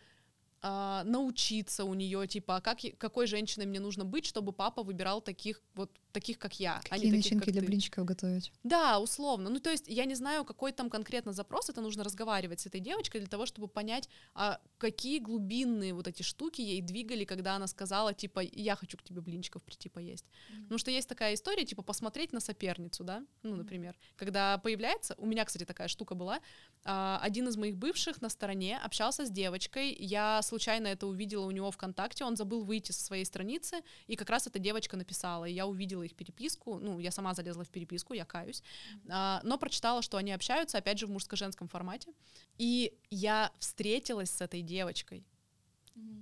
а, 0.62 1.04
научиться 1.06 1.86
у 1.86 1.94
нее, 1.94 2.28
типа, 2.28 2.58
а 2.58 2.62
как, 2.62 2.80
какой 2.98 3.28
женщиной 3.28 3.66
мне 3.66 3.80
нужно 3.80 4.04
быть, 4.04 4.26
чтобы 4.26 4.52
папа 4.52 4.84
выбирал 4.84 5.22
таких 5.22 5.62
вот 5.76 5.92
таких, 6.12 6.40
как 6.40 6.60
я. 6.60 6.78
А 6.78 6.82
Какие 6.82 7.12
а 7.12 7.16
начинки 7.16 7.40
таких, 7.40 7.54
для 7.54 7.62
ты. 7.62 7.68
блинчиков 7.68 8.06
готовить? 8.06 8.52
Да, 8.64 9.00
условно. 9.00 9.50
Ну, 9.50 9.60
то 9.60 9.70
есть 9.70 9.86
я 9.88 10.06
не 10.06 10.16
знаю, 10.16 10.46
какой 10.46 10.72
там 10.72 10.90
конкретно 10.90 11.34
запрос, 11.34 11.70
это 11.70 11.82
нужно 11.82 12.04
разговаривать 12.04 12.60
с 12.60 12.66
этой 12.66 12.80
девочкой 12.80 13.22
для 13.22 13.30
того, 13.30 13.46
чтобы 13.46 13.68
понять, 13.68 14.10
а 14.34 14.60
какие 14.78 15.20
глубинные 15.20 15.94
вот 15.94 16.08
эти 16.08 16.24
штуки 16.24 16.62
ей 16.62 16.82
двигали, 16.82 17.26
когда 17.26 17.56
она 17.56 17.68
сказала, 17.68 18.14
типа, 18.14 18.40
я 18.40 18.76
хочу 18.76 18.98
к 18.98 19.04
тебе 19.04 19.22
блинчиков 19.22 19.64
прийти 19.64 19.90
поесть. 19.90 20.26
Mm-hmm. 20.26 20.64
Потому 20.64 20.78
что 20.78 20.92
есть 20.92 21.10
такая 21.10 21.34
история, 21.34 21.66
типа, 21.66 21.82
посмотреть 21.82 22.34
на 22.34 22.40
соперницу, 22.40 23.04
да, 23.04 23.26
ну, 23.44 23.56
например. 23.56 23.94
Mm-hmm. 23.94 24.16
Когда 24.18 24.58
появляется, 24.58 25.16
у 25.18 25.26
меня, 25.26 25.46
кстати, 25.46 25.66
такая 25.66 25.88
штука 25.88 26.16
была, 26.16 26.40
а, 26.86 27.20
один 27.22 27.48
из 27.48 27.58
моих 27.58 27.78
бывших 27.78 28.22
на 28.22 28.30
стороне 28.30 28.78
общался 28.78 29.26
с 29.26 29.30
девочкой, 29.30 29.96
я 30.00 30.42
случайно 30.42 30.88
это 30.88 31.08
увидела 31.08 31.46
у 31.46 31.52
него 31.52 31.72
ВКонтакте, 31.72 32.24
он 32.24 32.36
забыл 32.36 32.64
выйти 32.64 32.92
со 32.92 33.04
своей 33.04 33.26
страницы, 33.26 33.82
и 34.08 34.16
как 34.16 34.30
раз 34.30 34.48
эта 34.48 34.60
девочка 34.60 34.98
написала, 34.98 35.46
и 35.46 35.54
я 35.54 35.68
увидела 35.68 35.99
их 36.04 36.16
переписку, 36.16 36.80
ну, 36.80 37.00
я 37.00 37.12
сама 37.12 37.34
залезла 37.34 37.64
в 37.64 37.70
переписку, 37.70 38.14
я 38.14 38.26
каюсь, 38.26 38.64
а, 39.10 39.42
но 39.44 39.58
прочитала, 39.58 40.02
что 40.02 40.18
они 40.18 40.32
общаются, 40.32 40.78
опять 40.78 41.00
же, 41.00 41.08
в 41.08 41.12
мужско-женском 41.12 41.68
формате, 41.68 42.12
и 42.58 42.94
я 43.10 43.52
встретилась 43.60 44.32
с 44.32 44.42
этой 44.42 44.62
девочкой, 44.62 45.24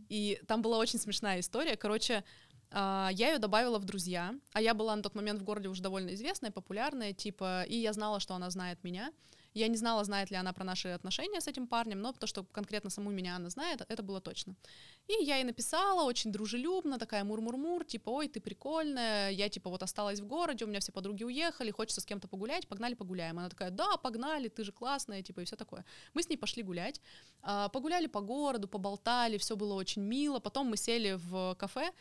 и 0.10 0.42
там 0.48 0.62
была 0.62 0.78
очень 0.78 1.00
смешная 1.00 1.40
история, 1.40 1.78
короче, 1.78 2.24
Uh, 2.70 3.14
я 3.14 3.32
ее 3.32 3.40
добавила 3.40 3.80
в 3.80 3.86
друзья, 3.86 4.36
а 4.52 4.62
я 4.62 4.74
была 4.74 4.94
на 4.94 5.02
тот 5.02 5.16
момент 5.16 5.40
в 5.40 5.44
городе 5.46 5.70
уже 5.70 5.82
довольно 5.82 6.14
известная, 6.16 6.52
популярная, 6.52 7.14
типа, 7.14 7.64
и 7.64 7.78
я 7.78 7.94
знала, 7.94 8.20
что 8.20 8.36
она 8.36 8.50
знает 8.50 8.84
меня. 8.84 9.14
Я 9.58 9.68
не 9.68 9.78
знала, 9.78 10.04
знает 10.04 10.32
ли 10.32 10.38
она 10.38 10.54
про 10.54 10.64
наши 10.64 10.90
отношения 10.90 11.42
с 11.42 11.48
этим 11.48 11.68
парнем, 11.68 12.02
но 12.02 12.12
то, 12.12 12.28
что 12.28 12.44
конкретно 12.44 12.90
саму 12.90 13.10
меня 13.12 13.36
она 13.36 13.50
знает, 13.50 13.82
это 13.88 14.04
было 14.04 14.22
точно. 14.22 14.56
И 15.08 15.24
я 15.24 15.38
ей 15.38 15.44
написала 15.44 16.04
очень 16.04 16.32
дружелюбно, 16.32 17.00
такая 17.00 17.24
мур-мур-мур, 17.24 17.84
типа, 17.84 18.10
ой, 18.10 18.28
ты 18.28 18.40
прикольная, 18.40 19.32
я 19.32 19.50
типа 19.50 19.70
вот 19.70 19.84
осталась 19.84 20.20
в 20.20 20.28
городе, 20.28 20.66
у 20.66 20.68
меня 20.68 20.80
все 20.80 20.92
подруги 20.92 21.24
уехали, 21.24 21.72
хочется 21.72 22.02
с 22.02 22.06
кем-то 22.06 22.28
погулять, 22.28 22.68
погнали 22.68 22.94
погуляем. 22.94 23.40
Она 23.40 23.50
такая, 23.50 23.72
да, 23.72 23.98
погнали, 23.98 24.48
ты 24.48 24.64
же 24.64 24.72
классная, 24.72 25.24
типа, 25.24 25.42
и 25.42 25.46
все 25.46 25.56
такое. 25.56 25.84
Мы 26.14 26.22
с 26.22 26.30
ней 26.30 26.38
пошли 26.38 26.64
гулять, 26.64 27.02
а, 27.42 27.70
погуляли 27.70 28.08
по 28.08 28.22
городу, 28.22 28.68
поболтали, 28.68 29.38
все 29.38 29.56
было 29.56 29.74
очень 29.74 30.04
мило, 30.04 30.40
потом 30.40 30.68
мы 30.68 30.78
сели 30.78 31.14
в 31.18 31.56
кафе, 31.56 31.92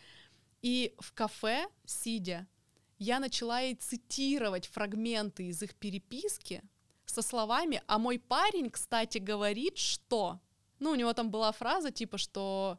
и 0.63 0.95
в 0.99 1.13
кафе, 1.13 1.69
сидя, 1.87 2.47
я 2.99 3.21
начала 3.21 3.61
ей 3.61 3.75
цитировать 3.75 4.67
фрагменты 4.67 5.47
из 5.49 5.63
их 5.63 5.75
переписки, 5.75 6.63
со 7.17 7.23
словами, 7.23 7.83
а 7.87 7.99
мой 7.99 8.19
парень, 8.19 8.71
кстати, 8.71 9.19
говорит, 9.19 9.79
что... 9.79 10.39
Ну, 10.79 10.91
у 10.91 10.95
него 10.95 11.15
там 11.15 11.31
была 11.31 11.53
фраза, 11.53 11.91
типа, 11.91 12.19
что 12.19 12.79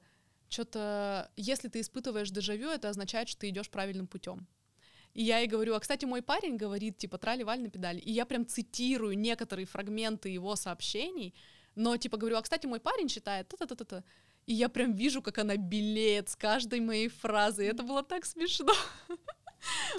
что-то, 0.50 1.32
если 1.36 1.68
ты 1.68 1.80
испытываешь 1.80 2.30
дежавю, 2.30 2.70
это 2.70 2.90
означает, 2.90 3.30
что 3.30 3.42
ты 3.42 3.50
идешь 3.50 3.70
правильным 3.70 4.08
путем. 4.08 4.48
И 5.16 5.24
я 5.24 5.40
ей 5.40 5.48
говорю, 5.48 5.74
а, 5.74 5.80
кстати, 5.80 6.06
мой 6.06 6.22
парень 6.22 6.58
говорит, 6.58 7.00
типа, 7.00 7.18
трали-валь 7.18 7.62
на 7.62 7.70
педали. 7.70 8.00
И 8.00 8.12
я 8.12 8.26
прям 8.26 8.46
цитирую 8.46 9.18
некоторые 9.18 9.66
фрагменты 9.66 10.30
его 10.30 10.56
сообщений, 10.56 11.34
но, 11.74 11.98
типа, 11.98 12.18
говорю, 12.18 12.38
а, 12.38 12.42
кстати, 12.44 12.68
мой 12.68 12.80
парень 12.80 13.10
считает 13.10 13.48
та-та-та-та. 13.48 14.04
И 14.46 14.54
я 14.54 14.70
прям 14.70 14.94
вижу, 14.94 15.24
как 15.24 15.40
она 15.40 15.58
белеет 15.58 16.30
с 16.30 16.36
каждой 16.36 16.80
моей 16.82 17.08
фразой. 17.10 17.66
Это 17.66 17.82
было 17.82 18.04
так 18.04 18.26
смешно. 18.26 18.74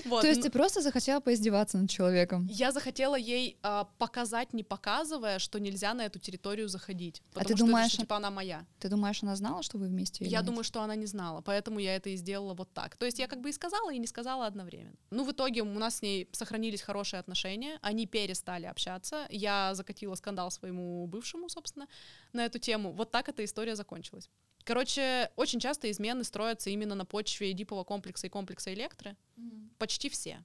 Вот. 0.04 0.22
То 0.22 0.28
есть 0.28 0.42
ты 0.42 0.50
просто 0.50 0.80
захотела 0.80 1.20
поиздеваться 1.20 1.78
над 1.78 1.90
человеком? 1.90 2.46
Я 2.50 2.72
захотела 2.72 3.16
ей 3.16 3.58
э, 3.62 3.84
показать, 3.98 4.52
не 4.52 4.62
показывая, 4.62 5.38
что 5.38 5.58
нельзя 5.58 5.94
на 5.94 6.06
эту 6.06 6.18
территорию 6.18 6.68
заходить. 6.68 7.22
А 7.34 7.44
ты 7.44 7.54
думаешь, 7.54 7.92
что, 7.92 8.02
типа, 8.02 8.16
она 8.16 8.30
моя. 8.30 8.66
Ты 8.78 8.88
думаешь, 8.88 9.22
она 9.22 9.37
знала, 9.37 9.62
что 9.62 9.78
вы 9.78 9.87
вместе? 9.87 10.24
Я 10.24 10.38
нет? 10.38 10.46
думаю, 10.46 10.64
что 10.64 10.82
она 10.82 10.94
не 10.96 11.06
знала, 11.06 11.40
поэтому 11.40 11.78
я 11.78 11.96
это 11.96 12.11
и 12.11 12.16
сделала 12.16 12.54
вот 12.54 12.72
так. 12.72 12.96
То 12.96 13.06
есть 13.06 13.18
я 13.18 13.26
как 13.26 13.40
бы 13.40 13.50
и 13.50 13.52
сказала, 13.52 13.92
и 13.92 13.98
не 13.98 14.06
сказала 14.06 14.46
одновременно. 14.46 14.96
Ну, 15.11 15.24
в 15.24 15.32
итоге 15.32 15.62
у 15.62 15.78
нас 15.78 15.96
с 15.96 16.02
ней 16.02 16.28
сохранились 16.32 16.82
хорошие 16.82 17.20
отношения, 17.20 17.78
они 17.82 18.06
перестали 18.06 18.66
общаться. 18.66 19.26
Я 19.30 19.74
закатила 19.74 20.14
скандал 20.14 20.50
своему 20.50 21.06
бывшему, 21.06 21.48
собственно, 21.48 21.87
на 22.32 22.44
эту 22.44 22.58
тему. 22.58 22.92
Вот 22.92 23.11
так 23.11 23.28
эта 23.28 23.44
история 23.44 23.76
закончилась. 23.76 24.28
Короче, 24.68 25.31
очень 25.37 25.61
часто 25.61 25.90
измены 25.90 26.24
строятся 26.24 26.68
именно 26.68 26.94
на 26.94 27.07
почве 27.07 27.52
эдипового 27.52 27.85
комплекса 27.85 28.26
и 28.26 28.31
комплекса 28.31 28.74
электры. 28.74 29.16
Mm-hmm. 29.38 29.70
Почти 29.78 30.11
все. 30.11 30.44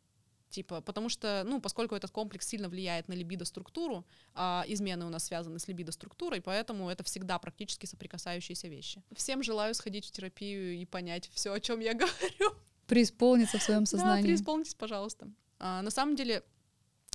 Типа, 0.49 0.79
потому 0.79 1.09
что, 1.09 1.43
ну, 1.45 1.59
поскольку 1.59 1.93
этот 1.93 2.09
комплекс 2.11 2.47
сильно 2.47 2.69
влияет 2.69 3.09
на 3.09 3.13
либидо-структуру, 3.15 4.05
а 4.33 4.63
измены 4.69 5.05
у 5.05 5.09
нас 5.09 5.25
связаны 5.25 5.59
с 5.59 5.67
либидо-структурой, 5.67 6.41
поэтому 6.41 6.89
это 6.89 7.03
всегда 7.03 7.37
практически 7.37 7.85
соприкасающиеся 7.85 8.69
вещи. 8.69 9.03
Всем 9.13 9.43
желаю 9.43 9.75
сходить 9.75 10.05
в 10.05 10.11
терапию 10.11 10.77
и 10.77 10.85
понять 10.85 11.29
все, 11.33 11.51
о 11.51 11.59
чем 11.59 11.81
я 11.81 11.93
говорю. 11.93 12.55
Преисполниться 12.87 13.57
в 13.57 13.63
своем 13.63 13.85
сознании. 13.85 14.21
Да, 14.21 14.27
преисполнитесь, 14.27 14.75
пожалуйста. 14.75 15.27
А, 15.59 15.81
на 15.81 15.91
самом 15.91 16.15
деле, 16.15 16.43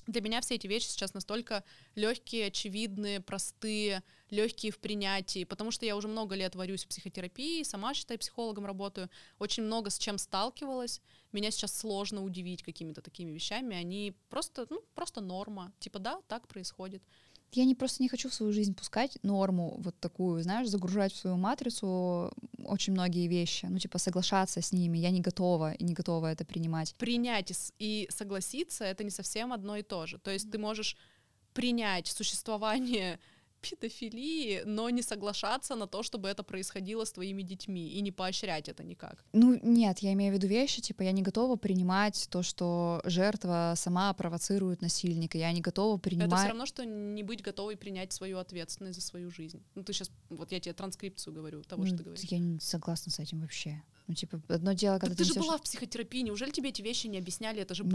для 0.08 0.22
меня 0.22 0.40
все 0.40 0.54
эти 0.54 0.66
вещи 0.66 0.86
сейчас 0.86 1.12
настолько 1.12 1.62
легкие, 1.94 2.46
очевидные, 2.46 3.20
простые, 3.20 4.02
легкие 4.30 4.72
в 4.72 4.78
принятии, 4.78 5.44
потому 5.44 5.70
что 5.70 5.84
я 5.84 5.96
уже 5.96 6.08
много 6.08 6.34
лет 6.34 6.56
варюсь 6.56 6.84
в 6.84 6.88
психотерапии, 6.88 7.62
сама, 7.62 7.92
считай, 7.92 8.16
психологом 8.18 8.64
работаю, 8.64 9.10
очень 9.38 9.62
много 9.62 9.90
с 9.90 9.98
чем 9.98 10.16
сталкивалась. 10.16 11.02
Меня 11.30 11.50
сейчас 11.50 11.76
сложно 11.76 12.24
удивить 12.24 12.62
какими-то 12.62 13.02
такими 13.02 13.30
вещами, 13.30 13.76
они 13.76 14.14
просто, 14.30 14.66
ну, 14.70 14.82
просто 14.94 15.20
норма. 15.20 15.72
Типа, 15.78 15.98
да, 15.98 16.20
так 16.26 16.48
происходит 16.48 17.02
я 17.52 17.64
не 17.64 17.74
просто 17.74 18.02
не 18.02 18.08
хочу 18.08 18.28
в 18.28 18.34
свою 18.34 18.52
жизнь 18.52 18.74
пускать 18.74 19.18
норму 19.22 19.76
вот 19.78 19.98
такую, 20.00 20.42
знаешь, 20.42 20.68
загружать 20.68 21.12
в 21.12 21.16
свою 21.16 21.36
матрицу 21.36 22.30
очень 22.64 22.92
многие 22.92 23.26
вещи, 23.26 23.66
ну, 23.66 23.78
типа, 23.78 23.98
соглашаться 23.98 24.60
с 24.60 24.72
ними, 24.72 24.98
я 24.98 25.10
не 25.10 25.20
готова 25.20 25.72
и 25.72 25.84
не 25.84 25.94
готова 25.94 26.26
это 26.26 26.44
принимать. 26.44 26.94
Принять 26.96 27.52
и 27.78 28.06
согласиться— 28.10 28.84
это 28.86 29.04
не 29.04 29.10
совсем 29.10 29.52
одно 29.52 29.76
и 29.76 29.82
то 29.82 30.06
же. 30.06 30.18
То 30.18 30.30
есть 30.30 30.46
mm-hmm. 30.46 30.50
ты 30.50 30.58
можешь 30.58 30.96
принять 31.54 32.06
существование 32.06 33.18
педофилии, 33.60 34.62
но 34.64 34.90
не 34.90 35.02
соглашаться 35.02 35.74
на 35.74 35.86
то, 35.86 36.02
чтобы 36.02 36.28
это 36.28 36.42
происходило 36.42 37.04
с 37.04 37.12
твоими 37.12 37.42
детьми 37.42 37.88
и 37.88 38.00
не 38.00 38.12
поощрять 38.12 38.68
это 38.68 38.84
никак. 38.84 39.24
Ну, 39.32 39.58
нет, 39.62 39.98
я 40.00 40.12
имею 40.12 40.32
в 40.32 40.36
виду 40.36 40.46
вещи, 40.46 40.80
типа, 40.80 41.02
я 41.02 41.12
не 41.12 41.22
готова 41.22 41.56
принимать 41.56 42.28
то, 42.30 42.42
что 42.42 43.00
жертва 43.04 43.74
сама 43.76 44.12
провоцирует 44.14 44.82
насильника, 44.82 45.38
я 45.38 45.52
не 45.52 45.60
готова 45.60 45.98
принимать... 45.98 46.28
Это 46.28 46.36
все 46.36 46.48
равно, 46.48 46.66
что 46.66 46.84
не 46.84 47.22
быть 47.22 47.42
готовой 47.42 47.76
принять 47.76 48.12
свою 48.12 48.38
ответственность 48.38 49.00
за 49.00 49.06
свою 49.06 49.30
жизнь. 49.30 49.62
Ну, 49.74 49.82
ты 49.82 49.92
сейчас, 49.92 50.10
вот 50.30 50.52
я 50.52 50.60
тебе 50.60 50.72
транскрипцию 50.72 51.34
говорю 51.34 51.62
того, 51.62 51.82
ну, 51.82 51.88
что 51.88 51.98
ты 51.98 52.04
говоришь. 52.04 52.24
Я 52.24 52.38
не 52.38 52.60
согласна 52.60 53.12
с 53.12 53.18
этим 53.18 53.40
вообще. 53.40 53.82
Ну, 54.06 54.14
типа, 54.14 54.40
одно 54.48 54.72
дело, 54.72 54.98
когда 54.98 55.14
так 55.14 55.18
ты, 55.18 55.24
ты 55.24 55.28
же 55.28 55.34
несёшь- 55.34 55.46
была 55.46 55.58
в 55.58 55.62
психотерапии, 55.62 56.22
неужели 56.22 56.50
тебе 56.50 56.70
эти 56.70 56.80
вещи 56.80 57.06
не 57.08 57.18
объясняли? 57.18 57.60
Это 57.60 57.74
же 57.74 57.84
Нет. 57.84 57.92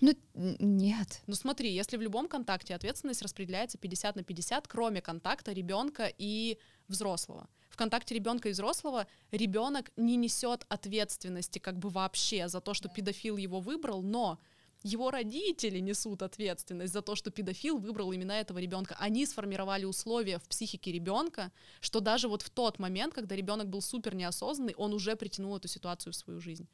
Ну, 0.00 0.14
нет. 0.34 1.22
Ну 1.26 1.34
смотри, 1.34 1.72
если 1.72 1.96
в 1.96 2.02
любом 2.02 2.28
контакте 2.28 2.74
ответственность 2.74 3.22
распределяется 3.22 3.78
50 3.78 4.16
на 4.16 4.22
50, 4.22 4.66
кроме 4.68 5.02
контакта 5.02 5.52
ребенка 5.52 6.12
и 6.16 6.58
взрослого. 6.88 7.48
В 7.68 7.76
контакте 7.76 8.14
ребенка 8.14 8.48
и 8.48 8.52
взрослого 8.52 9.06
ребенок 9.30 9.90
не 9.96 10.16
несет 10.16 10.64
ответственности 10.68 11.58
как 11.58 11.78
бы 11.78 11.88
вообще 11.88 12.48
за 12.48 12.60
то, 12.60 12.74
что 12.74 12.88
педофил 12.88 13.36
его 13.36 13.60
выбрал, 13.60 14.02
но 14.02 14.40
его 14.82 15.10
родители 15.10 15.78
несут 15.78 16.22
ответственность 16.22 16.92
за 16.92 17.02
то, 17.02 17.14
что 17.14 17.30
педофил 17.30 17.78
выбрал 17.78 18.12
именно 18.12 18.32
этого 18.32 18.58
ребенка. 18.58 18.96
Они 18.98 19.26
сформировали 19.26 19.84
условия 19.84 20.38
в 20.38 20.48
психике 20.48 20.90
ребенка, 20.90 21.52
что 21.80 22.00
даже 22.00 22.28
вот 22.28 22.42
в 22.42 22.50
тот 22.50 22.78
момент, 22.78 23.12
когда 23.12 23.36
ребенок 23.36 23.68
был 23.68 23.82
супер 23.82 24.14
неосознанный, 24.14 24.74
он 24.74 24.94
уже 24.94 25.16
притянул 25.16 25.56
эту 25.56 25.68
ситуацию 25.68 26.12
в 26.12 26.16
свою 26.16 26.40
жизнь. 26.40 26.66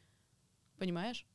Понимаешь? 0.79 1.27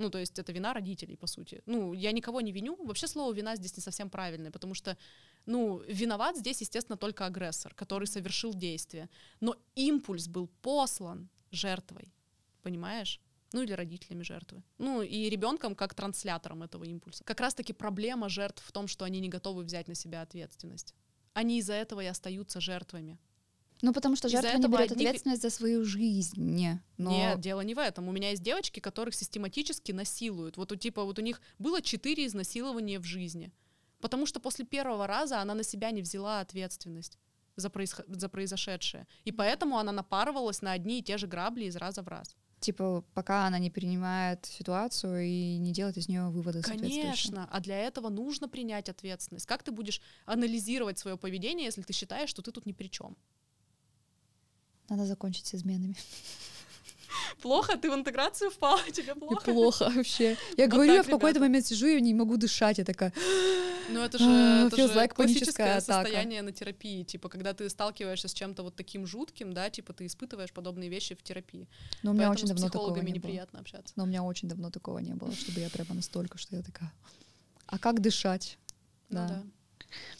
Ну, 0.00 0.08
то 0.10 0.18
есть 0.18 0.38
это 0.38 0.52
вина 0.52 0.72
родителей, 0.72 1.16
по 1.16 1.26
сути. 1.26 1.62
Ну, 1.66 1.92
я 1.92 2.12
никого 2.12 2.40
не 2.40 2.52
виню. 2.52 2.76
Вообще 2.86 3.06
слово 3.06 3.34
вина 3.34 3.56
здесь 3.56 3.76
не 3.76 3.82
совсем 3.82 4.08
правильное, 4.08 4.50
потому 4.50 4.74
что, 4.74 4.96
ну, 5.46 5.82
виноват 5.88 6.36
здесь, 6.36 6.62
естественно, 6.62 6.96
только 6.96 7.26
агрессор, 7.26 7.74
который 7.74 8.06
совершил 8.06 8.54
действие. 8.54 9.10
Но 9.40 9.56
импульс 9.74 10.26
был 10.26 10.48
послан 10.62 11.28
жертвой, 11.50 12.14
понимаешь? 12.62 13.20
Ну, 13.52 13.62
или 13.62 13.74
родителями 13.74 14.22
жертвы. 14.22 14.62
Ну, 14.78 15.02
и 15.02 15.28
ребенком 15.28 15.74
как 15.74 15.94
транслятором 15.94 16.62
этого 16.62 16.84
импульса. 16.84 17.22
Как 17.24 17.40
раз-таки 17.40 17.74
проблема 17.74 18.30
жертв 18.30 18.62
в 18.64 18.72
том, 18.72 18.88
что 18.88 19.04
они 19.04 19.20
не 19.20 19.28
готовы 19.28 19.64
взять 19.64 19.88
на 19.88 19.94
себя 19.94 20.22
ответственность. 20.22 20.94
Они 21.34 21.58
из-за 21.58 21.74
этого 21.74 22.00
и 22.00 22.06
остаются 22.06 22.60
жертвами. 22.60 23.18
Ну, 23.82 23.92
потому 23.92 24.16
что 24.16 24.28
жертва 24.28 24.58
не 24.58 24.66
берет 24.68 24.92
одни- 24.92 25.06
ответственность 25.06 25.42
за 25.42 25.50
свою 25.50 25.84
жизнь. 25.84 26.78
Но... 26.98 27.10
Нет, 27.10 27.40
дело 27.40 27.60
не 27.62 27.74
в 27.74 27.78
этом. 27.78 28.08
У 28.08 28.12
меня 28.12 28.30
есть 28.30 28.42
девочки, 28.42 28.80
которых 28.80 29.14
систематически 29.14 29.92
насилуют. 29.92 30.56
Вот 30.56 30.72
у 30.72 30.76
типа 30.76 31.04
вот 31.04 31.18
у 31.18 31.22
них 31.22 31.40
было 31.58 31.80
четыре 31.80 32.26
изнасилования 32.26 32.98
в 32.98 33.04
жизни, 33.04 33.52
потому 34.00 34.26
что 34.26 34.40
после 34.40 34.64
первого 34.64 35.06
раза 35.06 35.40
она 35.40 35.54
на 35.54 35.62
себя 35.62 35.90
не 35.90 36.02
взяла 36.02 36.40
ответственность 36.40 37.18
за, 37.56 37.68
происход- 37.70 38.06
за 38.08 38.28
произошедшее, 38.28 39.06
и 39.24 39.32
поэтому 39.32 39.78
она 39.78 39.92
напарывалась 39.92 40.62
на 40.62 40.72
одни 40.72 40.98
и 40.98 41.02
те 41.02 41.16
же 41.18 41.26
грабли 41.26 41.64
из 41.64 41.76
раза 41.76 42.02
в 42.02 42.08
раз. 42.08 42.36
Типа, 42.60 43.02
пока 43.14 43.46
она 43.46 43.58
не 43.58 43.70
принимает 43.70 44.44
ситуацию 44.44 45.22
и 45.24 45.56
не 45.56 45.72
делает 45.72 45.96
из 45.96 46.08
нее 46.08 46.28
выводы. 46.28 46.60
Конечно, 46.60 47.48
а 47.50 47.60
для 47.60 47.78
этого 47.78 48.10
нужно 48.10 48.50
принять 48.50 48.90
ответственность. 48.90 49.46
Как 49.46 49.62
ты 49.62 49.72
будешь 49.72 50.02
анализировать 50.26 50.98
свое 50.98 51.16
поведение, 51.16 51.64
если 51.64 51.80
ты 51.80 51.94
считаешь, 51.94 52.28
что 52.28 52.42
ты 52.42 52.52
тут 52.52 52.66
ни 52.66 52.72
при 52.72 52.88
чем? 52.88 53.16
Надо 54.90 55.06
закончить 55.06 55.46
с 55.46 55.54
изменами. 55.54 55.96
Плохо, 57.42 57.76
ты 57.76 57.90
в 57.90 57.94
интеграцию 57.94 58.50
впала, 58.50 58.82
тебе 58.92 59.14
Мне 59.14 59.20
плохо. 59.28 59.52
плохо 59.52 59.90
вообще. 59.94 60.36
Я 60.56 60.64
Вот 60.66 60.74
говорю, 60.74 60.92
я 60.92 60.98
так, 60.98 61.06
в 61.06 61.10
какой-то 61.10 61.40
момент 61.40 61.66
сижу 61.66 61.86
и 61.86 62.00
не 62.00 62.12
могу 62.14 62.36
дышать. 62.36 62.78
Я 62.78 62.84
такая, 62.84 63.12
Ну, 63.88 64.00
это 64.00 64.18
же, 64.18 64.24
А, 64.26 64.66
это 64.66 64.76
feels 64.76 64.92
же 64.92 64.98
like 64.98 65.14
классическое 65.14 65.78
атака. 65.78 66.02
состояние 66.02 66.42
на 66.42 66.52
терапии. 66.52 67.02
Типа, 67.04 67.28
когда 67.28 67.52
ты 67.54 67.68
сталкиваешься 67.68 68.28
с 68.28 68.32
чем-то 68.34 68.62
вот 68.62 68.76
таким 68.76 69.06
жутким, 69.06 69.52
да, 69.52 69.70
типа 69.70 69.92
ты 69.92 70.06
испытываешь 70.06 70.52
подобные 70.52 70.88
вещи 70.90 71.14
в 71.14 71.22
терапии. 71.22 71.68
но 72.02 72.10
у 72.10 72.14
меня 72.14 72.28
Поэтому 72.28 72.32
очень 72.32 72.46
с 72.46 72.50
давно 72.50 72.66
такого 72.66 72.82
психологами 72.84 73.10
не 73.10 73.18
было. 73.18 73.28
неприятно 73.28 73.58
общаться. 73.60 73.92
Но 73.96 74.04
у 74.04 74.06
меня 74.06 74.22
очень 74.22 74.48
давно 74.48 74.70
такого 74.70 74.98
не 74.98 75.14
было, 75.14 75.32
чтобы 75.34 75.60
я 75.60 75.70
прямо 75.70 75.94
настолько, 75.94 76.36
что 76.38 76.56
я 76.56 76.62
такая, 76.62 76.92
а 77.66 77.78
как 77.78 78.00
дышать? 78.00 78.58
Ну 79.08 79.16
Да. 79.16 79.28
да. 79.28 79.42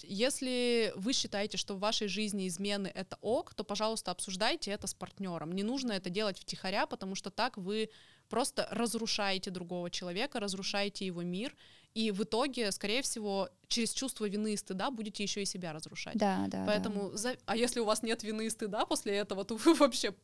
Если 0.03 0.93
вы 0.97 1.13
считаете, 1.13 1.57
что 1.57 1.75
в 1.75 1.81
вашей 1.81 2.09
жизни 2.09 2.49
измены 2.49 2.91
это 2.95 3.17
ок, 3.21 3.55
то, 3.55 3.65
пожалуйста, 3.65 4.11
обсуждайте 4.11 4.71
это 4.71 4.87
с 4.87 4.95
партнером. 4.95 5.53
Не 5.53 5.63
нужно 5.63 5.93
это 5.93 6.11
делать 6.11 6.39
втихаря, 6.39 6.87
потому 6.87 7.15
что 7.15 7.31
так 7.31 7.57
вы 7.57 7.91
просто 8.29 8.69
разрушаете 8.71 9.51
другого 9.51 9.91
человека, 9.91 10.41
разрушаете 10.41 11.05
его 11.07 11.23
мир, 11.23 11.55
и 11.95 12.13
в 12.13 12.23
итоге, 12.23 12.71
скорее 12.71 13.03
всего, 13.03 13.49
через 13.67 13.93
чувство 13.93 14.29
вины 14.29 14.53
и 14.53 14.57
стыда 14.57 14.91
будете 14.91 15.25
еще 15.25 15.43
и 15.43 15.45
себя 15.45 15.73
разрушать. 15.73 16.17
Да, 16.17 16.45
да. 16.47 16.59
да. 16.59 16.67
Поэтому, 16.67 17.11
за- 17.17 17.37
а 17.47 17.57
если 17.57 17.81
у 17.81 17.85
вас 17.85 18.03
нет 18.03 18.23
вины 18.23 18.47
и 18.47 18.51
стыда 18.51 18.87
после 18.87 19.17
этого, 19.17 19.45
то 19.45 19.57
вы 19.57 19.75
вообще 19.75 20.15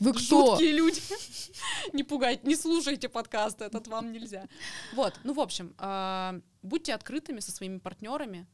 Вы 0.00 0.12
кто? 0.12 0.20
жуткие 0.20 0.72
люди. 0.72 1.00
Не 1.92 2.02
пугайте, 2.02 2.42
не 2.44 2.56
слушайте 2.56 3.08
подкаст, 3.08 3.62
этот 3.62 3.86
вам 3.86 4.12
нельзя. 4.12 4.48
Вот, 4.94 5.14
ну, 5.22 5.32
в 5.32 5.40
общем, 5.40 5.74
а, 5.78 6.40
будьте 6.62 6.92
открытыми 6.92 7.40
со 7.40 7.52
своими 7.52 7.78
партнерами 7.78 8.46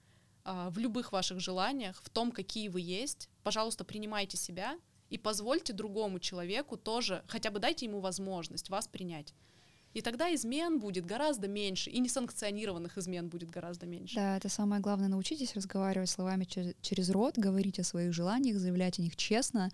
в 0.44 0.78
любых 0.78 1.12
ваших 1.12 1.40
желаниях, 1.40 2.02
в 2.02 2.10
том, 2.10 2.32
какие 2.32 2.68
вы 2.68 2.80
есть. 2.80 3.28
Пожалуйста, 3.42 3.84
принимайте 3.84 4.36
себя 4.36 4.76
и 5.10 5.18
позвольте 5.18 5.72
другому 5.72 6.18
человеку 6.18 6.76
тоже, 6.76 7.22
хотя 7.28 7.50
бы 7.50 7.58
дайте 7.58 7.86
ему 7.86 8.00
возможность 8.00 8.70
вас 8.70 8.88
принять. 8.88 9.34
И 9.94 10.00
тогда 10.00 10.34
измен 10.34 10.78
будет 10.78 11.04
гораздо 11.04 11.48
меньше, 11.48 11.90
и 11.90 11.98
несанкционированных 11.98 12.96
измен 12.96 13.28
будет 13.28 13.50
гораздо 13.50 13.86
меньше. 13.86 14.14
Да, 14.14 14.38
это 14.38 14.48
самое 14.48 14.80
главное. 14.80 15.08
Научитесь 15.08 15.54
разговаривать 15.54 16.08
словами 16.08 16.44
чер- 16.44 16.74
через 16.80 17.10
рот, 17.10 17.36
говорить 17.36 17.78
о 17.78 17.84
своих 17.84 18.14
желаниях, 18.14 18.56
заявлять 18.56 18.98
о 18.98 19.02
них 19.02 19.16
честно 19.16 19.70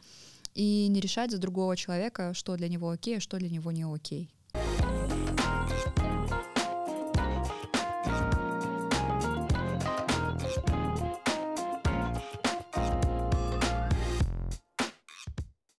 и 0.55 0.89
не 0.89 1.01
решать 1.01 1.31
за 1.31 1.39
другого 1.39 1.77
человека, 1.77 2.35
что 2.35 2.57
для 2.57 2.69
него 2.69 2.91
окей, 2.91 3.19
а 3.19 3.21
что 3.21 3.37
для 3.39 3.49
него 3.49 3.71
не 3.71 3.85
окей. 3.85 4.29